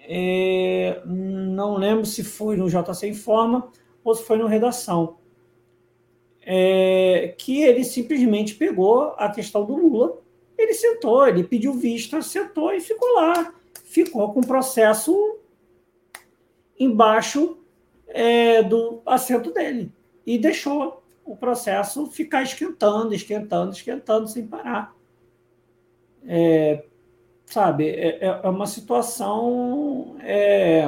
[0.08, 3.70] É, não lembro se foi no JC Informa
[4.02, 5.18] ou se foi no Redação.
[6.42, 10.22] É, que ele simplesmente pegou a questão do Lula,
[10.58, 13.54] ele sentou, ele pediu vista, sentou e ficou lá.
[13.84, 15.38] Ficou com o processo
[16.80, 17.58] embaixo
[18.08, 19.92] é, do assento dele
[20.26, 21.01] e deixou
[21.32, 24.94] o processo ficar esquentando, esquentando, esquentando sem parar.
[26.26, 26.84] É,
[27.46, 30.84] sabe, é, é, é uma situação é,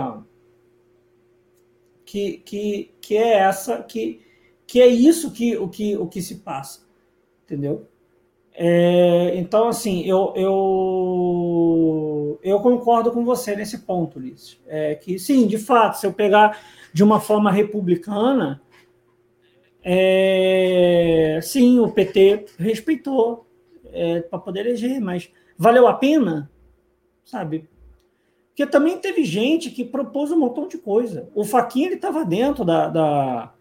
[2.06, 4.22] que, que, que é essa, que,
[4.68, 6.86] que é isso que o, que o que se passa,
[7.44, 7.88] entendeu?
[8.54, 11.54] É, então, assim, eu, eu,
[12.44, 14.60] eu concordo com você nesse ponto, Ulisses.
[14.68, 16.60] É que, sim, de fato, se eu pegar
[16.94, 18.62] de uma forma republicana,
[19.84, 23.46] é, sim, o PT respeitou
[23.92, 26.50] é, para poder eleger, mas valeu a pena?
[27.26, 27.68] Sabe?
[28.50, 31.28] Porque também teve gente que propôs um montão de coisa.
[31.36, 33.54] O Faquinha ele estava dentro da, da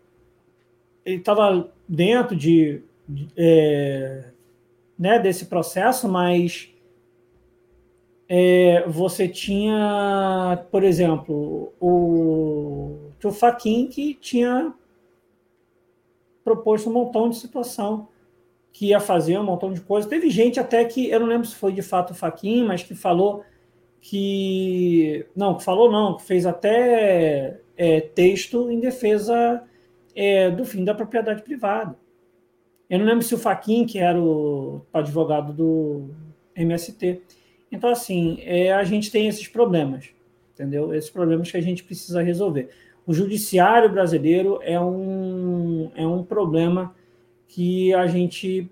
[1.05, 4.25] ele estava dentro de, de é,
[4.99, 6.73] né, desse processo, mas
[8.29, 14.73] é, você tinha, por exemplo, o, o Faquin que tinha
[16.45, 18.09] proposto um montão de situação
[18.73, 20.09] que ia fazer um montão de coisa.
[20.09, 22.95] Teve gente até que, eu não lembro se foi de fato o Faquin, mas que
[22.95, 23.45] falou
[24.01, 25.27] que.
[25.37, 29.63] Não, que falou não, que fez até é, texto em defesa
[30.15, 31.97] é, do fim da propriedade privada.
[32.89, 36.11] Eu não lembro se o Faquin, que era o advogado do
[36.55, 37.23] MST.
[37.71, 40.11] Então, assim, é, a gente tem esses problemas,
[40.53, 40.95] entendeu?
[40.95, 42.69] Esses problemas que a gente precisa resolver.
[43.07, 46.95] O judiciário brasileiro é um, é um problema
[47.49, 48.71] que a gente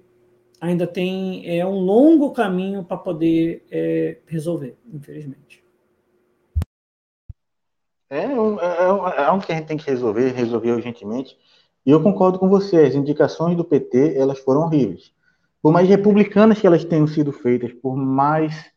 [0.61, 5.65] ainda tem é um longo caminho para poder é, resolver, infelizmente.
[8.09, 11.39] É um, é, um, é um que a gente tem que resolver, resolver urgentemente.
[11.87, 15.13] E eu concordo com você, as indicações do PT, elas foram horríveis.
[15.63, 18.71] Por mais republicanas que elas tenham sido feitas, por mais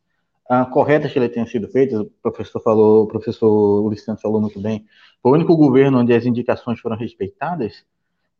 [0.61, 4.59] ah, corretas que elas tenham sido feitas, o professor falou, o professor Ulisses falou muito
[4.59, 4.85] bem,
[5.21, 7.85] foi o único governo onde as indicações foram respeitadas,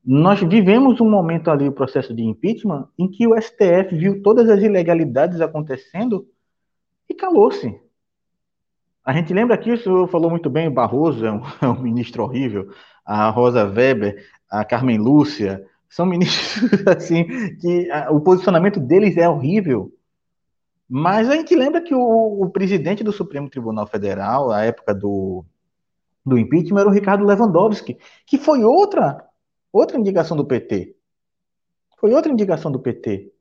[0.05, 4.49] nós vivemos um momento ali, o processo de impeachment, em que o STF viu todas
[4.49, 6.27] as ilegalidades acontecendo
[7.09, 7.79] e calou-se.
[9.05, 12.23] A gente lembra que o senhor falou muito bem, Barroso é um, é um ministro
[12.23, 12.69] horrível,
[13.05, 17.25] a Rosa Weber, a Carmen Lúcia, são ministros assim
[17.57, 19.91] que a, o posicionamento deles é horrível.
[20.95, 25.43] Mas a gente lembra que o, o, presidente do Supremo Tribunal Federal, à época do,
[26.23, 29.27] do impeachment, era o Ricardo Lewandowski, que foi outra
[29.71, 30.95] outra indicação do PT.
[31.97, 33.33] Foi outra indicação do PT.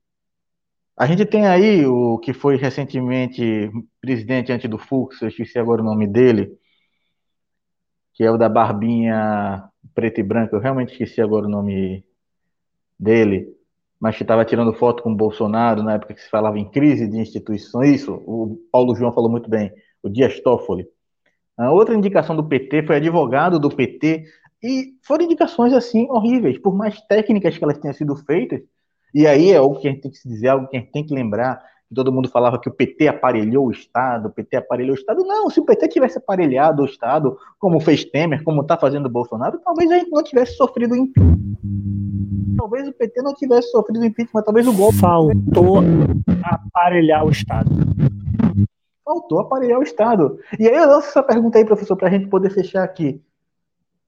[0.96, 5.82] A gente tem aí o que foi recentemente presidente antes do Fux, eu esqueci agora
[5.82, 6.58] o nome dele,
[8.14, 12.02] que é o da barbinha preto e branco, eu realmente esqueci agora o nome
[12.98, 13.54] dele,
[14.02, 17.06] mas que estava tirando foto com o Bolsonaro na época que se falava em crise
[17.06, 19.72] de instituições, isso, o Paulo João falou muito bem,
[20.02, 20.88] o Dias Toffoli.
[21.56, 24.24] A outra indicação do PT foi advogado do PT,
[24.60, 28.60] e foram indicações assim horríveis, por mais técnicas que elas tenham sido feitas,
[29.14, 30.90] e aí é algo que a gente tem que se dizer, algo que a gente
[30.90, 31.62] tem que lembrar,
[31.94, 35.22] todo mundo falava que o PT aparelhou o Estado, o PT aparelhou o Estado.
[35.24, 39.10] Não, se o PT tivesse aparelhado o Estado, como fez Temer, como está fazendo o
[39.10, 42.01] Bolsonaro, talvez a gente não tivesse sofrido impeachment.
[42.56, 44.98] Talvez o PT não tivesse sofrido impeachment, talvez o golpe.
[44.98, 45.78] Faltou
[46.42, 47.70] aparelhar o Estado.
[49.04, 50.38] Faltou aparelhar o Estado.
[50.58, 53.20] E aí eu lanço essa pergunta aí, professor, para a gente poder fechar aqui.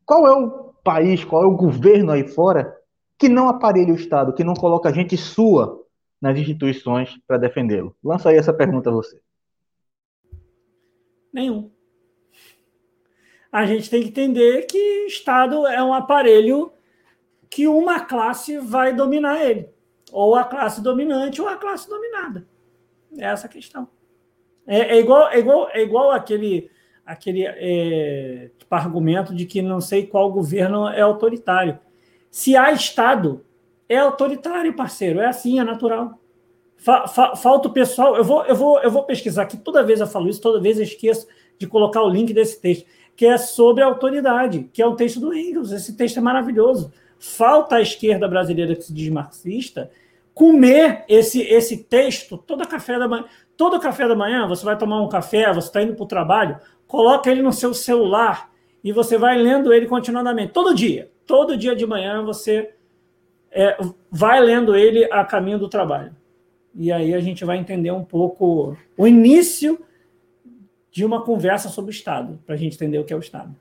[0.04, 2.76] Qual é o país, qual é o governo aí fora
[3.18, 5.82] que não aparelha o Estado, que não coloca gente sua
[6.20, 7.94] nas instituições para defendê-lo?
[8.02, 9.20] Lança aí essa pergunta a você.
[11.32, 11.70] Nenhum.
[13.50, 16.72] A gente tem que entender que Estado é um aparelho
[17.50, 19.68] que uma classe vai dominar ele.
[20.12, 22.46] Ou a classe dominante ou a classe dominada.
[23.18, 23.88] É essa a questão.
[24.66, 26.70] É, é igual, é, igual, é igual aquele,
[27.04, 31.78] aquele é, tipo, argumento de que não sei qual governo é autoritário.
[32.30, 33.44] Se há Estado,
[33.88, 35.20] é autoritário, parceiro.
[35.20, 36.18] É assim, é natural.
[36.76, 38.16] Fa, fa, falta o pessoal.
[38.16, 40.78] Eu vou, eu, vou, eu vou pesquisar aqui, toda vez eu falo isso, toda vez
[40.78, 41.26] eu esqueço
[41.58, 45.32] de colocar o link desse texto, que é sobre autoridade, que é o texto do
[45.32, 45.70] Engels.
[45.70, 46.92] Esse texto é maravilhoso.
[47.18, 49.90] Falta a esquerda brasileira que se diz marxista
[50.34, 53.24] comer esse, esse texto todo café da manhã.
[53.56, 56.58] Todo café da manhã, você vai tomar um café, você está indo para o trabalho,
[56.88, 58.50] coloca ele no seu celular
[58.82, 60.52] e você vai lendo ele continuadamente.
[60.52, 61.10] Todo dia.
[61.24, 62.74] Todo dia de manhã você
[63.50, 63.78] é,
[64.10, 66.14] vai lendo ele a caminho do trabalho.
[66.74, 69.80] E aí a gente vai entender um pouco o início
[70.90, 73.54] de uma conversa sobre o Estado, para a gente entender o que é o Estado.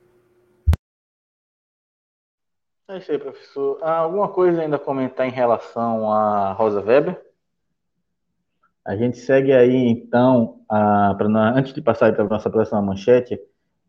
[2.86, 3.78] É isso aí, professor.
[3.82, 7.18] Há alguma coisa ainda a comentar em relação a Rosa Weber?
[8.84, 13.40] A gente segue aí, então, a, pra, antes de passar para a nossa próxima manchete,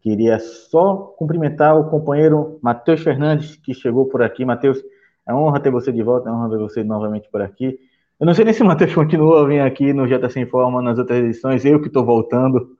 [0.02, 4.46] queria só cumprimentar o companheiro Matheus Fernandes, que chegou por aqui.
[4.46, 4.82] Matheus,
[5.28, 7.78] é honra ter você de volta, é honra ver você novamente por aqui.
[8.18, 10.98] Eu não sei nem se o Matheus continua a vir aqui no JC Informa nas
[10.98, 12.78] outras edições, eu que estou voltando,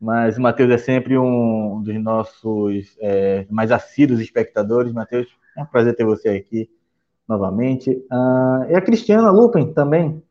[0.00, 4.92] mas o Matheus é sempre um dos nossos é, mais assíduos espectadores.
[4.92, 5.26] Matheus,
[5.56, 6.70] é um prazer ter você aqui
[7.28, 7.90] novamente.
[7.90, 10.22] Uh, e a Cristiana Lupen também.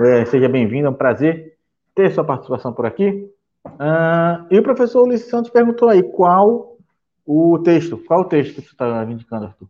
[0.00, 1.56] É, seja bem-vinda, é um prazer
[1.94, 3.30] ter sua participação por aqui.
[3.64, 6.76] Uh, e o professor Ulisses Santos perguntou aí qual
[7.24, 9.68] o texto, qual o texto que você está indicando, Arthur?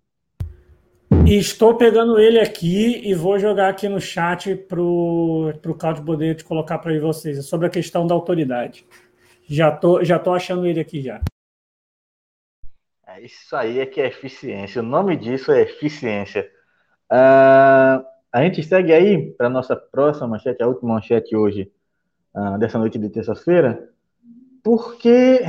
[1.24, 6.44] estou pegando ele aqui e vou jogar aqui no chat para o Claudio poder te
[6.44, 8.86] colocar para vocês, é sobre a questão da autoridade.
[9.48, 11.20] Já tô, já tô achando ele aqui já.
[13.06, 14.82] É isso aí é que é eficiência.
[14.82, 16.50] O nome disso é eficiência.
[17.10, 21.72] Uh, a gente segue aí para nossa próxima manchete, a última manchete hoje,
[22.34, 23.88] uh, dessa noite de terça-feira,
[24.62, 25.40] porque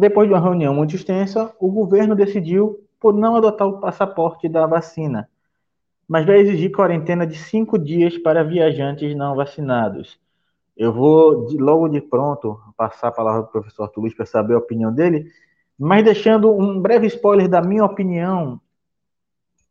[0.00, 4.66] depois de uma reunião muito extensa, o governo decidiu por não adotar o passaporte da
[4.66, 5.28] vacina,
[6.08, 10.18] mas vai exigir quarentena de cinco dias para viajantes não vacinados.
[10.78, 14.24] Eu vou de, logo de pronto passar a palavra para o professor Arthur Luiz para
[14.24, 15.28] saber a opinião dele,
[15.76, 18.60] mas deixando um breve spoiler da minha opinião,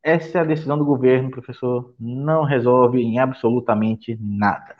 [0.04, 4.76] essa é a decisão do governo, professor, não resolve em absolutamente nada.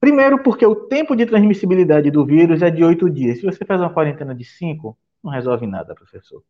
[0.00, 3.38] Primeiro, porque o tempo de transmissibilidade do vírus é de oito dias.
[3.38, 6.42] Se você faz uma quarentena de cinco, não resolve nada, professor.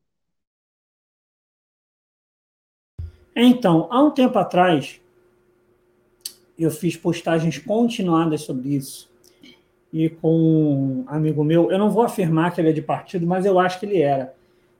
[3.35, 5.01] Então, há um tempo atrás,
[6.65, 9.09] eu fiz postagens continuadas sobre isso.
[9.93, 13.47] E com um amigo meu, eu não vou afirmar que ele é de partido, mas
[13.47, 14.35] eu acho que ele era.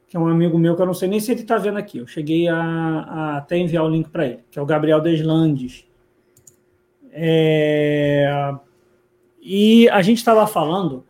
[0.09, 1.99] Que é um amigo meu que eu não sei nem se ele está vendo aqui.
[1.99, 5.87] Eu cheguei a, a, até enviar o link para ele, que é o Gabriel Deslandes.
[7.13, 8.55] É...
[9.41, 11.05] E a gente estava falando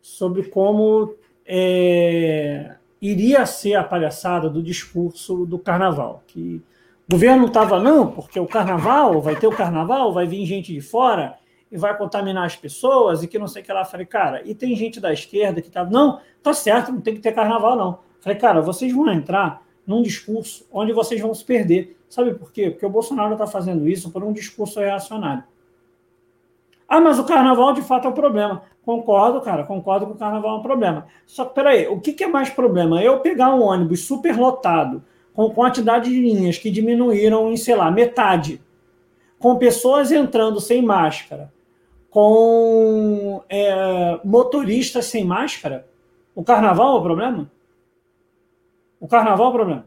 [0.00, 1.14] sobre como
[1.44, 2.74] é...
[3.00, 6.62] iria ser a palhaçada do discurso do carnaval, que
[7.10, 10.80] o governo estava, não, porque o carnaval, vai ter o carnaval, vai vir gente de
[10.80, 11.36] fora
[11.68, 13.84] e vai contaminar as pessoas e que não sei o que lá.
[13.84, 17.20] Falei, cara, e tem gente da esquerda que tá, não, tá certo, não tem que
[17.20, 17.98] ter carnaval, não.
[18.20, 21.98] Falei, cara, vocês vão entrar num discurso onde vocês vão se perder.
[22.08, 22.70] Sabe por quê?
[22.70, 25.42] Porque o Bolsonaro está fazendo isso por um discurso reacionário.
[26.88, 28.62] Ah, mas o carnaval de fato é um problema.
[28.84, 31.08] Concordo, cara, concordo que o carnaval é um problema.
[31.26, 33.02] Só que, peraí, o que, que é mais problema?
[33.02, 35.02] Eu pegar um ônibus super lotado
[35.34, 38.60] com quantidade de linhas que diminuíram em, sei lá, metade,
[39.38, 41.52] com pessoas entrando sem máscara,
[42.10, 45.86] com é, motoristas sem máscara,
[46.34, 47.50] o carnaval é o problema?
[48.98, 49.86] O carnaval é o problema.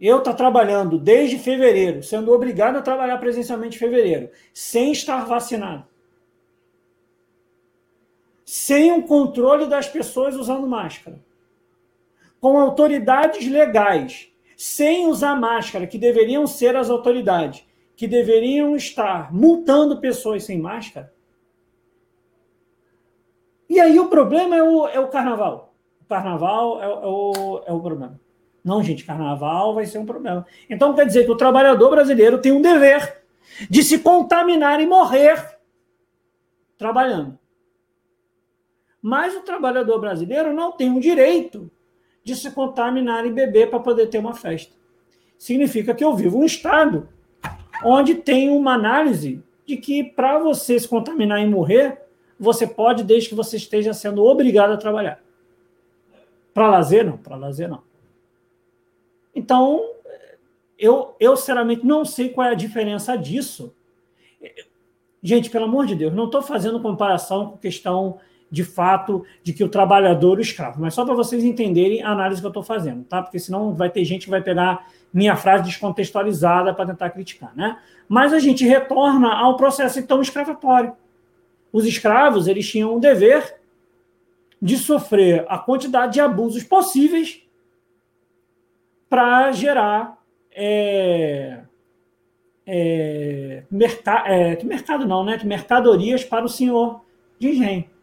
[0.00, 5.26] Eu estou tá trabalhando desde fevereiro, sendo obrigado a trabalhar presencialmente em fevereiro, sem estar
[5.26, 5.84] vacinado.
[8.44, 11.20] Sem o controle das pessoas usando máscara
[12.40, 17.64] com autoridades legais, sem usar máscara, que deveriam ser as autoridades,
[17.96, 21.12] que deveriam estar multando pessoas sem máscara.
[23.68, 25.74] E aí o problema é o, é o carnaval.
[26.00, 28.18] O carnaval é, é, o, é o problema.
[28.64, 30.46] Não, gente, carnaval vai ser um problema.
[30.68, 33.22] Então quer dizer que o trabalhador brasileiro tem um dever
[33.68, 35.58] de se contaminar e morrer
[36.76, 37.38] trabalhando.
[39.00, 41.70] Mas o trabalhador brasileiro não tem o direito
[42.28, 44.74] de se contaminar e beber para poder ter uma festa.
[45.38, 47.08] Significa que eu vivo um estado
[47.82, 52.02] onde tem uma análise de que para você se contaminar e morrer,
[52.38, 55.22] você pode desde que você esteja sendo obrigado a trabalhar.
[56.52, 57.16] Para lazer, não.
[57.16, 57.82] Para lazer, não.
[59.34, 59.90] Então,
[60.78, 63.74] eu, eu sinceramente não sei qual é a diferença disso.
[65.22, 68.18] Gente, pelo amor de Deus, não estou fazendo comparação com questão
[68.50, 70.80] de fato de que o trabalhador o escravo.
[70.80, 73.22] Mas só para vocês entenderem a análise que eu estou fazendo, tá?
[73.22, 77.78] Porque senão vai ter gente que vai pegar minha frase descontextualizada para tentar criticar, né?
[78.08, 80.94] Mas a gente retorna ao processo então escravatório.
[81.72, 83.56] Os escravos eles tinham o dever
[84.60, 87.42] de sofrer a quantidade de abusos possíveis
[89.08, 90.18] para gerar
[90.50, 91.60] é,
[92.66, 95.38] é, merca, é, mercado não, né?
[95.44, 97.02] Mercadorias para o senhor
[97.38, 97.97] de engenho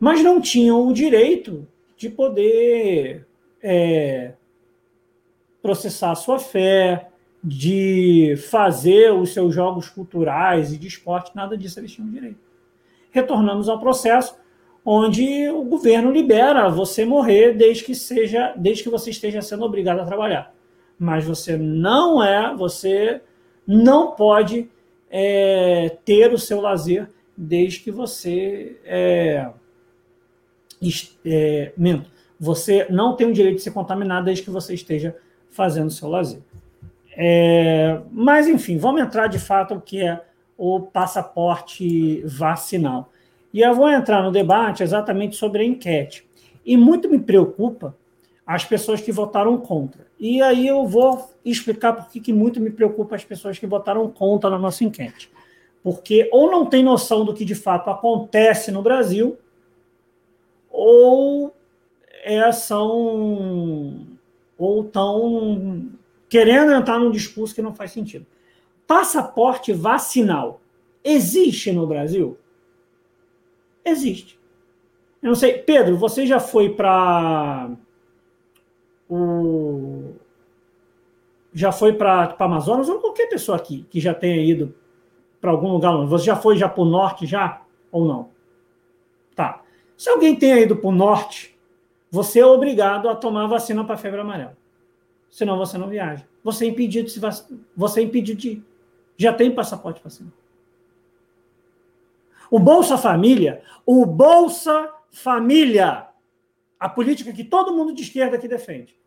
[0.00, 3.26] mas não tinham o direito de poder
[3.62, 4.32] é,
[5.60, 7.10] processar sua fé,
[7.44, 12.40] de fazer os seus jogos culturais e de esporte, nada disso eles tinham direito.
[13.10, 14.34] Retornamos ao processo
[14.84, 20.00] onde o governo libera você morrer desde que seja, desde que você esteja sendo obrigado
[20.00, 20.54] a trabalhar.
[20.98, 23.20] Mas você não é, você
[23.66, 24.70] não pode
[25.10, 29.50] é, ter o seu lazer desde que você é,
[31.24, 31.72] é,
[32.38, 35.16] você não tem o direito de ser contaminado desde que você esteja
[35.50, 36.40] fazendo seu lazer.
[37.16, 40.20] É, mas, enfim, vamos entrar de fato o que é
[40.56, 43.12] o passaporte vacinal.
[43.52, 46.26] E eu vou entrar no debate exatamente sobre a enquete.
[46.64, 47.94] E muito me preocupa
[48.46, 50.06] as pessoas que votaram contra.
[50.18, 54.50] E aí eu vou explicar por que muito me preocupa as pessoas que votaram contra
[54.50, 55.30] na nossa enquete.
[55.82, 59.38] porque ou não tem noção do que de fato acontece no Brasil,
[60.82, 61.54] ou
[62.24, 64.06] é, são
[64.56, 65.90] ou estão
[66.26, 68.24] querendo entrar num discurso que não faz sentido.
[68.86, 70.58] Passaporte vacinal
[71.04, 72.38] existe no Brasil?
[73.84, 74.40] Existe.
[75.22, 77.72] Eu não sei, Pedro, você já foi para
[79.06, 80.14] o
[81.52, 84.74] já foi para Amazonas ou qualquer pessoa aqui que já tenha ido
[85.40, 87.60] para algum lugar Você já foi já para o norte já
[87.92, 88.30] ou não?
[89.34, 89.62] Tá.
[90.00, 91.54] Se alguém tenha ido para o norte,
[92.10, 94.56] você é obrigado a tomar vacina para febre amarela.
[95.30, 96.26] Senão você não viaja.
[96.42, 97.44] Você é impedido de se vac...
[97.76, 98.64] você é impedido de ir.
[99.18, 100.32] Já tem passaporte vacinal.
[102.50, 106.08] O Bolsa Família, o Bolsa Família,
[106.78, 108.98] a política que todo mundo de esquerda aqui defende.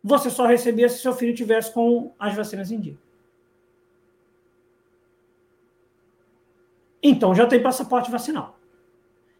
[0.00, 2.98] Você só recebia se seu filho tivesse com as vacinas em dia.
[7.02, 8.59] Então já tem passaporte vacinal.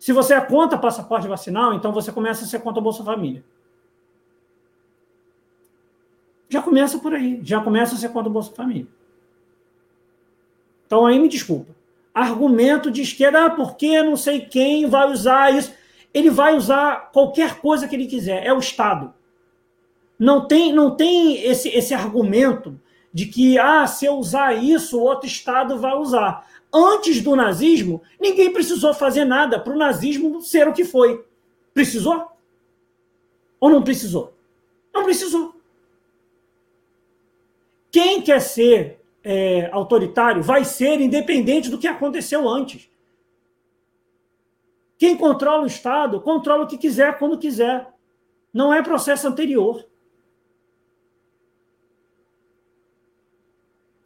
[0.01, 3.45] Se você é contra passaporte vacinal, então você começa a ser contra o Bolsa Família.
[6.49, 8.89] Já começa por aí, já começa a ser contra o Bolsa Família.
[10.87, 11.77] Então aí me desculpa.
[12.15, 15.75] Argumento de esquerda, ah, porque não sei quem vai usar isso.
[16.15, 19.13] Ele vai usar qualquer coisa que ele quiser, é o Estado.
[20.19, 22.81] Não tem, não tem esse, esse argumento
[23.13, 26.49] de que, ah, se eu usar isso, o outro Estado vai usar.
[26.73, 31.25] Antes do nazismo, ninguém precisou fazer nada para o nazismo ser o que foi.
[31.75, 32.31] Precisou?
[33.59, 34.35] Ou não precisou?
[34.95, 35.55] Não precisou.
[37.91, 42.89] Quem quer ser é, autoritário vai ser independente do que aconteceu antes.
[44.97, 47.89] Quem controla o Estado controla o que quiser quando quiser.
[48.53, 49.85] Não é processo anterior.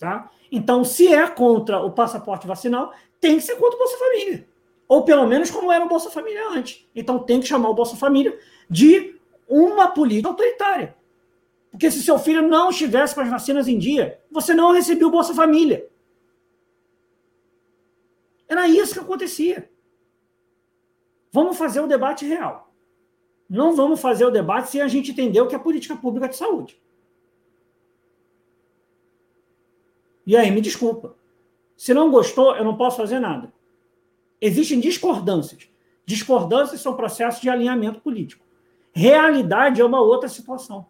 [0.04, 0.30] Tá?
[0.52, 4.46] Então, se é contra o passaporte vacinal, tem que ser contra o Bolsa Família.
[4.86, 6.86] Ou pelo menos como era o Bolsa Família antes.
[6.94, 9.18] Então tem que chamar o Bolsa Família de
[9.48, 10.94] uma política autoritária.
[11.70, 15.10] Porque se seu filho não estivesse com as vacinas em dia, você não recebia o
[15.10, 15.88] Bolsa Família.
[18.46, 19.70] Era isso que acontecia.
[21.32, 22.70] Vamos fazer o debate real.
[23.48, 26.36] Não vamos fazer o debate sem a gente entender o que é política pública de
[26.36, 26.78] saúde.
[30.26, 31.16] E aí, me desculpa.
[31.76, 33.52] Se não gostou, eu não posso fazer nada.
[34.40, 35.68] Existem discordâncias.
[36.06, 38.44] Discordâncias são processos de alinhamento político.
[38.92, 40.86] Realidade é uma outra situação.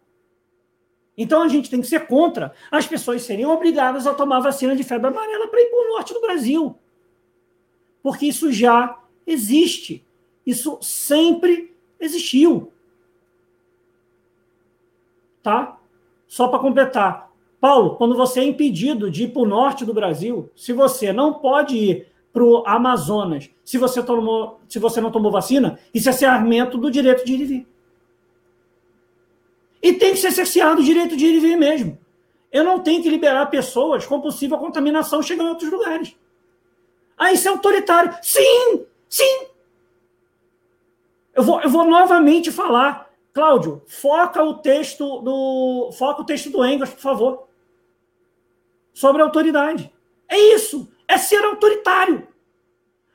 [1.17, 4.83] Então a gente tem que ser contra as pessoas serem obrigadas a tomar vacina de
[4.83, 6.77] febre amarela para ir para o norte do Brasil.
[8.03, 10.05] Porque isso já existe.
[10.45, 12.71] Isso sempre existiu.
[15.41, 15.79] Tá?
[16.27, 17.31] Só para completar.
[17.65, 21.33] Paulo, quando você é impedido de ir para o norte do Brasil, se você não
[21.33, 26.11] pode ir para o Amazonas, se você, tomou, se você não tomou vacina, isso é
[26.11, 27.67] cerceamento do direito de ir e vir.
[29.81, 31.97] E tem que ser cerceado o direito de ir e vir mesmo.
[32.51, 36.15] Eu não tenho que liberar pessoas com possível contaminação chegando em outros lugares.
[37.17, 38.15] Ah, isso é autoritário.
[38.21, 39.47] Sim, sim.
[41.33, 43.09] Eu vou, eu vou novamente falar.
[43.33, 47.54] Cláudio, foca o texto do foca o texto do Engels, por favor
[48.95, 49.93] sobre a autoridade.
[50.27, 52.27] É isso, é ser autoritário.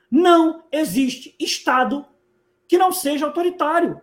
[0.09, 2.05] Não existe Estado
[2.67, 3.99] que não seja autoritário.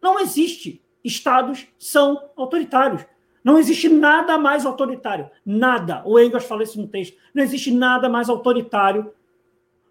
[0.00, 0.80] Não existe.
[1.02, 3.04] Estados são autoritários.
[3.42, 5.28] Não existe nada mais autoritário.
[5.44, 6.02] Nada.
[6.04, 7.16] O Engels fala isso no texto.
[7.34, 9.12] Não existe nada mais autoritário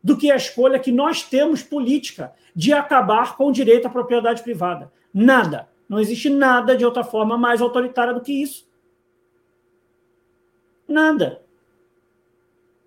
[0.01, 4.41] do que a escolha que nós temos política de acabar com o direito à propriedade
[4.43, 4.91] privada.
[5.13, 5.67] Nada.
[5.89, 8.65] Não existe nada de outra forma mais autoritária do que isso.
[10.91, 11.41] Nada.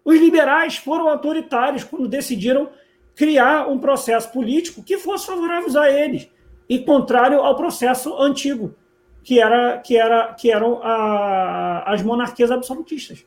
[0.05, 2.71] Os liberais foram autoritários quando decidiram
[3.15, 6.31] criar um processo político que fosse favorável a eles
[6.69, 8.75] e contrário ao processo antigo,
[9.23, 13.25] que era que era que eram a, as monarquias absolutistas.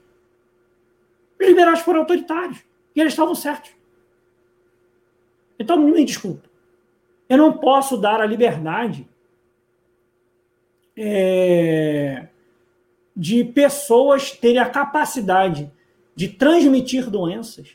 [1.40, 2.64] Os liberais foram autoritários
[2.96, 3.72] e eles estavam certos.
[5.60, 6.48] Então me desculpa,
[7.28, 9.08] eu não posso dar a liberdade
[10.96, 12.28] é,
[13.18, 15.72] de pessoas terem a capacidade
[16.16, 17.70] de transmitir doenças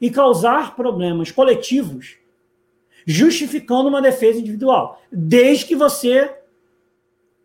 [0.00, 2.16] e causar problemas coletivos,
[3.06, 6.34] justificando uma defesa individual, desde que você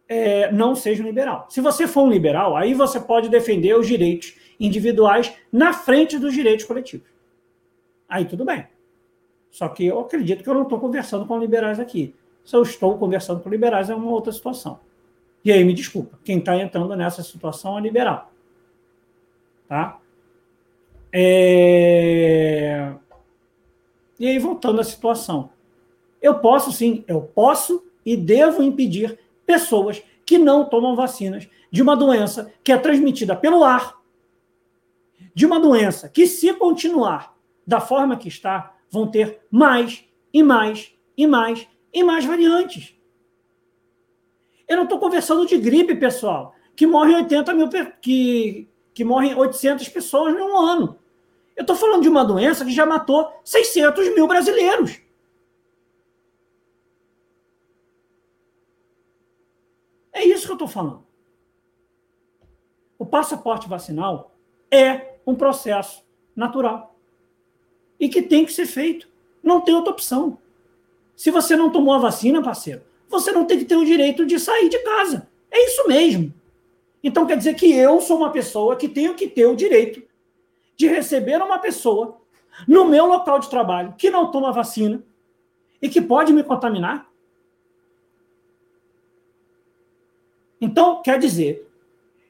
[0.07, 1.45] é, não seja um liberal.
[1.49, 6.33] Se você for um liberal, aí você pode defender os direitos individuais na frente dos
[6.33, 7.09] direitos coletivos.
[8.07, 8.65] Aí tudo bem.
[9.51, 12.15] Só que eu acredito que eu não estou conversando com liberais aqui.
[12.45, 14.79] Se eu estou conversando com liberais, é uma outra situação.
[15.45, 18.31] E aí, me desculpa, quem está entrando nessa situação é liberal.
[19.67, 19.99] Tá?
[21.13, 22.91] É...
[24.19, 25.51] E aí, voltando à situação.
[26.19, 31.95] Eu posso sim, eu posso e devo impedir pessoas que não tomam vacinas de uma
[31.95, 34.01] doença que é transmitida pelo ar,
[35.35, 40.03] de uma doença que, se continuar da forma que está, vão ter mais
[40.33, 42.94] e mais e mais e mais variantes.
[44.67, 47.69] Eu não estou conversando de gripe, pessoal, que morrem 80 mil,
[48.01, 50.97] que, que morrem 800 pessoas em um ano.
[51.55, 54.99] Eu estou falando de uma doença que já matou 600 mil brasileiros.
[60.11, 61.05] É isso que eu estou falando.
[62.97, 64.35] O passaporte vacinal
[64.71, 66.03] é um processo
[66.35, 66.95] natural
[67.99, 69.07] e que tem que ser feito.
[69.43, 70.37] Não tem outra opção.
[71.15, 74.39] Se você não tomou a vacina, parceiro, você não tem que ter o direito de
[74.39, 75.29] sair de casa.
[75.51, 76.33] É isso mesmo.
[77.03, 80.01] Então quer dizer que eu sou uma pessoa que tenho que ter o direito
[80.75, 82.19] de receber uma pessoa
[82.67, 85.03] no meu local de trabalho que não toma vacina
[85.81, 87.09] e que pode me contaminar?
[90.59, 91.69] Então, quer dizer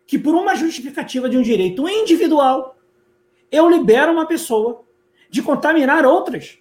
[0.05, 2.77] que por uma justificativa de um direito individual,
[3.51, 4.83] eu libero uma pessoa
[5.29, 6.57] de contaminar outras.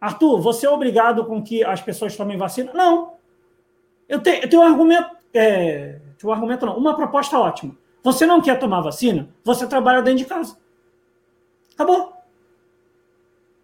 [0.00, 2.72] Arthur, você é obrigado com que as pessoas tomem vacina?
[2.72, 3.14] Não.
[4.08, 7.76] Eu tenho, eu tenho um argumento, é, um argumento não, uma proposta ótima.
[8.02, 9.28] Você não quer tomar vacina?
[9.44, 10.56] Você trabalha dentro de casa.
[11.74, 12.12] Acabou.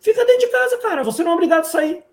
[0.01, 1.03] Fica dentro de casa, cara.
[1.05, 2.05] Você não é obrigado a sair.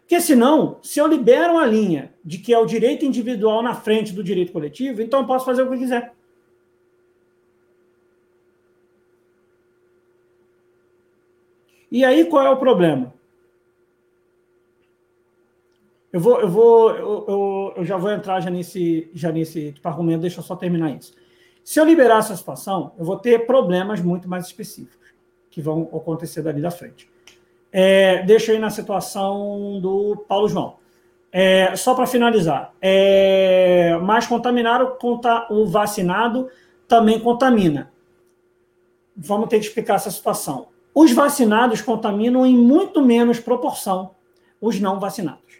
[0.00, 4.12] Porque senão, se eu libero a linha de que é o direito individual na frente
[4.12, 6.14] do direito coletivo, então eu posso fazer o que eu quiser.
[11.90, 13.14] E aí qual é o problema?
[16.12, 19.86] Eu vou, eu vou, eu, eu, eu já vou entrar já nesse, já nesse tipo
[19.86, 21.12] argumento, deixa eu só terminar isso.
[21.62, 25.06] Se eu liberar essa situação, eu vou ter problemas muito mais específicos
[25.50, 27.10] que vão acontecer dali da frente.
[27.72, 30.76] É, deixa aí na situação do Paulo João.
[31.32, 34.96] É, só para finalizar, é, mas contaminar o,
[35.50, 36.48] o vacinado
[36.88, 37.92] também contamina.
[39.14, 40.68] Vamos ter que explicar essa situação.
[40.98, 44.14] Os vacinados contaminam em muito menos proporção
[44.58, 45.58] os não vacinados.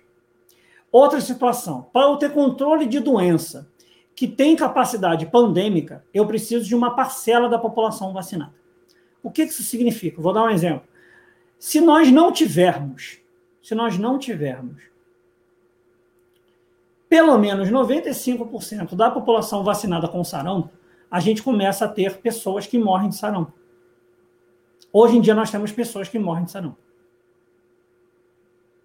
[0.91, 3.71] Outra situação, para eu ter controle de doença
[4.15, 8.55] que tem capacidade pandêmica, eu preciso de uma parcela da população vacinada.
[9.23, 10.23] O que isso significa?
[10.23, 10.89] Vou dar um exemplo.
[11.59, 13.19] Se nós não tivermos,
[13.63, 14.85] se nós não tivermos
[17.11, 20.71] pelo menos 95% da população vacinada com sarampo,
[21.11, 23.53] a gente começa a ter pessoas que morrem de sarampo.
[24.99, 26.79] Hoje em dia nós temos pessoas que morrem de sarampo.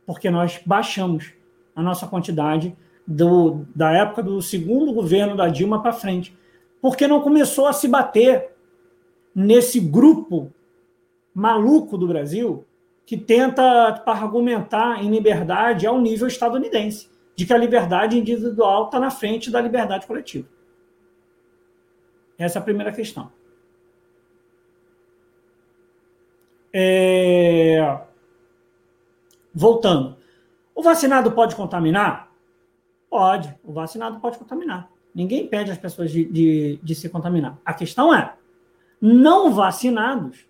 [0.06, 1.32] Porque nós baixamos
[1.74, 2.76] a nossa quantidade
[3.08, 6.38] do, da época do segundo governo da Dilma para frente.
[6.82, 8.52] Porque não começou a se bater
[9.34, 10.52] nesse grupo
[11.34, 12.66] maluco do Brasil
[13.06, 19.12] que tenta argumentar em liberdade ao nível estadunidense, de que a liberdade individual está na
[19.12, 20.50] frente da liberdade coletiva.
[22.38, 23.32] Essa é a primeira questão.
[26.74, 28.00] É...
[29.54, 30.18] Voltando.
[30.74, 32.32] O vacinado pode contaminar?
[33.10, 33.54] Pode.
[33.64, 34.90] O vacinado pode contaminar.
[35.14, 37.60] Ninguém impede as pessoas de, de, de se contaminar.
[37.66, 38.34] A questão é:
[39.02, 40.46] não vacinados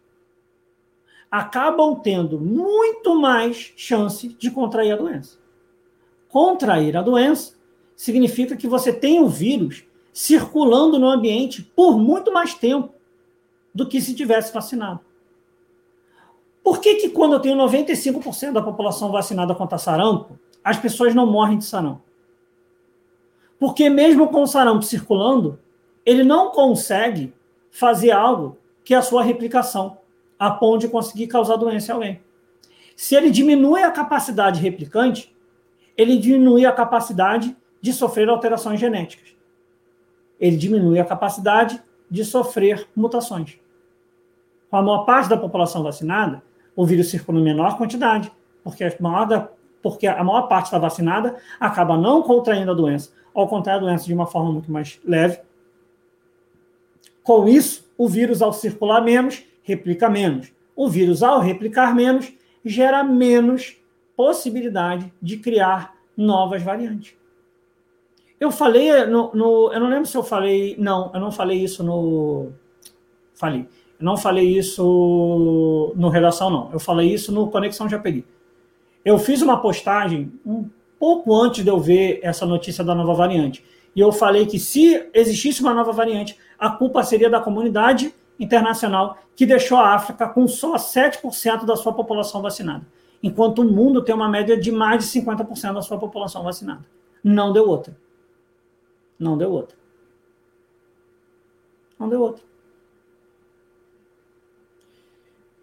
[1.32, 5.40] acabam tendo muito mais chance de contrair a doença.
[6.28, 7.56] Contrair a doença
[7.96, 12.94] significa que você tem o vírus circulando no ambiente por muito mais tempo
[13.74, 15.00] do que se tivesse vacinado.
[16.64, 21.26] Por que, que quando eu tenho 95% da população vacinada contra sarampo, as pessoas não
[21.26, 22.02] morrem de sarampo?
[23.60, 25.60] Porque mesmo com o sarampo circulando,
[26.06, 27.34] ele não consegue
[27.70, 29.98] fazer algo que é a sua replicação
[30.38, 32.22] a ponto de conseguir causar doença em alguém.
[32.96, 35.36] Se ele diminui a capacidade replicante,
[35.96, 39.36] ele diminui a capacidade de sofrer alterações genéticas.
[40.40, 43.60] Ele diminui a capacidade de sofrer mutações.
[44.70, 46.42] Com a maior parte da população vacinada,
[46.76, 48.32] o vírus circula em menor quantidade,
[48.64, 49.50] porque a maior, da,
[49.82, 54.06] porque a maior parte da vacinada acaba não contraindo a doença, ou contrai a doença
[54.06, 55.40] de uma forma muito mais leve.
[57.24, 60.52] Com isso, o vírus, ao circular menos, replica menos.
[60.76, 62.34] O vírus, ao replicar menos,
[62.66, 63.78] gera menos
[64.16, 67.16] possibilidade de criar novas variantes.
[68.40, 70.76] Eu falei no, no, Eu não lembro se eu falei.
[70.80, 72.52] Não, eu não falei isso no.
[73.36, 73.68] Falei.
[74.02, 76.70] Não falei isso no Redação, não.
[76.74, 78.26] Eu falei isso no Conexão Japeri.
[79.04, 80.70] Eu fiz uma postagem um
[81.00, 83.64] pouco antes de eu ver essa notícia da nova variante.
[83.96, 89.18] E eu falei que se existisse uma nova variante, a culpa seria da comunidade internacional
[89.36, 92.86] que deixou a África com só 7% da sua população vacinada,
[93.22, 96.86] enquanto o mundo tem uma média de mais de 50% da sua população vacinada.
[97.24, 97.96] Não deu outra.
[99.20, 99.76] Não deu outra.
[102.00, 102.51] Não deu outra.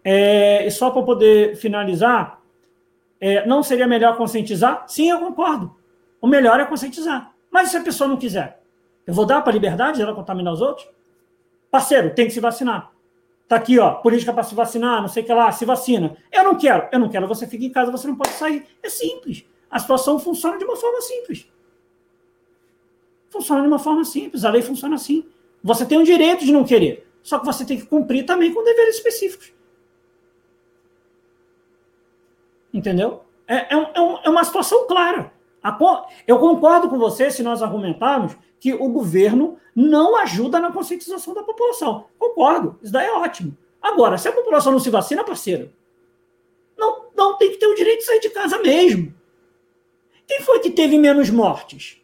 [0.03, 2.41] É, e só para poder finalizar,
[3.19, 4.85] é, não seria melhor conscientizar?
[4.87, 5.75] Sim, eu concordo.
[6.21, 7.33] O melhor é conscientizar.
[7.51, 8.61] Mas se a pessoa não quiser,
[9.05, 10.87] eu vou dar para a liberdade de ela contaminar os outros?
[11.71, 12.91] Parceiro, tem que se vacinar.
[13.47, 16.15] Tá aqui, ó, política para se vacinar, não sei o que lá, se vacina.
[16.31, 18.65] Eu não quero, eu não quero, você fica em casa, você não pode sair.
[18.83, 19.43] É simples.
[19.69, 21.47] A situação funciona de uma forma simples.
[23.29, 25.27] Funciona de uma forma simples, a lei funciona assim.
[25.63, 28.63] Você tem o direito de não querer, só que você tem que cumprir também com
[28.63, 29.51] deveres específicos.
[32.73, 33.23] Entendeu?
[33.47, 35.33] É, é, é, é uma situação clara.
[36.27, 41.43] Eu concordo com você se nós argumentarmos que o governo não ajuda na conscientização da
[41.43, 42.05] população.
[42.17, 43.57] Concordo, isso daí é ótimo.
[43.81, 45.71] Agora, se a população não se vacina, parceiro,
[46.77, 49.13] não, não tem que ter o direito de sair de casa mesmo.
[50.27, 52.01] Quem foi que teve menos mortes?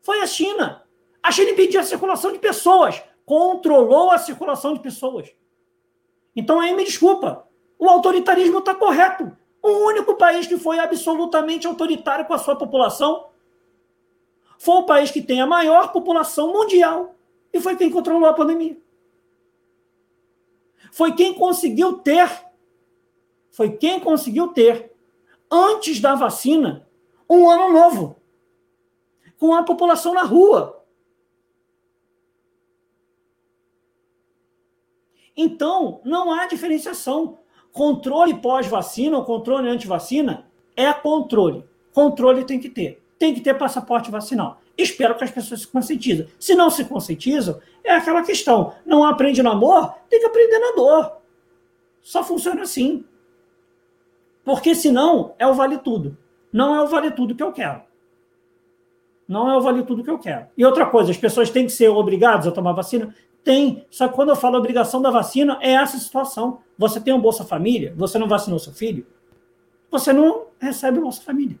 [0.00, 0.82] Foi a China.
[1.22, 5.32] A China impediu a circulação de pessoas, controlou a circulação de pessoas.
[6.34, 7.46] Então aí me desculpa,
[7.78, 9.36] o autoritarismo está correto.
[9.62, 13.28] O único país que foi absolutamente autoritário com a sua população
[14.58, 17.14] foi o país que tem a maior população mundial
[17.52, 18.76] e foi quem controlou a pandemia.
[20.90, 22.28] Foi quem conseguiu ter,
[23.50, 24.92] foi quem conseguiu ter,
[25.50, 26.88] antes da vacina,
[27.28, 28.16] um ano novo,
[29.38, 30.84] com a população na rua.
[35.36, 37.41] Então, não há diferenciação.
[37.72, 40.46] Controle pós-vacina ou controle anti-vacina
[40.76, 41.64] é controle.
[41.92, 43.02] Controle tem que ter.
[43.18, 44.60] Tem que ter passaporte vacinal.
[44.76, 46.28] Espero que as pessoas se conscientizem.
[46.38, 48.74] Se não se conscientizam, é aquela questão.
[48.84, 51.16] Não aprende no amor, tem que aprender na dor.
[52.02, 53.04] Só funciona assim.
[54.44, 56.16] Porque senão é o vale tudo.
[56.52, 57.82] Não é o vale tudo que eu quero.
[59.28, 60.46] Não é o vale tudo que eu quero.
[60.56, 63.14] E outra coisa, as pessoas têm que ser obrigadas a tomar vacina?
[63.44, 63.84] Tem.
[63.90, 66.60] Só que quando eu falo obrigação da vacina, é essa situação.
[66.78, 69.06] Você tem um Bolsa Família, você não vacinou seu filho,
[69.90, 71.58] você não recebe o Bolsa Família.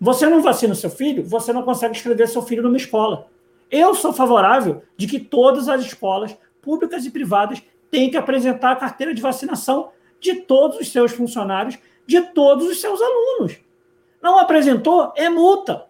[0.00, 3.28] Você não vacina seu filho, você não consegue escrever seu filho numa escola.
[3.70, 8.76] Eu sou favorável de que todas as escolas, públicas e privadas, tenham que apresentar a
[8.76, 13.58] carteira de vacinação de todos os seus funcionários, de todos os seus alunos.
[14.20, 15.86] Não apresentou, é multa.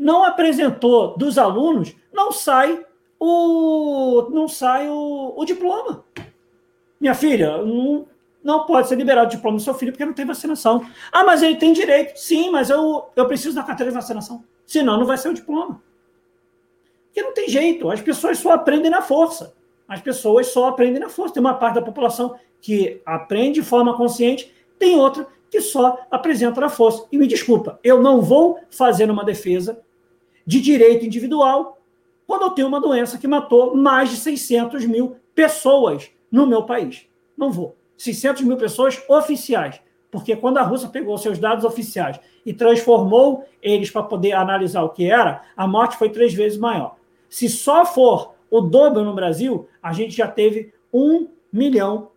[0.00, 2.82] Não apresentou dos alunos, não sai
[3.18, 6.02] o não sai o, o diploma.
[6.98, 8.06] Minha filha, não,
[8.42, 10.86] não pode ser liberado o diploma do seu filho porque não tem vacinação.
[11.12, 12.16] Ah, mas ele tem direito.
[12.16, 14.42] Sim, mas eu, eu preciso da carteira de vacinação.
[14.64, 15.82] Senão não vai ser o diploma.
[17.04, 17.90] Porque não tem jeito.
[17.90, 19.54] As pessoas só aprendem na força.
[19.86, 21.34] As pessoas só aprendem na força.
[21.34, 26.58] Tem uma parte da população que aprende de forma consciente, tem outra que só apresenta
[26.58, 27.06] na força.
[27.12, 29.82] E me desculpa, eu não vou fazer uma defesa
[30.46, 31.78] de direito individual
[32.26, 37.06] quando eu tenho uma doença que matou mais de 600 mil pessoas no meu país.
[37.36, 37.76] Não vou.
[37.96, 39.80] 600 mil pessoas oficiais.
[40.10, 44.90] Porque quando a Rússia pegou seus dados oficiais e transformou eles para poder analisar o
[44.90, 46.96] que era, a morte foi três vezes maior.
[47.28, 52.10] Se só for o dobro no Brasil, a gente já teve um milhão.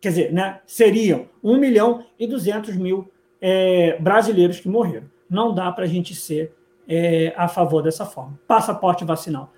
[0.00, 5.09] Quer dizer, né, seriam um milhão e duzentos mil é, brasileiros que morreram.
[5.30, 6.52] Não dá para a gente ser
[6.88, 8.38] é, a favor dessa forma.
[8.46, 9.52] Passaporte vacinal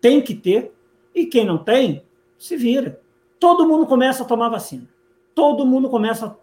[0.00, 0.72] tem que ter,
[1.14, 2.02] e quem não tem,
[2.38, 3.00] se vira.
[3.38, 4.88] Todo mundo começa a tomar vacina.
[5.34, 6.36] Todo mundo começa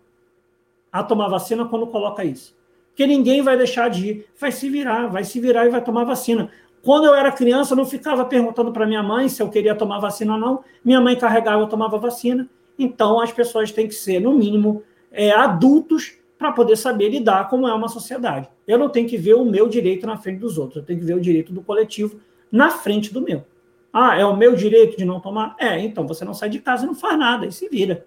[0.92, 2.56] a tomar vacina quando coloca isso.
[2.90, 4.28] Porque ninguém vai deixar de ir.
[4.40, 6.50] Vai se virar, vai se virar e vai tomar vacina.
[6.82, 10.00] Quando eu era criança, eu não ficava perguntando para minha mãe se eu queria tomar
[10.00, 10.64] vacina ou não.
[10.84, 12.48] Minha mãe carregava, eu tomava vacina.
[12.78, 17.68] Então, as pessoas têm que ser, no mínimo, é, adultos para poder saber lidar como
[17.68, 18.50] é uma sociedade.
[18.68, 21.06] Eu não tenho que ver o meu direito na frente dos outros, eu tenho que
[21.06, 22.20] ver o direito do coletivo
[22.52, 23.46] na frente do meu.
[23.92, 25.56] Ah, é o meu direito de não tomar?
[25.60, 28.06] É, então você não sai de casa e não faz nada, e se vira.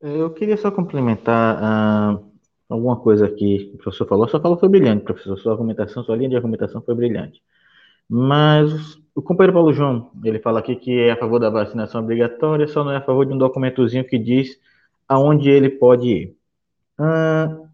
[0.00, 1.56] Eu queria só complementar
[2.20, 2.30] uh,
[2.68, 4.28] alguma coisa que o professor falou.
[4.28, 5.38] Sua fala foi brilhante, professor.
[5.38, 7.42] Sua argumentação, sua linha de argumentação foi brilhante.
[8.08, 12.66] Mas o companheiro Paulo João, ele fala aqui que é a favor da vacinação obrigatória,
[12.66, 14.58] só não é a favor de um documentozinho que diz
[15.08, 16.36] aonde ele pode ir.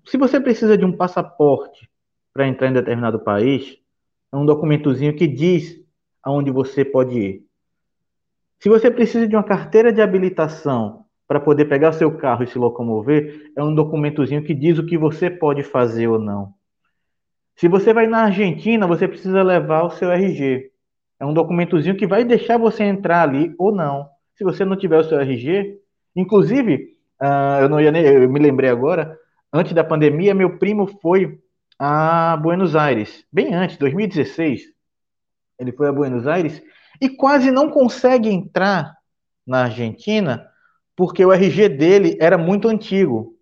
[0.04, 1.88] Se você precisa de um passaporte
[2.32, 3.78] para entrar em determinado país,
[4.32, 5.80] é um documentozinho que diz
[6.22, 7.44] aonde você pode ir.
[8.58, 12.58] Se você precisa de uma carteira de habilitação para poder pegar seu carro e se
[12.58, 16.52] locomover, é um documentozinho que diz o que você pode fazer ou não.
[17.56, 20.69] Se você vai na Argentina, você precisa levar o seu RG.
[21.20, 24.08] É um documentozinho que vai deixar você entrar ali ou não.
[24.34, 25.78] Se você não tiver o seu RG,
[26.16, 29.18] inclusive, uh, eu não ia nem, eu me lembrei agora,
[29.52, 31.38] antes da pandemia, meu primo foi
[31.78, 34.62] a Buenos Aires, bem antes, 2016.
[35.58, 36.62] Ele foi a Buenos Aires
[37.00, 38.96] e quase não consegue entrar
[39.46, 40.46] na Argentina
[40.96, 43.34] porque o RG dele era muito antigo.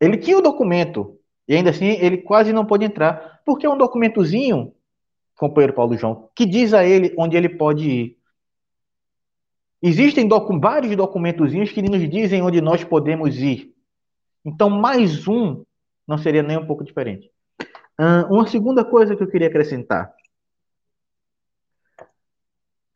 [0.00, 3.78] Ele tinha o documento e ainda assim ele quase não pôde entrar porque é um
[3.78, 4.72] documentozinho,
[5.36, 8.18] companheiro Paulo João, que diz a ele onde ele pode ir.
[9.82, 13.74] Existem docu vários documentozinhos que nos dizem onde nós podemos ir.
[14.44, 15.64] Então, mais um
[16.06, 17.30] não seria nem um pouco diferente.
[18.30, 20.12] Uma segunda coisa que eu queria acrescentar.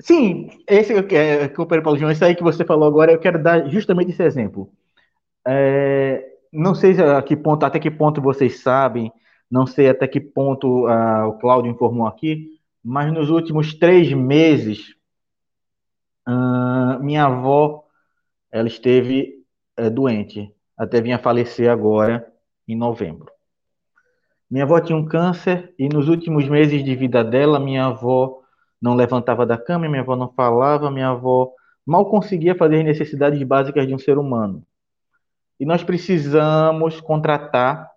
[0.01, 3.69] Sim, esse é, companheiro Paulo João, isso aí que você falou agora, eu quero dar
[3.69, 4.73] justamente esse exemplo.
[5.47, 9.13] É, não sei a que ponto, até que ponto vocês sabem,
[9.51, 14.95] não sei até que ponto uh, o Cláudio informou aqui, mas nos últimos três meses,
[16.29, 17.85] uh, minha avó,
[18.53, 19.45] ela esteve
[19.79, 22.33] uh, doente, até vinha falecer agora,
[22.69, 23.31] em novembro.
[24.49, 28.41] Minha avó tinha um câncer e nos últimos meses de vida dela, minha avó
[28.81, 31.53] não levantava da cama, minha avó não falava, minha avó
[31.85, 34.65] mal conseguia fazer as necessidades básicas de um ser humano.
[35.59, 37.90] E nós precisamos contratar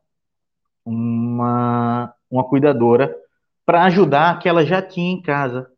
[0.86, 3.16] uma, uma cuidadora
[3.66, 5.70] para ajudar que ela já tinha em casa,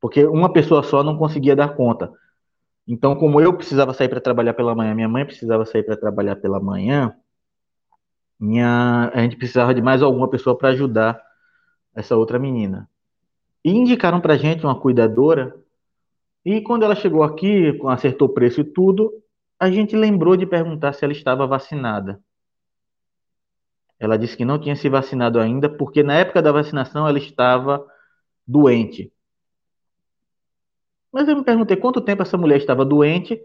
[0.00, 2.12] porque uma pessoa só não conseguia dar conta.
[2.86, 6.36] Então, como eu precisava sair para trabalhar pela manhã, minha mãe precisava sair para trabalhar
[6.36, 7.14] pela manhã,
[8.38, 11.22] minha, a gente precisava de mais alguma pessoa para ajudar
[11.94, 12.88] essa outra menina.
[13.62, 15.54] E indicaram para gente uma cuidadora.
[16.44, 19.12] E quando ela chegou aqui, acertou o preço e tudo,
[19.58, 22.18] a gente lembrou de perguntar se ela estava vacinada.
[24.00, 27.86] Ela disse que não tinha se vacinado ainda, porque na época da vacinação ela estava
[28.46, 29.12] doente.
[31.12, 33.40] Mas eu me perguntei quanto tempo essa mulher estava doente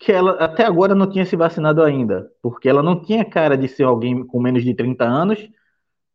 [0.00, 3.68] que ela até agora não tinha se vacinado ainda, porque ela não tinha cara de
[3.68, 5.48] ser alguém com menos de 30 anos,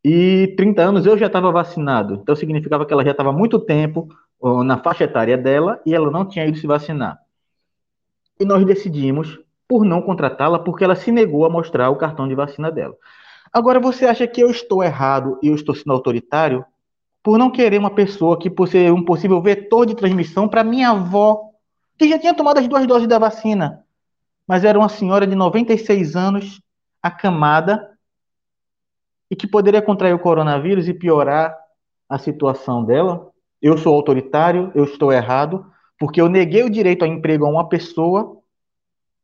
[0.03, 4.09] e 30 anos eu já estava vacinado, então significava que ela já estava muito tempo
[4.65, 7.19] na faixa etária dela e ela não tinha ido se vacinar.
[8.39, 12.35] E nós decidimos por não contratá-la porque ela se negou a mostrar o cartão de
[12.35, 12.95] vacina dela.
[13.51, 16.65] Agora você acha que eu estou errado e eu estou sendo autoritário
[17.23, 20.89] por não querer uma pessoa que por ser um possível vetor de transmissão para minha
[20.89, 21.47] avó
[21.97, 23.83] que já tinha tomado as duas doses da vacina,
[24.47, 26.61] mas era uma senhora de 96 anos,
[27.01, 27.97] acamada,
[29.29, 31.57] e que poderia contrair o coronavírus e piorar
[32.07, 33.29] a situação dela.
[33.61, 35.65] Eu sou autoritário, eu estou errado,
[35.99, 38.37] porque eu neguei o direito a emprego a uma pessoa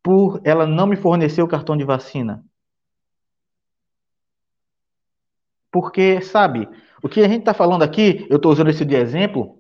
[0.02, 2.44] por ela não me fornecer o cartão de vacina.
[5.74, 6.70] Porque, sabe,
[7.02, 9.60] o que a gente está falando aqui, eu estou usando esse de exemplo,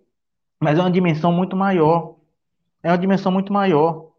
[0.61, 2.15] mas é uma dimensão muito maior
[2.84, 4.11] é uma dimensão muito maior.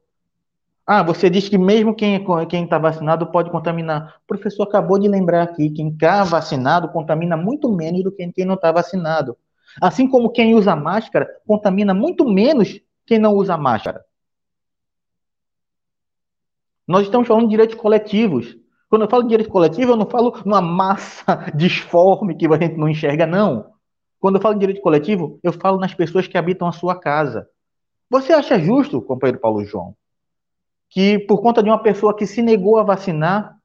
[0.86, 2.16] Ah, você diz que mesmo quem
[2.64, 4.16] está vacinado pode contaminar.
[4.24, 8.44] O professor acabou de lembrar aqui, quem está vacinado contamina muito menos do que quem
[8.44, 9.36] não está vacinado.
[9.80, 14.02] Assim como quem usa máscara contamina muito menos quem não usa máscara.
[16.86, 18.56] Nós estamos falando de direitos coletivos.
[18.94, 22.76] Quando eu falo de direitos coletivos, eu não falo numa massa disforme que a gente
[22.76, 23.72] não enxerga, não.
[24.20, 27.48] Quando eu falo de direito coletivo, eu falo nas pessoas que habitam a sua casa.
[28.08, 29.96] Você acha justo, companheiro Paulo João,
[30.88, 33.56] que por conta de uma pessoa que se negou a vacinar,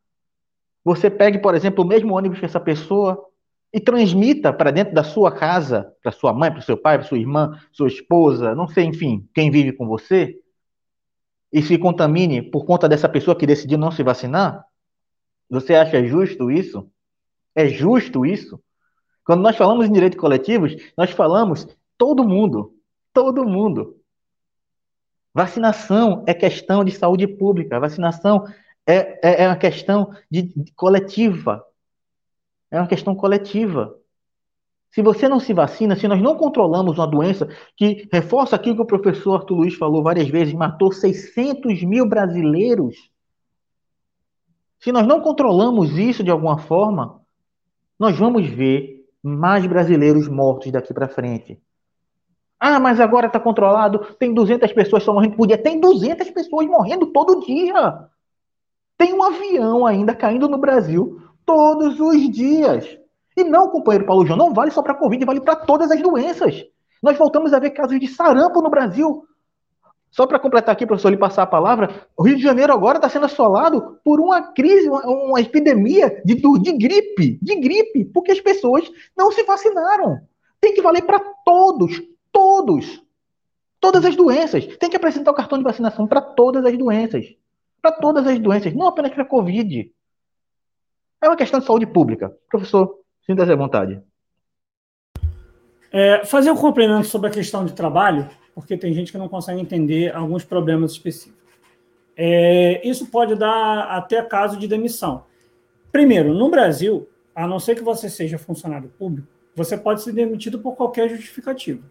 [0.84, 3.24] você pegue, por exemplo, o mesmo ônibus que essa pessoa
[3.72, 7.20] e transmita para dentro da sua casa, para sua mãe, para seu pai, para sua
[7.20, 10.40] irmã, sua esposa, não sei, enfim, quem vive com você,
[11.54, 14.68] e se contamine por conta dessa pessoa que decidiu não se vacinar?
[15.50, 16.90] Você acha justo isso?
[17.56, 18.62] É justo isso?
[19.26, 21.68] Quando nós falamos em direitos coletivos, nós falamos
[21.98, 22.74] todo mundo,
[23.14, 23.98] todo mundo.
[25.34, 28.46] Vacinação é questão de saúde pública, vacinação
[28.88, 31.64] é, é, é uma questão de, de coletiva.
[32.72, 33.96] É uma questão coletiva.
[34.92, 37.48] Se você não se vacina, se nós não controlamos uma doença
[37.78, 42.96] que reforça aquilo que o professor Arthur Luiz falou várias vezes, matou 600 mil brasileiros.
[44.80, 47.22] Se nós não controlamos isso de alguma forma,
[47.98, 51.62] nós vamos ver mais brasileiros mortos daqui para frente.
[52.60, 55.58] Ah, mas agora está controlado, tem 200 pessoas só morrendo por dia.
[55.58, 58.10] Tem 200 pessoas morrendo todo dia.
[58.98, 62.86] Tem um avião ainda caindo no Brasil todos os dias.
[63.36, 66.02] E não, companheiro Paulo João, não vale só para a Covid, vale para todas as
[66.02, 66.66] doenças.
[67.02, 69.24] Nós voltamos a ver casos de sarampo no Brasil
[70.12, 73.08] Só para completar aqui, professor, lhe passar a palavra, o Rio de Janeiro agora está
[73.08, 78.42] sendo assolado por uma crise, uma, uma epidemia de, de gripe, de gripe, porque as
[78.42, 80.20] pessoas não se vacinaram.
[80.60, 83.04] Tem que valer para todos, todos.
[83.80, 84.66] Todas as doenças.
[84.78, 87.26] Tem que apresentar o cartão de vacinação para todas as doenças.
[87.82, 89.92] Para todas as doenças, não apenas para a Covid.
[91.22, 92.36] É uma questão de saúde pública.
[92.50, 94.02] Professor, sinta-se à vontade.
[95.92, 99.62] É, fazer um complemento sobre a questão de trabalho, porque tem gente que não consegue
[99.62, 101.40] entender alguns problemas específicos.
[102.16, 105.24] É, isso pode dar até caso de demissão.
[105.92, 110.60] Primeiro, no Brasil, a não ser que você seja funcionário público, você pode ser demitido
[110.60, 111.82] por qualquer justificativa.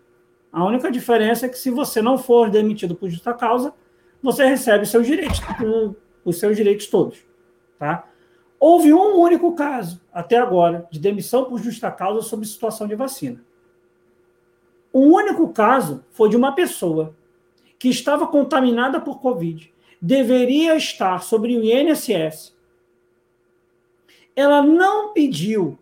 [0.52, 3.72] A única diferença é que se você não for demitido por justa causa,
[4.22, 5.40] você recebe seus direitos,
[6.24, 7.18] os seus direitos todos,
[7.78, 8.08] tá?
[8.60, 13.40] Houve um único caso até agora de demissão por justa causa sob situação de vacina.
[14.92, 17.14] O único caso foi de uma pessoa
[17.78, 22.56] que estava contaminada por Covid, deveria estar sobre o INSS.
[24.34, 25.78] Ela não pediu,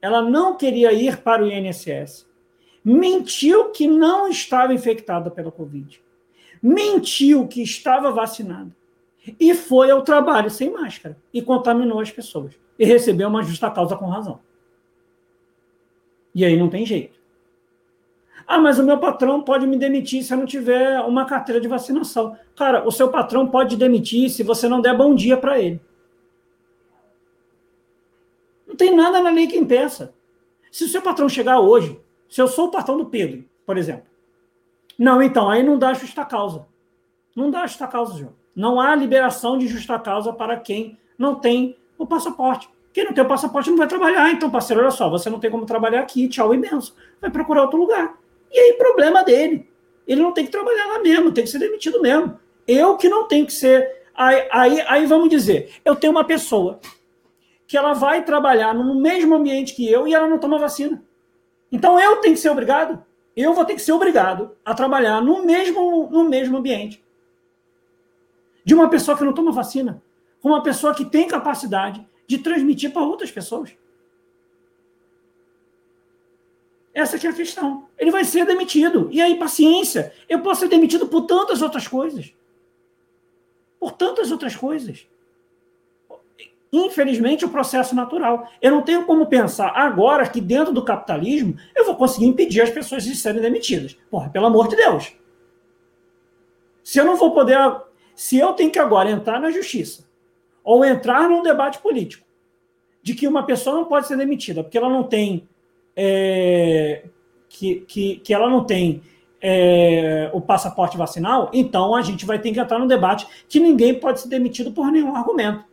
[0.00, 2.26] ela não queria ir para o INSS
[2.84, 6.02] mentiu que não estava infectada pela Covid,
[6.62, 8.76] mentiu que estava vacinada
[9.40, 13.96] e foi ao trabalho sem máscara e contaminou as pessoas e recebeu uma justa causa
[13.96, 14.40] com razão.
[16.34, 17.18] E aí não tem jeito.
[18.46, 21.68] Ah, mas o meu patrão pode me demitir se eu não tiver uma carteira de
[21.68, 22.36] vacinação.
[22.56, 25.80] Cara, o seu patrão pode demitir se você não der bom dia para ele.
[28.66, 30.14] Não tem nada na lei que impeça.
[30.70, 34.06] Se o seu patrão chegar hoje se eu sou o patrão do Pedro, por exemplo.
[34.98, 36.66] Não, então, aí não dá justa causa.
[37.34, 38.32] Não dá justa causa, João.
[38.54, 42.68] Não há liberação de justa causa para quem não tem o passaporte.
[42.92, 44.30] Quem não tem o passaporte não vai trabalhar.
[44.30, 46.94] Então, parceiro, olha só, você não tem como trabalhar aqui, tchau benção.
[47.20, 48.16] Vai procurar outro lugar.
[48.54, 49.68] E aí, problema dele.
[50.06, 52.38] Ele não tem que trabalhar lá mesmo, tem que ser demitido mesmo.
[52.68, 54.04] Eu que não tenho que ser.
[54.14, 56.78] Aí, aí, aí vamos dizer, eu tenho uma pessoa
[57.66, 61.02] que ela vai trabalhar no mesmo ambiente que eu e ela não toma vacina.
[61.72, 63.02] Então eu tenho que ser obrigado,
[63.36, 67.02] eu vou ter que ser obrigado a trabalhar no mesmo, no mesmo ambiente.
[68.64, 70.00] De uma pessoa que não toma vacina,
[70.40, 73.76] com uma pessoa que tem capacidade de transmitir para outras pessoas.
[76.94, 77.88] Essa é a questão.
[77.98, 79.08] Ele vai ser demitido.
[79.10, 80.12] E aí, paciência.
[80.28, 82.32] Eu posso ser demitido por tantas outras coisas.
[83.80, 85.06] Por tantas outras coisas
[86.82, 88.48] infelizmente, o processo natural.
[88.60, 92.70] Eu não tenho como pensar agora que dentro do capitalismo eu vou conseguir impedir as
[92.70, 93.96] pessoas de serem demitidas.
[94.10, 95.12] Porra, pelo amor de Deus.
[96.82, 97.58] Se eu não vou poder.
[98.14, 100.08] Se eu tenho que agora entrar na justiça
[100.62, 102.24] ou entrar num debate político
[103.02, 105.48] de que uma pessoa não pode ser demitida porque ela não tem.
[105.96, 107.04] É,
[107.48, 109.02] que, que, que ela não tem
[109.40, 113.98] é, o passaporte vacinal, então a gente vai ter que entrar num debate que ninguém
[113.98, 115.64] pode ser demitido por nenhum argumento.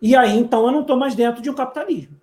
[0.00, 2.18] E aí, então, eu não estou mais dentro de um capitalismo.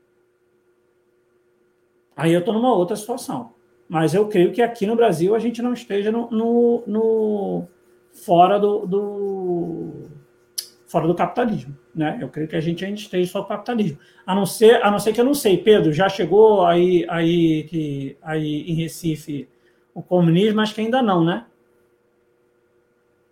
[2.16, 3.54] Aí eu estou numa outra situação.
[3.88, 7.68] Mas eu creio que aqui no Brasil a gente não esteja no, no, no
[8.12, 9.94] fora do, do,
[10.88, 12.20] fora do capitalismo, né?
[12.22, 13.98] Eu creio que a gente ainda esteja só capitalismo.
[14.26, 17.64] A não ser, a não ser que eu não sei, Pedro, já chegou aí aí
[17.64, 19.50] que aí em Recife
[19.94, 21.46] o comunismo, acho que ainda não, né?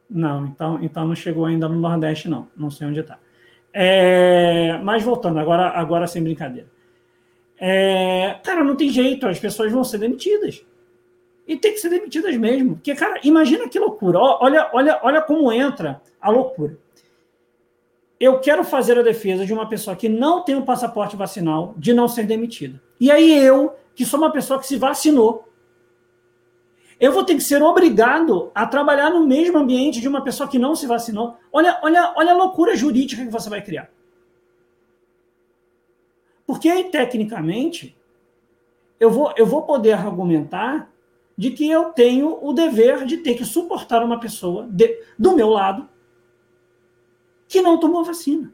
[0.09, 2.47] Não, então, então não chegou ainda no Nordeste, não.
[2.57, 3.19] Não sei onde está.
[3.71, 6.67] É, mas voltando, agora, agora sem brincadeira.
[7.59, 10.65] É, cara, não tem jeito, as pessoas vão ser demitidas.
[11.47, 12.75] E tem que ser demitidas mesmo.
[12.75, 14.17] Porque, cara, imagina que loucura.
[14.17, 16.77] Olha, olha, olha como entra a loucura.
[18.19, 21.93] Eu quero fazer a defesa de uma pessoa que não tem um passaporte vacinal de
[21.93, 22.81] não ser demitida.
[22.99, 25.49] E aí eu, que sou uma pessoa que se vacinou,
[26.99, 30.57] eu vou ter que ser obrigado a trabalhar no mesmo ambiente de uma pessoa que
[30.57, 31.35] não se vacinou.
[31.51, 33.89] Olha, olha, olha a loucura jurídica que você vai criar.
[36.47, 37.97] Porque aí, tecnicamente,
[38.97, 40.89] eu vou, eu vou poder argumentar
[41.37, 45.49] de que eu tenho o dever de ter que suportar uma pessoa de, do meu
[45.49, 45.89] lado
[47.47, 48.53] que não tomou vacina.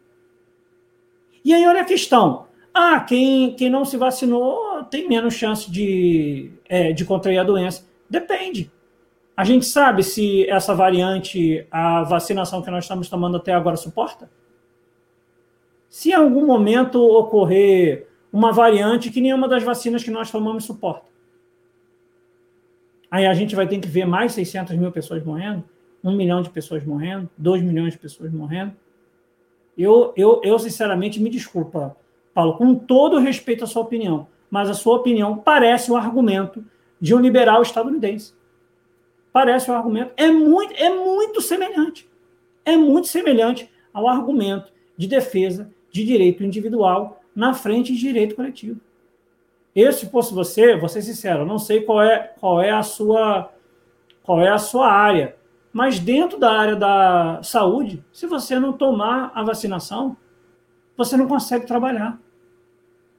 [1.44, 2.48] E aí, olha a questão.
[2.74, 7.86] Ah, quem, quem não se vacinou tem menos chance de, é, de contrair a doença.
[8.10, 8.72] Depende.
[9.36, 14.30] A gente sabe se essa variante, a vacinação que nós estamos tomando até agora suporta?
[15.90, 21.10] Se em algum momento ocorrer uma variante que nenhuma das vacinas que nós tomamos suporta,
[23.10, 25.64] aí a gente vai ter que ver mais 600 mil pessoas morrendo,
[26.04, 28.74] um milhão de pessoas morrendo, dois milhões de pessoas morrendo.
[29.78, 31.96] Eu, eu, eu sinceramente me desculpa,
[32.34, 36.64] Paulo, com todo respeito à sua opinião, mas a sua opinião parece um argumento
[37.00, 38.34] de um liberal estadunidense.
[39.32, 40.12] Parece um argumento.
[40.18, 42.10] É muito, é muito semelhante.
[42.66, 48.80] É muito semelhante ao argumento de defesa de direito individual na frente de direito coletivo.
[49.76, 53.52] Eu, se fosse você, vou ser sincero, não sei qual é, qual é a sua
[54.24, 55.36] qual é a sua área,
[55.74, 60.18] mas dentro da área da saúde, se você não tomar a vacinação,
[60.98, 62.20] você não consegue trabalhar.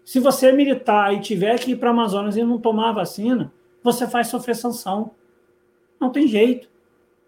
[0.04, 3.52] Se você é militar e tiver que ir para Amazonas e não tomar a vacina,
[3.82, 5.12] você faz sofrer sanção.
[5.98, 6.68] Não tem jeito.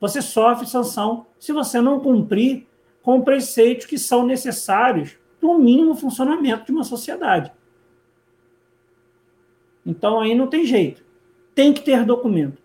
[0.01, 2.66] Você sofre sanção se você não cumprir
[3.02, 7.52] com preceitos que são necessários para o mínimo funcionamento de uma sociedade.
[9.86, 11.05] Então aí não tem jeito.
[11.55, 12.60] Tem que ter documento.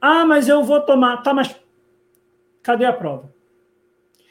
[0.00, 1.18] Ah, mas eu vou tomar.
[1.18, 1.54] Tá, mas
[2.62, 3.32] cadê a prova?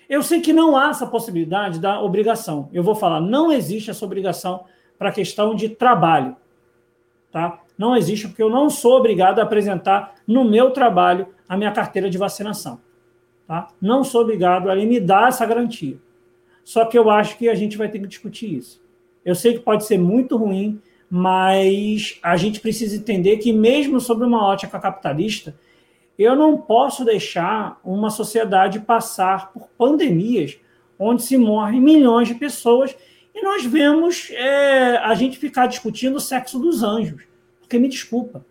[0.10, 2.68] Eu sei que não há essa possibilidade da obrigação.
[2.74, 4.66] Eu vou falar, não existe essa obrigação
[4.98, 6.36] para questão de trabalho.
[7.32, 7.62] Tá?
[7.78, 12.10] Não existe, porque eu não sou obrigado a apresentar no meu trabalho a minha carteira
[12.10, 12.82] de vacinação.
[13.48, 13.68] Tá?
[13.80, 15.98] Não sou obrigado a me dar essa garantia.
[16.64, 18.82] Só que eu acho que a gente vai ter que discutir isso.
[19.24, 24.26] Eu sei que pode ser muito ruim, mas a gente precisa entender que, mesmo sobre
[24.26, 25.56] uma ótica capitalista,
[26.20, 30.60] eu não posso deixar uma sociedade passar por pandemias
[31.00, 32.94] onde se morrem milhões de pessoas
[33.34, 37.24] e nós vemos é, a gente ficar discutindo o sexo dos anjos.
[37.62, 38.46] Porque, me desculpa,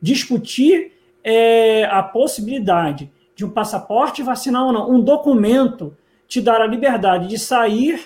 [0.00, 0.92] discutir
[1.22, 5.96] é, a possibilidade de um passaporte vacinal ou não, um documento
[6.26, 8.00] te dar a liberdade de sair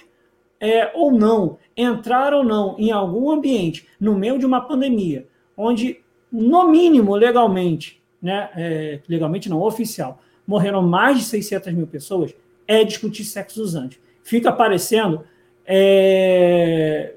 [0.60, 5.26] é, ou não, entrar ou não em algum ambiente no meio de uma pandemia,
[5.56, 12.34] onde, no mínimo, legalmente, né, é, legalmente não, oficial, morreram mais de 600 mil pessoas,
[12.66, 13.98] é discutir sexo dos.
[14.22, 15.24] Fica parecendo,
[15.64, 17.14] é,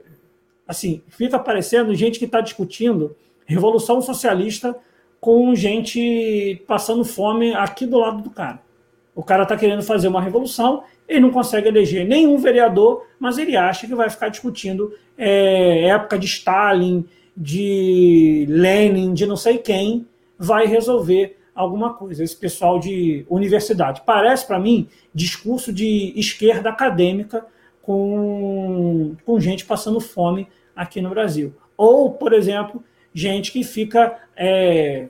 [0.67, 3.15] assim, fica parecendo gente que está discutindo
[3.45, 4.75] revolução socialista
[5.19, 8.61] com gente passando fome aqui do lado do cara.
[9.15, 13.57] O cara está querendo fazer uma revolução, ele não consegue eleger nenhum vereador, mas ele
[13.57, 17.05] acha que vai ficar discutindo é, época de Stalin,
[17.35, 20.05] de Lenin, de não sei quem,
[20.39, 22.23] vai resolver alguma coisa.
[22.23, 24.01] Esse pessoal de universidade.
[24.05, 27.45] Parece para mim discurso de esquerda acadêmica
[27.81, 31.53] com, com gente passando fome aqui no Brasil.
[31.75, 32.81] Ou, por exemplo,
[33.13, 35.09] gente que fica, é,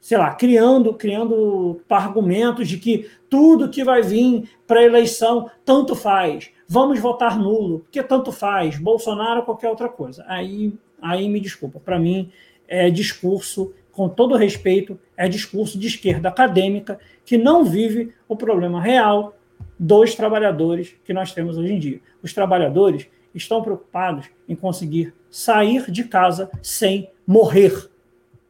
[0.00, 6.50] sei lá, criando, criando argumentos de que tudo que vai vir para eleição tanto faz.
[6.68, 10.24] Vamos votar nulo, porque tanto faz, Bolsonaro ou qualquer outra coisa.
[10.28, 12.30] Aí, aí me desculpa, para mim
[12.68, 18.80] é discurso, com todo respeito, é discurso de esquerda acadêmica que não vive o problema
[18.80, 19.36] real
[19.78, 22.00] dos trabalhadores que nós temos hoje em dia.
[22.22, 27.90] Os trabalhadores estão preocupados em conseguir sair de casa sem morrer.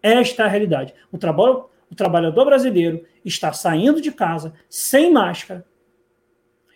[0.02, 0.94] Esta é a realidade.
[1.10, 5.64] O, o trabalhador brasileiro está saindo de casa sem máscara,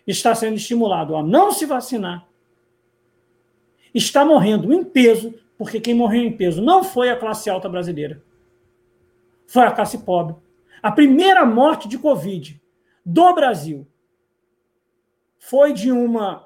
[0.05, 2.25] está sendo estimulado a não se vacinar,
[3.93, 8.21] está morrendo em peso, porque quem morreu em peso não foi a classe alta brasileira,
[9.47, 10.35] foi a classe pobre.
[10.83, 12.61] A primeira morte de Covid
[13.05, 13.87] do Brasil
[15.39, 16.45] foi de uma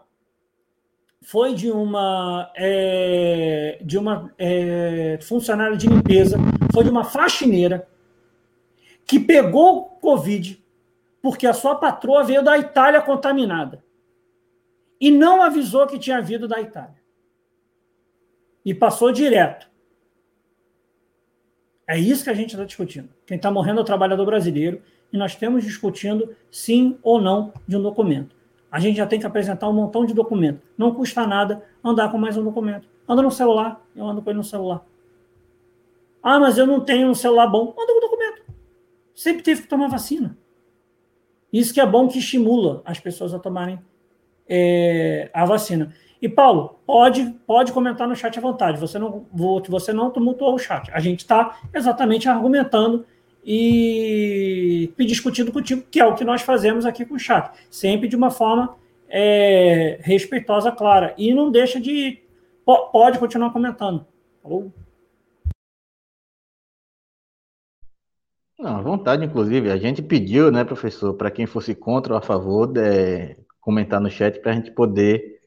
[1.24, 6.38] foi de uma é, de uma é, funcionária de limpeza,
[6.74, 7.88] foi de uma faxineira
[9.06, 10.64] que pegou Covid
[11.22, 13.84] porque a sua patroa veio da Itália contaminada
[15.00, 17.02] e não avisou que tinha vindo da Itália
[18.64, 19.71] e passou direto.
[21.92, 23.10] É isso que a gente está discutindo.
[23.26, 24.82] Quem está morrendo é o trabalhador brasileiro
[25.12, 28.42] e nós temos discutindo sim ou não de um documento
[28.72, 30.62] a gente já tem que apresentar um montão de documento.
[30.78, 32.88] Não custa nada andar com mais um documento.
[33.08, 34.86] Anda no celular, eu ando com ele no celular.
[36.24, 37.76] Ah, mas eu não tenho um celular bom.
[37.78, 38.44] Anda com o documento.
[39.14, 40.38] Sempre teve que tomar vacina.
[41.52, 43.78] Isso que é bom que estimula as pessoas a tomarem
[44.48, 45.94] é, a vacina.
[46.22, 48.80] E, Paulo, pode, pode comentar no chat à vontade.
[48.80, 49.26] Você não,
[49.68, 50.92] você não tumultuou o chat.
[50.94, 53.06] A gente está exatamente argumentando
[53.44, 58.08] e, e discutindo contigo, que é o que nós fazemos aqui com o chat, sempre
[58.08, 58.76] de uma forma
[59.10, 61.16] é, respeitosa, clara.
[61.18, 62.20] E não deixa de.
[62.64, 64.06] Pode continuar comentando.
[64.44, 64.72] Falou?
[68.60, 69.72] Não, à vontade, inclusive.
[69.72, 74.10] A gente pediu, né, professor, para quem fosse contra ou a favor, de comentar no
[74.10, 75.41] chat para a gente poder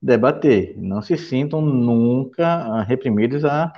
[0.00, 0.74] debater.
[0.76, 3.72] Não se sintam nunca reprimidos a,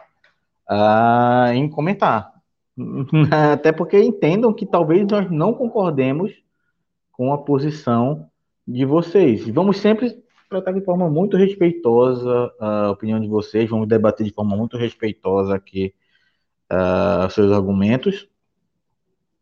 [0.69, 2.32] a, em comentar.
[3.53, 6.32] Até porque entendam que talvez nós não concordemos
[7.12, 8.28] com a posição
[8.66, 9.49] de vocês.
[9.49, 14.55] Vamos sempre tratar de forma muito respeitosa a opinião de vocês, vamos debater de forma
[14.55, 15.94] muito respeitosa aqui
[16.70, 18.28] uh, seus argumentos.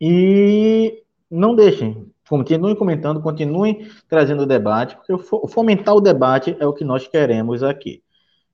[0.01, 6.73] E não deixem, continuem comentando, continuem trazendo o debate, porque fomentar o debate é o
[6.73, 8.05] que nós queremos aqui.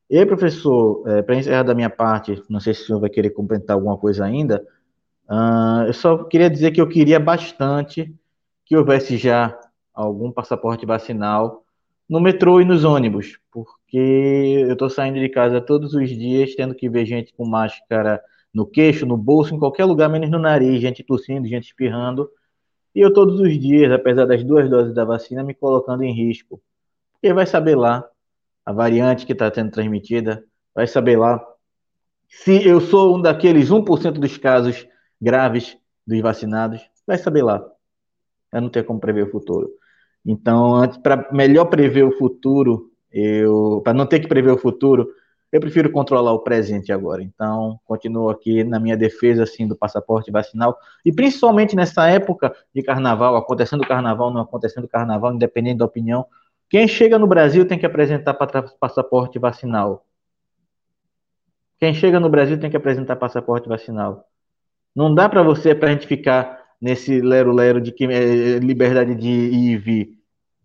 [0.09, 3.11] E aí, professor, é, para encerrar da minha parte, não sei se o senhor vai
[3.11, 4.67] querer complementar alguma coisa ainda,
[5.29, 8.15] uh, eu só queria dizer que eu queria bastante
[8.65, 9.55] que houvesse já
[9.93, 11.63] algum passaporte vacinal
[12.09, 16.75] no metrô e nos ônibus, porque eu estou saindo de casa todos os dias tendo
[16.75, 18.23] que ver gente com máscara
[18.55, 22.31] no queixo, no bolso, em qualquer lugar, menos no nariz, gente tossindo, gente espirrando,
[22.97, 26.63] e eu todos os dias, apesar das duas doses da vacina, me colocando em risco.
[27.13, 28.03] Porque vai saber lá
[28.65, 30.43] a variante que está sendo transmitida,
[30.75, 31.47] vai saber lá
[32.27, 34.89] se eu sou um daqueles 1% dos casos
[35.21, 37.63] graves dos vacinados, vai saber lá.
[38.51, 39.69] Eu não tenho como prever o futuro.
[40.25, 45.07] Então, para melhor prever o futuro, eu para não ter que prever o futuro,
[45.53, 47.23] eu prefiro controlar o presente agora.
[47.23, 52.83] Então, continuo aqui na minha defesa assim do passaporte vacinal e principalmente nessa época de
[52.83, 56.27] carnaval, acontecendo carnaval, não acontecendo carnaval, independente da opinião,
[56.69, 60.05] quem chega no Brasil tem que apresentar passaporte vacinal.
[61.79, 64.27] Quem chega no Brasil tem que apresentar passaporte vacinal.
[64.95, 69.29] Não dá para você, para a gente ficar nesse lero-lero de que é liberdade de
[69.29, 70.19] ir e vir.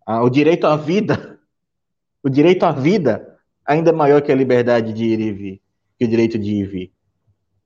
[0.04, 1.38] Ah, o direito à vida,
[2.24, 3.31] o direito à vida
[3.64, 5.60] ainda maior que a liberdade de ir e vir,
[5.98, 6.92] que o direito de ir e vir.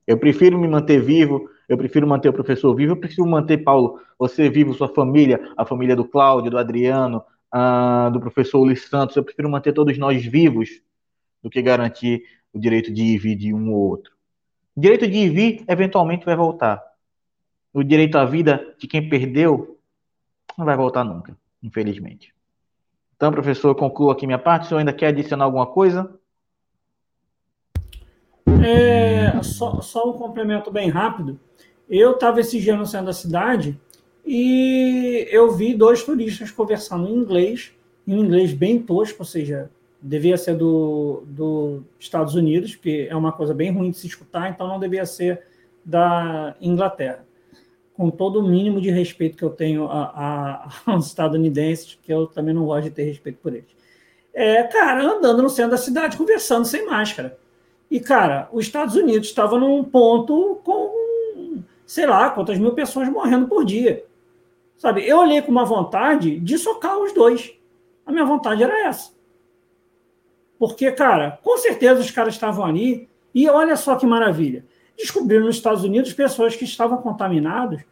[0.05, 3.99] Eu prefiro me manter vivo, eu prefiro manter o professor vivo, eu prefiro manter, Paulo,
[4.17, 7.21] você vivo, sua família, a família do Cláudio, do Adriano,
[7.53, 10.81] uh, do professor Ulisses Santos, eu prefiro manter todos nós vivos
[11.43, 14.13] do que garantir o direito de ir e vir de um ou outro.
[14.75, 16.81] O direito de ir e vir eventualmente vai voltar.
[17.73, 19.77] O direito à vida de quem perdeu
[20.57, 22.36] não vai voltar nunca, infelizmente.
[23.17, 24.65] Então, professor, concluo aqui minha parte.
[24.65, 26.09] O senhor ainda quer adicionar alguma coisa?
[28.63, 31.39] É, só, só um complemento bem rápido.
[31.89, 33.79] Eu estava esse dia no centro da cidade
[34.23, 37.73] e eu vi dois turistas conversando em inglês,
[38.07, 39.71] em inglês bem tosco, ou seja,
[40.01, 44.49] devia ser do, dos Estados Unidos, que é uma coisa bem ruim de se escutar,
[44.49, 45.41] então não devia ser
[45.83, 47.26] da Inglaterra.
[47.97, 52.27] Com todo o mínimo de respeito que eu tenho a, a, aos estadunidenses, que eu
[52.27, 53.75] também não gosto de ter respeito por eles.
[54.33, 57.37] É, cara, andando no centro da cidade, conversando sem máscara.
[57.89, 63.47] E, cara, os Estados Unidos estavam num ponto com, sei lá, quantas mil pessoas morrendo
[63.47, 64.05] por dia.
[64.77, 67.51] Sabe, eu olhei com uma vontade de socar os dois.
[68.05, 69.11] A minha vontade era essa.
[70.59, 74.65] Porque, cara, com certeza os caras estavam ali e olha só que maravilha.
[74.97, 77.83] Descobriram nos Estados Unidos pessoas que estavam contaminadas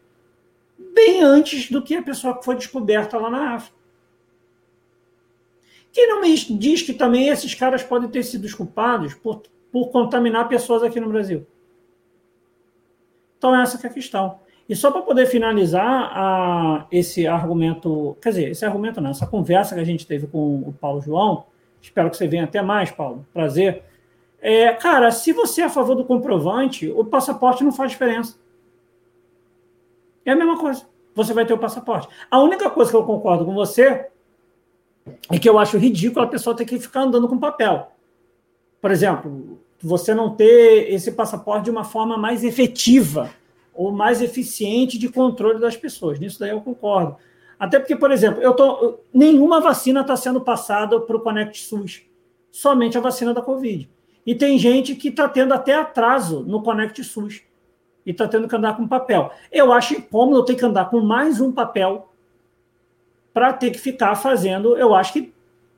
[0.93, 3.75] bem antes do que a pessoa que foi descoberta lá na África.
[5.91, 10.49] Quem não me diz que também esses caras podem ter sido culpados por, por contaminar
[10.49, 11.45] pessoas aqui no Brasil?
[13.37, 14.39] Então, essa é a questão.
[14.67, 19.75] E só para poder finalizar a, esse argumento, quer dizer, esse argumento não, essa conversa
[19.75, 21.45] que a gente teve com o Paulo João,
[21.81, 23.83] espero que você venha até mais, Paulo, prazer.
[24.47, 28.37] É, cara, se você é a favor do comprovante, o passaporte não faz diferença.
[30.23, 30.85] É a mesma coisa.
[31.15, 32.07] Você vai ter o passaporte.
[32.29, 34.07] A única coisa que eu concordo com você
[35.31, 37.87] é que eu acho ridículo a pessoa ter que ficar andando com papel.
[38.79, 43.31] Por exemplo, você não ter esse passaporte de uma forma mais efetiva
[43.73, 46.19] ou mais eficiente de controle das pessoas.
[46.19, 47.17] Nisso daí eu concordo.
[47.57, 52.03] Até porque, por exemplo, eu tô, nenhuma vacina está sendo passada para o Conect SUS,
[52.51, 53.89] somente a vacina da Covid.
[54.25, 57.43] E tem gente que está tendo até atraso no Conect SUS
[58.05, 59.31] e está tendo que andar com papel.
[59.51, 62.09] Eu acho incômodo eu ter que andar com mais um papel
[63.33, 64.77] para ter que ficar fazendo.
[64.77, 65.33] Eu acho que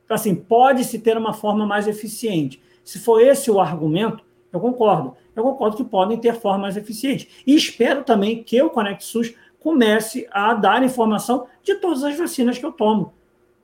[0.10, 2.62] assim pode-se ter uma forma mais eficiente.
[2.84, 5.16] Se for esse o argumento, eu concordo.
[5.36, 7.28] Eu concordo que podem ter formas eficientes.
[7.46, 12.58] E espero também que o Conect SUS comece a dar informação de todas as vacinas
[12.58, 13.14] que eu tomo.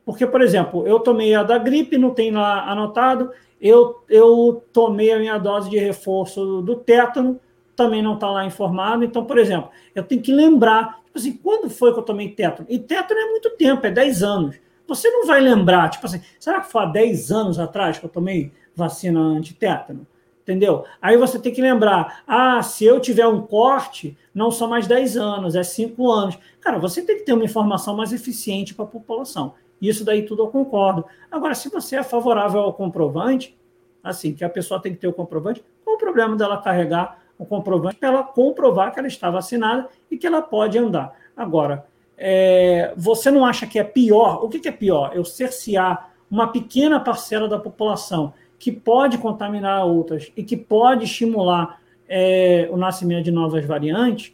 [0.06, 3.32] Porque, por exemplo, eu tomei a da gripe, não tem lá anotado,
[3.64, 7.40] eu, eu tomei a minha dose de reforço do tétano,
[7.78, 9.06] também não está lá informado.
[9.06, 12.68] Então, por exemplo, eu tenho que lembrar, tipo assim, quando foi que eu tomei tétano?
[12.70, 14.56] E tétano é muito tempo, é 10 anos.
[14.86, 18.10] Você não vai lembrar, tipo assim, será que foi há 10 anos atrás que eu
[18.10, 20.06] tomei vacina antitétano?
[20.42, 20.84] Entendeu?
[21.02, 25.16] Aí você tem que lembrar: ah, se eu tiver um corte, não são mais 10
[25.16, 26.38] anos, é 5 anos.
[26.60, 29.54] Cara, você tem que ter uma informação mais eficiente para a população.
[29.88, 31.06] Isso daí tudo eu concordo.
[31.30, 33.58] Agora, se você é favorável ao comprovante,
[34.04, 37.46] assim, que a pessoa tem que ter o comprovante, qual o problema dela carregar o
[37.46, 41.14] comprovante para ela comprovar que ela está vacinada e que ela pode andar?
[41.36, 41.86] Agora,
[42.18, 44.44] é, você não acha que é pior?
[44.44, 45.12] O que, que é pior?
[45.14, 51.82] Eu cercear uma pequena parcela da população que pode contaminar outras e que pode estimular
[52.08, 54.34] é, o nascimento de novas variantes,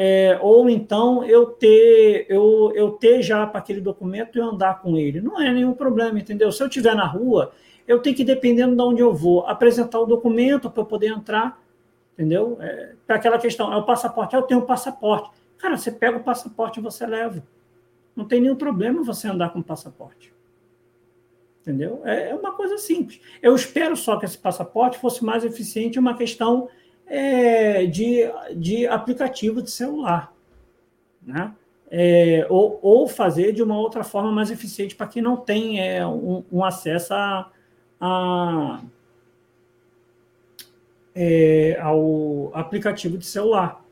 [0.00, 4.96] é, ou então eu ter eu, eu ter já para aquele documento e andar com
[4.96, 5.20] ele.
[5.20, 6.52] Não é nenhum problema, entendeu?
[6.52, 7.50] Se eu estiver na rua,
[7.84, 11.60] eu tenho que, dependendo de onde eu vou, apresentar o documento para poder entrar,
[12.14, 12.58] entendeu?
[12.60, 15.30] É, para aquela questão, é o passaporte, eu tenho o passaporte.
[15.56, 17.42] Cara, você pega o passaporte e você leva.
[18.14, 20.32] Não tem nenhum problema você andar com o passaporte.
[21.62, 22.02] Entendeu?
[22.04, 23.20] É, é uma coisa simples.
[23.42, 26.68] Eu espero só que esse passaporte fosse mais eficiente em uma questão
[27.08, 30.32] é, de, de aplicativo de celular.
[31.22, 31.54] Né?
[31.90, 36.06] É, ou, ou, fazer de uma outra forma mais eficiente para quem não tem é,
[36.06, 37.50] um, um, acesso a,
[37.98, 38.80] a
[41.14, 43.82] é, ao aplicativo de celular,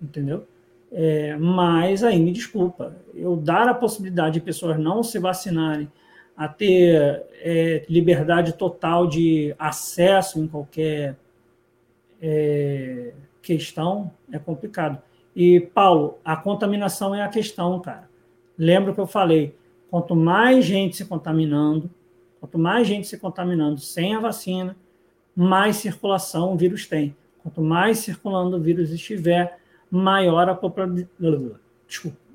[0.00, 0.46] entendeu?
[0.90, 5.90] É, mas aí me desculpa, eu dar a possibilidade de pessoas não se vacinarem
[6.36, 11.16] a ter é, liberdade total de acesso em qualquer
[12.22, 13.12] é,
[13.42, 15.02] questão é complicado.
[15.34, 18.08] E, Paulo, a contaminação é a questão, cara.
[18.56, 19.56] Lembra que eu falei?
[19.90, 21.90] Quanto mais gente se contaminando,
[22.38, 24.76] quanto mais gente se contaminando sem a vacina,
[25.34, 27.16] mais circulação o vírus tem.
[27.42, 29.58] Quanto mais circulando o vírus estiver,
[29.90, 30.58] maior a,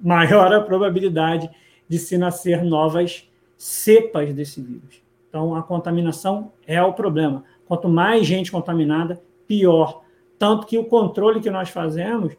[0.01, 1.49] maior a probabilidade
[1.87, 5.01] de se nascer novas cepas desse vírus.
[5.29, 7.43] Então, a contaminação é o problema.
[7.65, 10.03] Quanto mais gente contaminada, pior.
[10.37, 12.35] Tanto que o controle que nós fazemos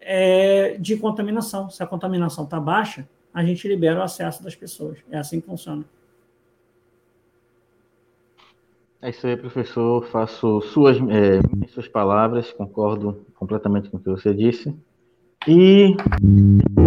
[0.00, 1.68] é de contaminação.
[1.68, 4.98] Se a contaminação está baixa, a gente libera o acesso das pessoas.
[5.10, 5.84] É assim que funciona.
[9.02, 10.06] É isso aí, professor.
[10.06, 14.74] Faço suas, é, suas palavras, concordo completamente com o que você disse.
[15.46, 15.94] E,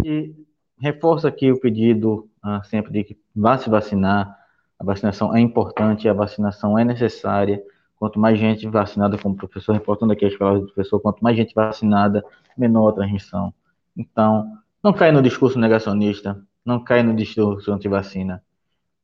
[0.04, 0.34] e
[0.80, 4.36] reforço aqui o pedido ah, sempre de que vá se vacinar.
[4.80, 7.62] A vacinação é importante, a vacinação é necessária.
[7.98, 11.54] Quanto mais gente vacinada, como professor, reportando aqui as palavras do professor, quanto mais gente
[11.54, 12.24] vacinada,
[12.58, 13.54] menor a transmissão.
[13.96, 18.44] Então, não cai no discurso negacionista, não cai no discurso anti-vacina.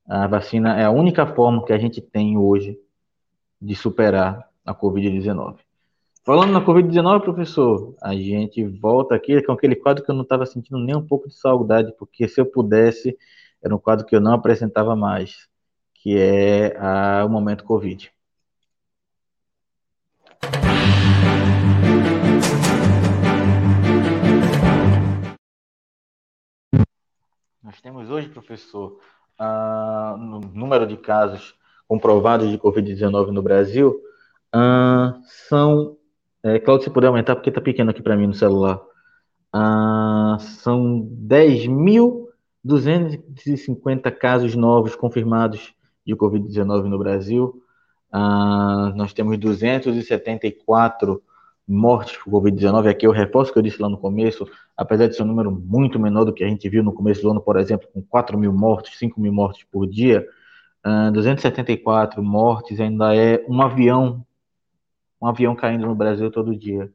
[0.07, 2.77] A vacina é a única forma que a gente tem hoje
[3.59, 5.57] de superar a Covid-19.
[6.25, 10.45] Falando na Covid-19, professor, a gente volta aqui com aquele quadro que eu não estava
[10.45, 13.17] sentindo nem um pouco de saudade, porque se eu pudesse,
[13.61, 15.49] era um quadro que eu não apresentava mais,
[15.95, 18.11] que é a, o momento Covid.
[27.63, 28.99] Nós temos hoje, professor,
[29.39, 31.55] uh, no número de casos
[31.87, 34.01] comprovados de Covid-19 no Brasil,
[34.53, 35.13] uh,
[35.47, 35.95] são.
[36.43, 38.81] É, Claudio, se puder aumentar, porque está pequeno aqui para mim no celular.
[39.55, 45.73] Uh, são 10.250 casos novos confirmados
[46.05, 47.63] de Covid-19 no Brasil.
[48.13, 51.23] Uh, nós temos 274
[51.67, 52.89] mortes por Covid-19.
[52.89, 54.45] Aqui eu reforço o que eu disse lá no começo,
[54.75, 57.31] apesar de ser um número muito menor do que a gente viu no começo do
[57.31, 60.27] ano, por exemplo, com 4 mil mortes, 5 mil mortes por dia,
[60.85, 64.25] uh, ah, 274 mortes ainda é um avião,
[65.21, 66.91] um avião caindo no Brasil todo dia.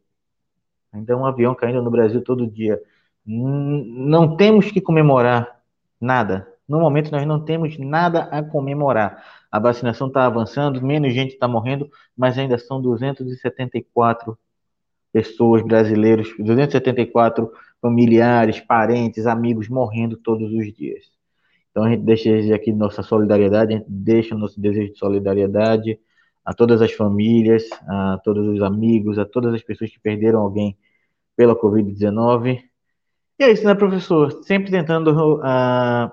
[0.93, 2.81] Ainda é um avião caindo no Brasil todo dia.
[3.27, 5.61] Não temos que comemorar
[6.01, 6.49] nada.
[6.67, 9.23] No momento, nós não temos nada a comemorar.
[9.51, 14.39] A vacinação está avançando, menos gente está morrendo, mas ainda são 274
[15.13, 21.05] pessoas, brasileiros, 274 familiares, parentes, amigos morrendo todos os dias.
[21.71, 25.99] Então a gente deixa aqui nossa solidariedade, a gente deixa nosso desejo de solidariedade
[26.45, 30.77] a todas as famílias, a todos os amigos, a todas as pessoas que perderam alguém
[31.37, 32.63] pela Covid-19.
[33.39, 34.43] E é isso, né, professor?
[34.43, 36.11] Sempre tentando, uh,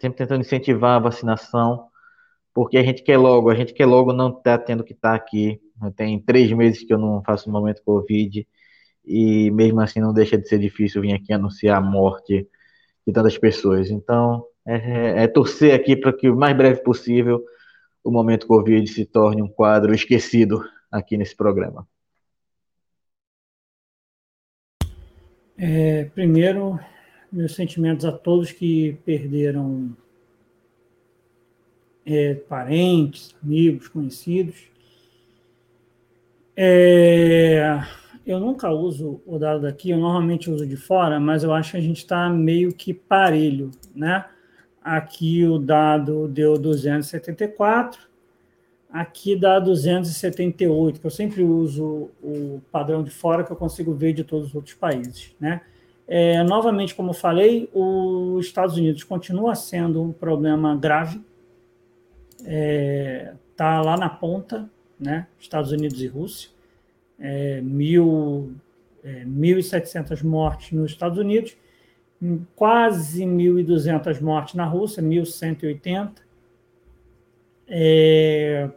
[0.00, 1.89] sempre tentando incentivar a vacinação,
[2.54, 5.10] porque a gente quer logo, a gente quer logo não estar tá tendo que estar
[5.10, 5.60] tá aqui
[5.96, 8.46] tem três meses que eu não faço um momento Covid
[9.04, 12.46] e mesmo assim não deixa de ser difícil vir aqui anunciar a morte
[13.06, 13.90] de tantas pessoas.
[13.90, 17.42] Então, é, é, torcer aqui para que o mais breve possível
[18.04, 21.88] o momento Covid se torne um quadro esquecido aqui nesse programa.
[25.56, 26.78] É, primeiro,
[27.30, 29.94] meus sentimentos a todos que perderam
[32.04, 34.70] é, parentes, amigos, conhecidos.
[36.56, 37.82] É,
[38.26, 41.76] eu nunca uso o dado daqui, eu normalmente uso de fora, mas eu acho que
[41.76, 44.24] a gente está meio que parelho, né?
[44.82, 48.00] Aqui o dado deu 274,
[48.90, 54.12] aqui dá 278, que eu sempre uso o padrão de fora que eu consigo ver
[54.12, 55.62] de todos os outros países, né?
[56.06, 61.20] É, novamente, como eu falei, os Estados Unidos continua sendo um problema grave,
[62.40, 64.68] está é, lá na ponta,
[64.98, 65.26] né?
[65.38, 66.50] Estados Unidos e Rússia,
[67.18, 68.54] é, mil,
[69.04, 71.56] é, 1.700 mortes nos Estados Unidos,
[72.54, 76.12] quase 1.200 mortes na Rússia, 1.180.
[77.68, 78.68] É,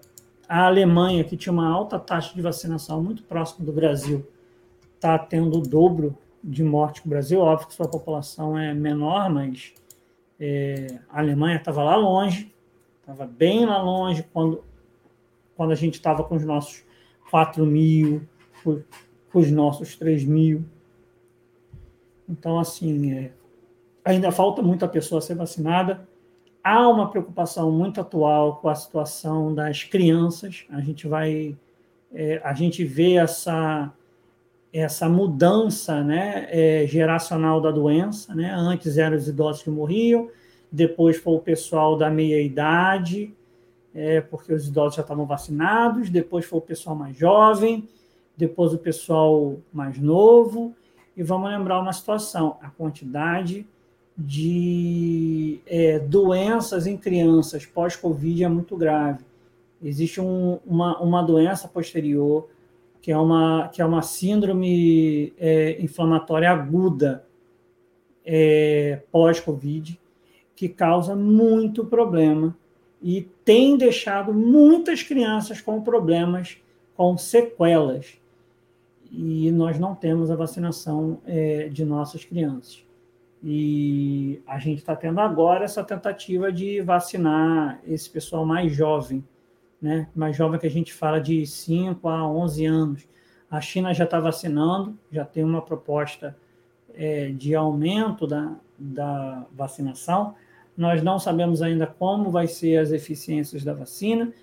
[0.47, 4.25] a Alemanha, que tinha uma alta taxa de vacinação muito próxima do Brasil,
[4.95, 7.39] está tendo o dobro de morte que o Brasil.
[7.39, 9.73] Óbvio que sua população é menor, mas
[10.39, 12.52] é, a Alemanha estava lá longe,
[13.03, 14.63] estava bem lá longe quando,
[15.57, 16.83] quando a gente estava com os nossos
[17.29, 18.21] 4 mil,
[18.63, 18.81] com
[19.33, 20.63] os nossos 3 mil.
[22.27, 23.31] Então, assim, é,
[24.05, 26.07] ainda falta muita pessoa ser vacinada.
[26.63, 30.65] Há uma preocupação muito atual com a situação das crianças.
[30.69, 31.57] A gente vai,
[32.13, 33.93] é, a gente vê essa
[34.73, 38.33] essa mudança né, é, geracional da doença.
[38.33, 38.51] Né?
[38.51, 40.29] Antes eram os idosos que morriam,
[40.73, 43.31] depois foi o pessoal da meia-idade,
[43.93, 47.87] é, porque os idosos já estavam vacinados, depois foi o pessoal mais jovem,
[48.35, 50.73] depois o pessoal mais novo.
[51.15, 53.67] E vamos lembrar uma situação: a quantidade
[54.17, 59.23] de é, doenças em crianças pós-Covid é muito grave.
[59.79, 62.49] Existe um, uma, uma doença posterior
[62.99, 67.23] que é uma, que é uma síndrome é, inflamatória aguda
[68.25, 69.99] é, pós-Covid,
[70.55, 72.55] que causa muito problema
[73.01, 76.57] e tem deixado muitas crianças com problemas,
[76.95, 78.17] com sequelas.
[79.11, 82.83] E nós não temos a vacinação é, de nossas crianças.
[83.43, 89.23] E a gente está tendo agora essa tentativa de vacinar esse pessoal mais jovem
[89.83, 93.07] né, mais jovem que a gente fala de 5 a 11 anos.
[93.51, 96.37] A China já está vacinando, já tem uma proposta
[96.95, 100.35] é, de aumento da, da vacinação.
[100.75, 104.33] Nós não sabemos ainda como vai ser as eficiências da vacina.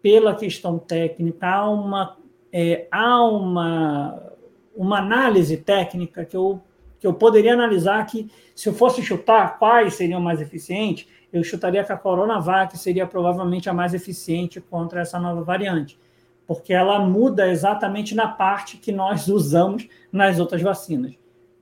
[0.00, 2.16] Pela questão técnica, há uma,
[2.52, 4.22] é, há uma,
[4.74, 6.60] uma análise técnica que eu,
[6.98, 11.84] que eu poderia analisar que, se eu fosse chutar quais seriam mais eficientes, eu chutaria
[11.84, 15.98] que a Coronavac seria provavelmente a mais eficiente contra essa nova variante,
[16.46, 21.14] porque ela muda exatamente na parte que nós usamos nas outras vacinas.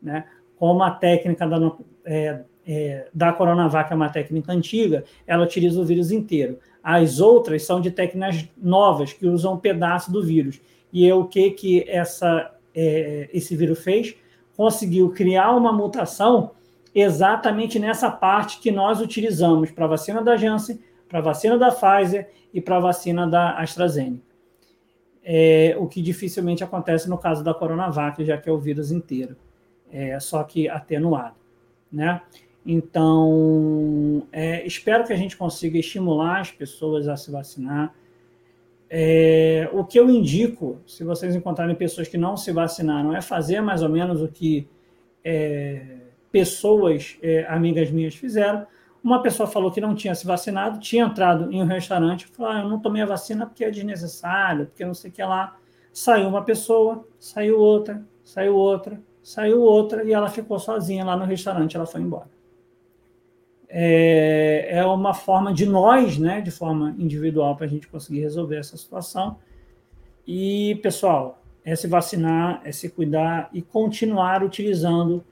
[0.02, 0.24] Né?
[0.56, 1.72] Como a técnica da,
[2.04, 6.58] é, é, da Coronavac é uma técnica antiga, ela utiliza o vírus inteiro.
[6.82, 10.60] As outras são de técnicas novas, que usam um pedaço do vírus.
[10.92, 14.14] E é o que, que essa, é, esse vírus fez?
[14.54, 16.50] Conseguiu criar uma mutação
[16.94, 20.78] exatamente nessa parte que nós utilizamos para a vacina da Janssen,
[21.08, 24.28] para a vacina da Pfizer e para a vacina da AstraZeneca.
[25.24, 29.36] É, o que dificilmente acontece no caso da Coronavac, já que é o vírus inteiro,
[29.90, 31.36] é, só que atenuado.
[31.90, 32.20] Né?
[32.70, 37.94] Então, é, espero que a gente consiga estimular as pessoas a se vacinar.
[38.90, 43.62] É, o que eu indico, se vocês encontrarem pessoas que não se vacinaram, é fazer
[43.62, 44.68] mais ou menos o que
[45.24, 45.96] é,
[46.30, 48.66] pessoas, é, amigas minhas, fizeram.
[49.02, 52.60] Uma pessoa falou que não tinha se vacinado, tinha entrado em um restaurante, falou: ah,
[52.60, 55.56] eu não tomei a vacina porque é desnecessário, porque não sei o que lá.
[55.90, 61.24] Saiu uma pessoa, saiu outra, saiu outra, saiu outra, e ela ficou sozinha lá no
[61.24, 62.37] restaurante, ela foi embora.
[63.68, 68.56] É, é uma forma de nós, né, de forma individual, para a gente conseguir resolver
[68.56, 69.36] essa situação.
[70.26, 75.24] E, pessoal, é se vacinar, é se cuidar e continuar utilizando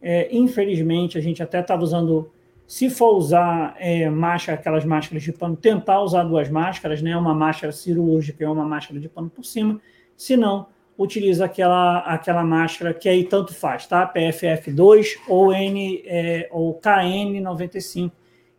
[0.00, 2.30] é, infelizmente, a gente até estava usando,
[2.66, 7.16] se for usar é, máscara, aquelas máscaras de pano, tentar usar duas máscaras, né?
[7.16, 9.80] Uma máscara cirúrgica e uma máscara de pano por cima.
[10.16, 10.66] Se não,
[11.02, 14.06] utiliza aquela, aquela máscara que aí tanto faz, tá?
[14.12, 18.12] PFF2 ou, N, é, ou KN95,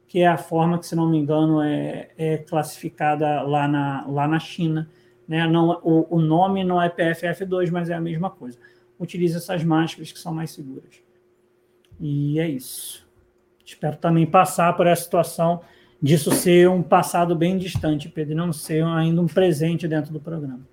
[0.07, 4.27] que é a forma que, se não me engano, é, é classificada lá na, lá
[4.27, 4.89] na China.
[5.27, 5.47] Né?
[5.47, 8.57] Não, o, o nome não é PFF2, mas é a mesma coisa.
[8.99, 10.99] Utiliza essas máscaras que são mais seguras.
[11.99, 13.07] E é isso.
[13.63, 15.61] Espero também passar por essa situação
[16.01, 20.19] disso ser um passado bem distante, Pedro, e não ser ainda um presente dentro do
[20.19, 20.71] programa.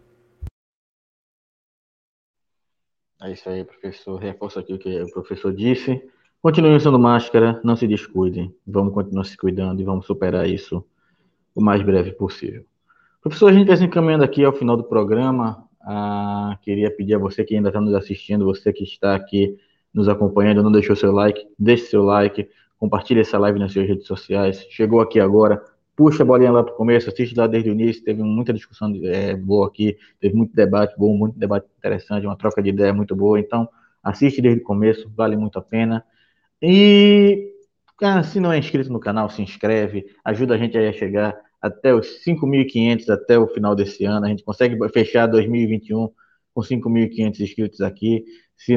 [3.20, 4.16] É isso aí, professor.
[4.16, 6.00] Reforço aqui o que o professor disse.
[6.40, 8.54] Continuem usando máscara, não se descuidem.
[8.64, 10.84] Vamos continuar se cuidando e vamos superar isso
[11.52, 12.64] o mais breve possível.
[13.20, 15.68] Professor, a gente vai se encaminhando aqui ao final do programa.
[15.82, 19.58] Ah, queria pedir a você que ainda está nos assistindo, você que está aqui
[19.92, 24.06] nos acompanhando, não deixou seu like, deixe seu like, compartilhe essa live nas suas redes
[24.06, 24.64] sociais.
[24.70, 25.60] Chegou aqui agora,
[25.98, 28.88] puxa a bolinha lá para o começo, assiste lá desde o início, teve muita discussão
[29.02, 33.16] é, boa aqui, teve muito debate bom, muito debate interessante, uma troca de ideia muito
[33.16, 33.40] boa.
[33.40, 33.68] Então,
[34.00, 36.04] assiste desde o começo, vale muito a pena.
[36.62, 37.52] E
[38.30, 42.24] se não é inscrito no canal, se inscreve, ajuda a gente a chegar até os
[42.24, 44.24] 5.500 até o final desse ano.
[44.24, 46.08] A gente consegue fechar 2021
[46.54, 48.24] com 5.500 inscritos aqui.
[48.58, 48.76] Se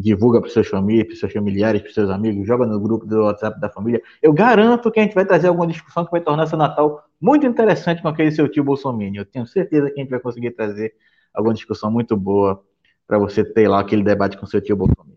[0.00, 3.60] divulga para seus famílias, para seus familiares, para seus amigos, joga no grupo do WhatsApp
[3.60, 4.00] da família.
[4.22, 7.46] Eu garanto que a gente vai trazer alguma discussão que vai tornar esse Natal muito
[7.46, 9.14] interessante com aquele seu tio Bolsonaro.
[9.14, 10.94] Eu tenho certeza que a gente vai conseguir trazer
[11.34, 12.64] alguma discussão muito boa
[13.06, 15.12] para você ter lá aquele debate com seu tio Bolsonaro.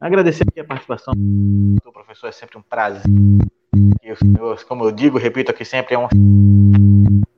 [0.00, 3.02] Agradecer aqui a participação do professor, é sempre um prazer.
[4.00, 6.06] E o senhor, como eu digo, repito aqui sempre, é um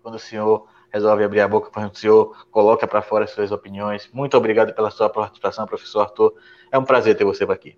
[0.03, 0.67] quando o senhor
[0.97, 4.09] resolve abrir a boca para o senhor, coloca para fora as suas opiniões.
[4.13, 6.35] Muito obrigado pela sua participação, professor Arthur.
[6.73, 7.77] É um prazer ter você aqui.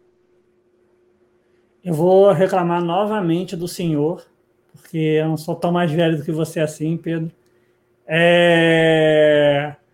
[1.85, 4.25] Eu vou reclamar novamente do senhor,
[4.73, 7.31] porque eu não sou tão mais velho do que você assim, Pedro.
[8.07, 9.75] É...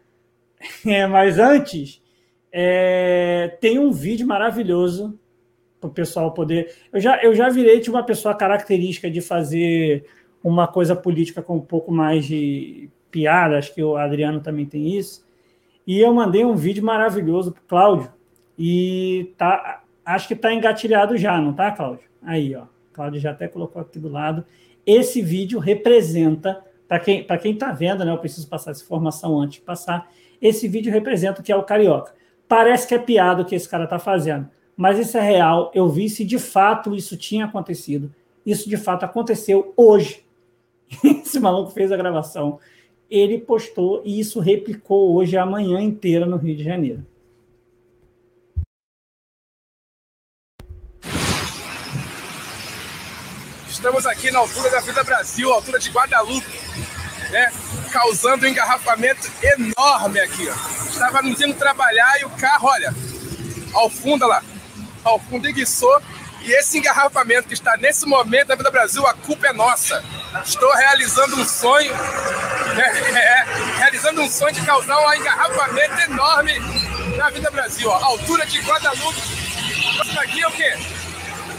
[0.87, 2.03] É, mas antes,
[2.51, 3.59] é...
[3.61, 5.19] tem um vídeo maravilhoso
[5.79, 6.75] para o pessoal poder.
[6.91, 10.07] Eu já, eu já virei de uma pessoa característica de fazer
[10.43, 14.99] uma coisa política com um pouco mais de piada, acho que o Adriano também tem
[14.99, 15.24] isso.
[15.86, 18.12] E eu mandei um vídeo maravilhoso para Cláudio.
[18.59, 22.09] E tá, acho que está engatilhado já, não tá, Cláudio?
[22.20, 22.65] Aí, ó.
[22.93, 24.45] Cláudio já até colocou aqui do lado.
[24.85, 28.11] Esse vídeo representa, para quem para quem está vendo, né?
[28.11, 30.11] Eu preciso passar essa informação antes de passar.
[30.43, 32.15] Esse vídeo representa o que é o carioca.
[32.49, 35.70] Parece que é piada o que esse cara está fazendo, mas isso é real.
[35.73, 38.12] Eu vi se de fato isso tinha acontecido.
[38.45, 40.24] Isso de fato aconteceu hoje.
[41.03, 42.59] Esse maluco fez a gravação
[43.15, 47.07] ele postou e isso replicou hoje a manhã inteira no Rio de Janeiro.
[53.69, 56.59] Estamos aqui na altura da Vida Brasil, altura de Guadalupe,
[57.31, 57.53] né?
[57.93, 60.49] causando um engarrafamento enorme aqui.
[60.49, 60.85] Ó.
[60.89, 62.95] Estávamos indo trabalhar e o carro, olha,
[63.74, 64.43] ao fundo lá,
[65.05, 66.01] ao fundo enguiçou
[66.45, 70.05] e esse engarrafamento que está nesse momento da Vida Brasil, a culpa é nossa.
[70.45, 71.91] Estou realizando um sonho,
[72.77, 73.45] é, é,
[73.79, 76.53] realizando um sonho de causar um engarrafamento enorme
[77.16, 77.89] na Vida Brasil.
[77.89, 79.23] Ó, altura de Guadalupe.
[79.95, 80.75] Próximo aqui é o quê?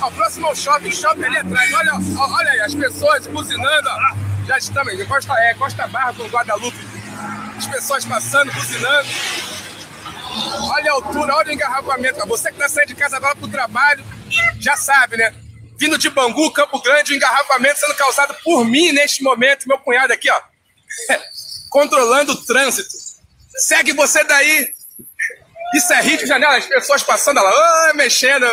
[0.02, 1.74] O próximo é o shopping, shopping ali atrás.
[1.74, 3.90] Olha, olha aí, as pessoas buzinando.
[3.90, 4.46] Ó.
[4.46, 6.78] Já estamos em Costa, é, Costa Barra com Guadalupe.
[7.58, 9.10] As pessoas passando, buzinando.
[10.70, 12.28] Olha a altura, olha o engarrafamento.
[12.28, 14.04] Você que está saindo de casa agora para o trabalho,
[14.60, 15.34] já sabe, né?
[15.78, 20.14] Vindo de Bangu, Campo Grande, o engarrafamento sendo causado por mim neste momento, meu cunhado
[20.14, 20.42] aqui, ó.
[21.70, 22.90] Controlando o trânsito.
[23.58, 24.74] Segue você daí.
[25.74, 28.48] Isso é Rio de Janeiro, as pessoas passando lá, oh, mexendo.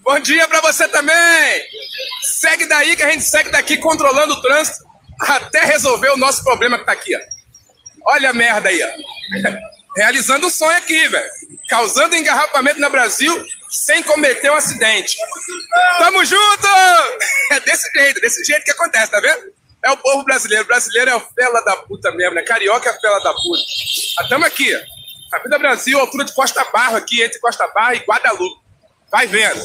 [0.00, 1.62] Bom dia para você também.
[2.22, 4.84] Segue daí que a gente segue daqui controlando o trânsito
[5.20, 7.20] até resolver o nosso problema que tá aqui, ó.
[8.12, 8.88] Olha a merda aí, ó.
[9.96, 11.30] Realizando o sonho aqui, velho.
[11.68, 15.16] Causando engarrafamento no Brasil sem cometer um acidente.
[15.98, 16.68] Tamo junto!
[17.50, 19.50] É desse jeito, desse jeito que acontece, tá vendo?
[19.82, 20.64] É o povo brasileiro.
[20.64, 22.42] O brasileiro é o fela da puta mesmo, né?
[22.42, 23.62] Carioca é a fela da puta.
[24.18, 25.42] Ah, tamo aqui, ó.
[25.42, 28.60] Vida Brasil, altura de Costa Barra aqui, entre Costa Barra e Guadalupe.
[29.10, 29.64] Vai vendo.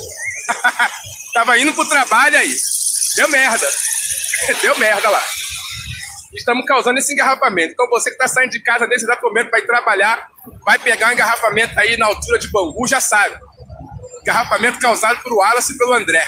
[1.34, 2.56] Tava indo pro trabalho aí.
[3.18, 3.68] Deu merda.
[4.62, 5.22] Deu merda lá.
[6.34, 7.74] Estamos causando esse engarrafamento.
[7.74, 10.30] Então você que está saindo de casa nesse exato momento vai trabalhar,
[10.66, 13.38] vai pegar um engarrafamento aí na altura de Bangu, já sabe
[14.28, 16.22] garrafamento causado por Wallace e pelo André.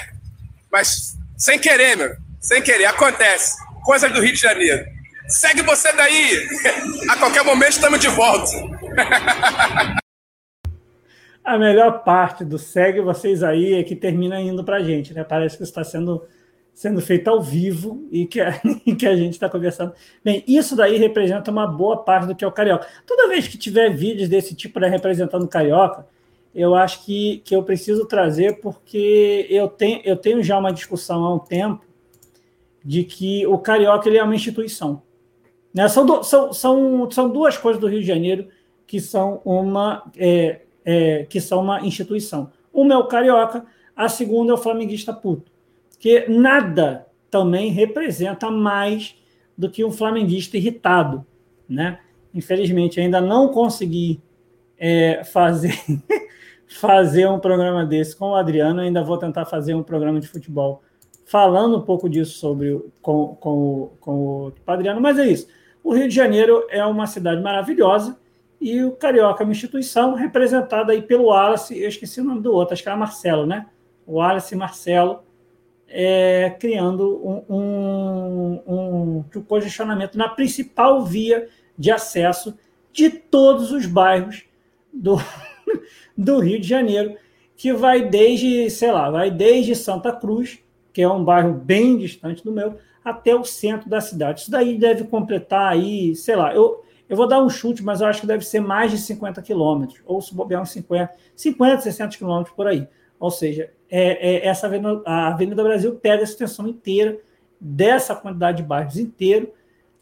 [0.72, 2.16] Mas sem querer, meu.
[2.40, 2.86] Sem querer.
[2.86, 3.58] Acontece.
[3.84, 4.86] Coisa do Rio de Janeiro.
[5.28, 6.48] Segue você daí.
[7.12, 8.52] A qualquer momento estamos de volta.
[11.44, 15.24] A melhor parte do segue vocês aí é que termina indo para a gente, né?
[15.24, 16.24] Parece que está sendo,
[16.74, 18.54] sendo feito ao vivo e que, a,
[18.98, 19.94] que a gente está conversando.
[20.24, 22.88] Bem, isso daí representa uma boa parte do que é o Carioca.
[23.06, 26.06] Toda vez que tiver vídeos desse tipo né, representando Carioca,
[26.54, 31.24] eu acho que, que eu preciso trazer porque eu tenho, eu tenho já uma discussão
[31.24, 31.86] há um tempo
[32.84, 35.02] de que o Carioca ele é uma instituição.
[35.74, 35.88] Né?
[35.88, 38.48] São, do, são, são, são duas coisas do Rio de Janeiro
[38.88, 42.52] que são uma, é, é, que são uma instituição.
[42.74, 43.66] Uma é o Carioca,
[43.96, 45.52] a segunda é o Flamenguista puto.
[46.00, 49.16] Que nada também representa mais
[49.58, 51.26] do que um flamenguista irritado.
[51.68, 52.00] Né?
[52.34, 54.22] Infelizmente, ainda não consegui
[54.78, 55.78] é, fazer
[56.70, 58.82] fazer um programa desse com o Adriano.
[58.82, 60.84] ainda vou tentar fazer um programa de futebol
[61.26, 65.48] falando um pouco disso sobre com, com, com o Adriano, mas é isso.
[65.84, 68.18] O Rio de Janeiro é uma cidade maravilhosa
[68.62, 72.52] e o Carioca é uma instituição representada aí pelo Wallace, eu esqueci o nome do
[72.54, 73.68] outro, acho que era Marcelo, né?
[74.06, 75.24] O Wallace Marcelo
[75.88, 77.56] é, criando um,
[78.68, 81.48] um, um congestionamento na principal via
[81.78, 82.58] de acesso
[82.92, 84.46] de todos os bairros
[84.92, 85.18] do,
[86.20, 87.16] do Rio de Janeiro,
[87.56, 90.60] que vai desde, sei lá, vai desde Santa Cruz,
[90.92, 94.42] que é um bairro bem distante do meu, até o centro da cidade.
[94.42, 98.08] Isso daí deve completar aí, sei lá, eu, Eu vou dar um chute, mas eu
[98.08, 102.18] acho que deve ser mais de 50 quilômetros, ou se bobear uns 50, 50, 60
[102.18, 102.88] quilômetros por aí.
[103.20, 107.18] Ou seja, é, é, essa avenida, a Avenida Brasil pega essa extensão inteira,
[107.60, 109.52] dessa quantidade de bairros inteiro,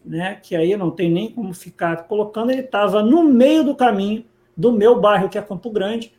[0.03, 4.25] né, que aí não tem nem como ficar colocando, ele estava no meio do caminho
[4.57, 6.11] do meu bairro, que é Campo Grande,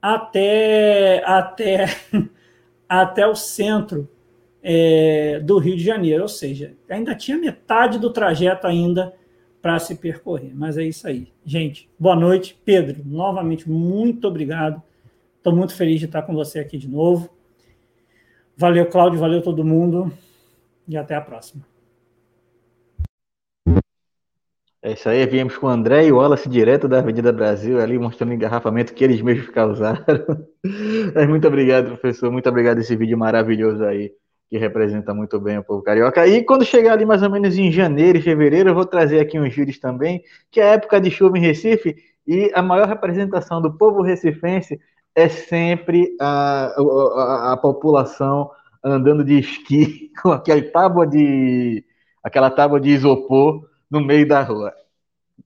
[0.00, 1.86] até, até,
[2.86, 4.08] até o centro
[4.62, 9.14] é, do Rio de Janeiro, ou seja, ainda tinha metade do trajeto ainda
[9.62, 10.52] para se percorrer.
[10.54, 11.28] Mas é isso aí.
[11.44, 12.60] Gente, boa noite.
[12.64, 14.82] Pedro, novamente, muito obrigado.
[15.38, 17.30] Estou muito feliz de estar com você aqui de novo.
[18.56, 20.12] Valeu, Cláudio, valeu todo mundo
[20.86, 21.75] e até a próxima.
[24.86, 27.98] É isso aí, viemos com o André e o Wallace direto da Avenida Brasil, ali
[27.98, 30.04] mostrando o engarrafamento que eles mesmos causaram.
[31.12, 34.12] Mas muito obrigado, professor, muito obrigado esse vídeo maravilhoso aí,
[34.48, 36.24] que representa muito bem o povo carioca.
[36.28, 39.52] E quando chegar ali mais ou menos em janeiro fevereiro, eu vou trazer aqui uns
[39.52, 40.22] vídeos também,
[40.52, 44.80] que é a época de chuva em Recife, e a maior representação do povo recifense
[45.16, 48.52] é sempre a, a, a população
[48.84, 51.84] andando de esqui com aquela tábua de
[52.22, 54.72] aquela tábua de isopor no meio da rua.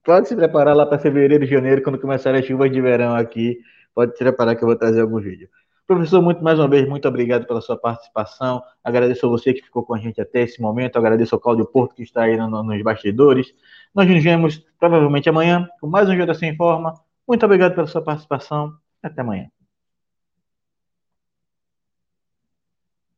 [0.03, 3.59] Pode se preparar lá para fevereiro janeiro, quando começarem as chuvas de verão aqui.
[3.93, 5.49] Pode se preparar que eu vou trazer algum vídeo.
[5.85, 8.63] Professor, muito mais uma vez, muito obrigado pela sua participação.
[8.83, 10.97] Agradeço a você que ficou com a gente até esse momento.
[10.97, 13.53] Agradeço ao Cláudio Porto que está aí no, nos bastidores.
[13.93, 16.93] Nós nos vemos provavelmente amanhã com mais um Jota Sem Forma.
[17.27, 18.73] Muito obrigado pela sua participação.
[19.03, 19.60] Até amanhã.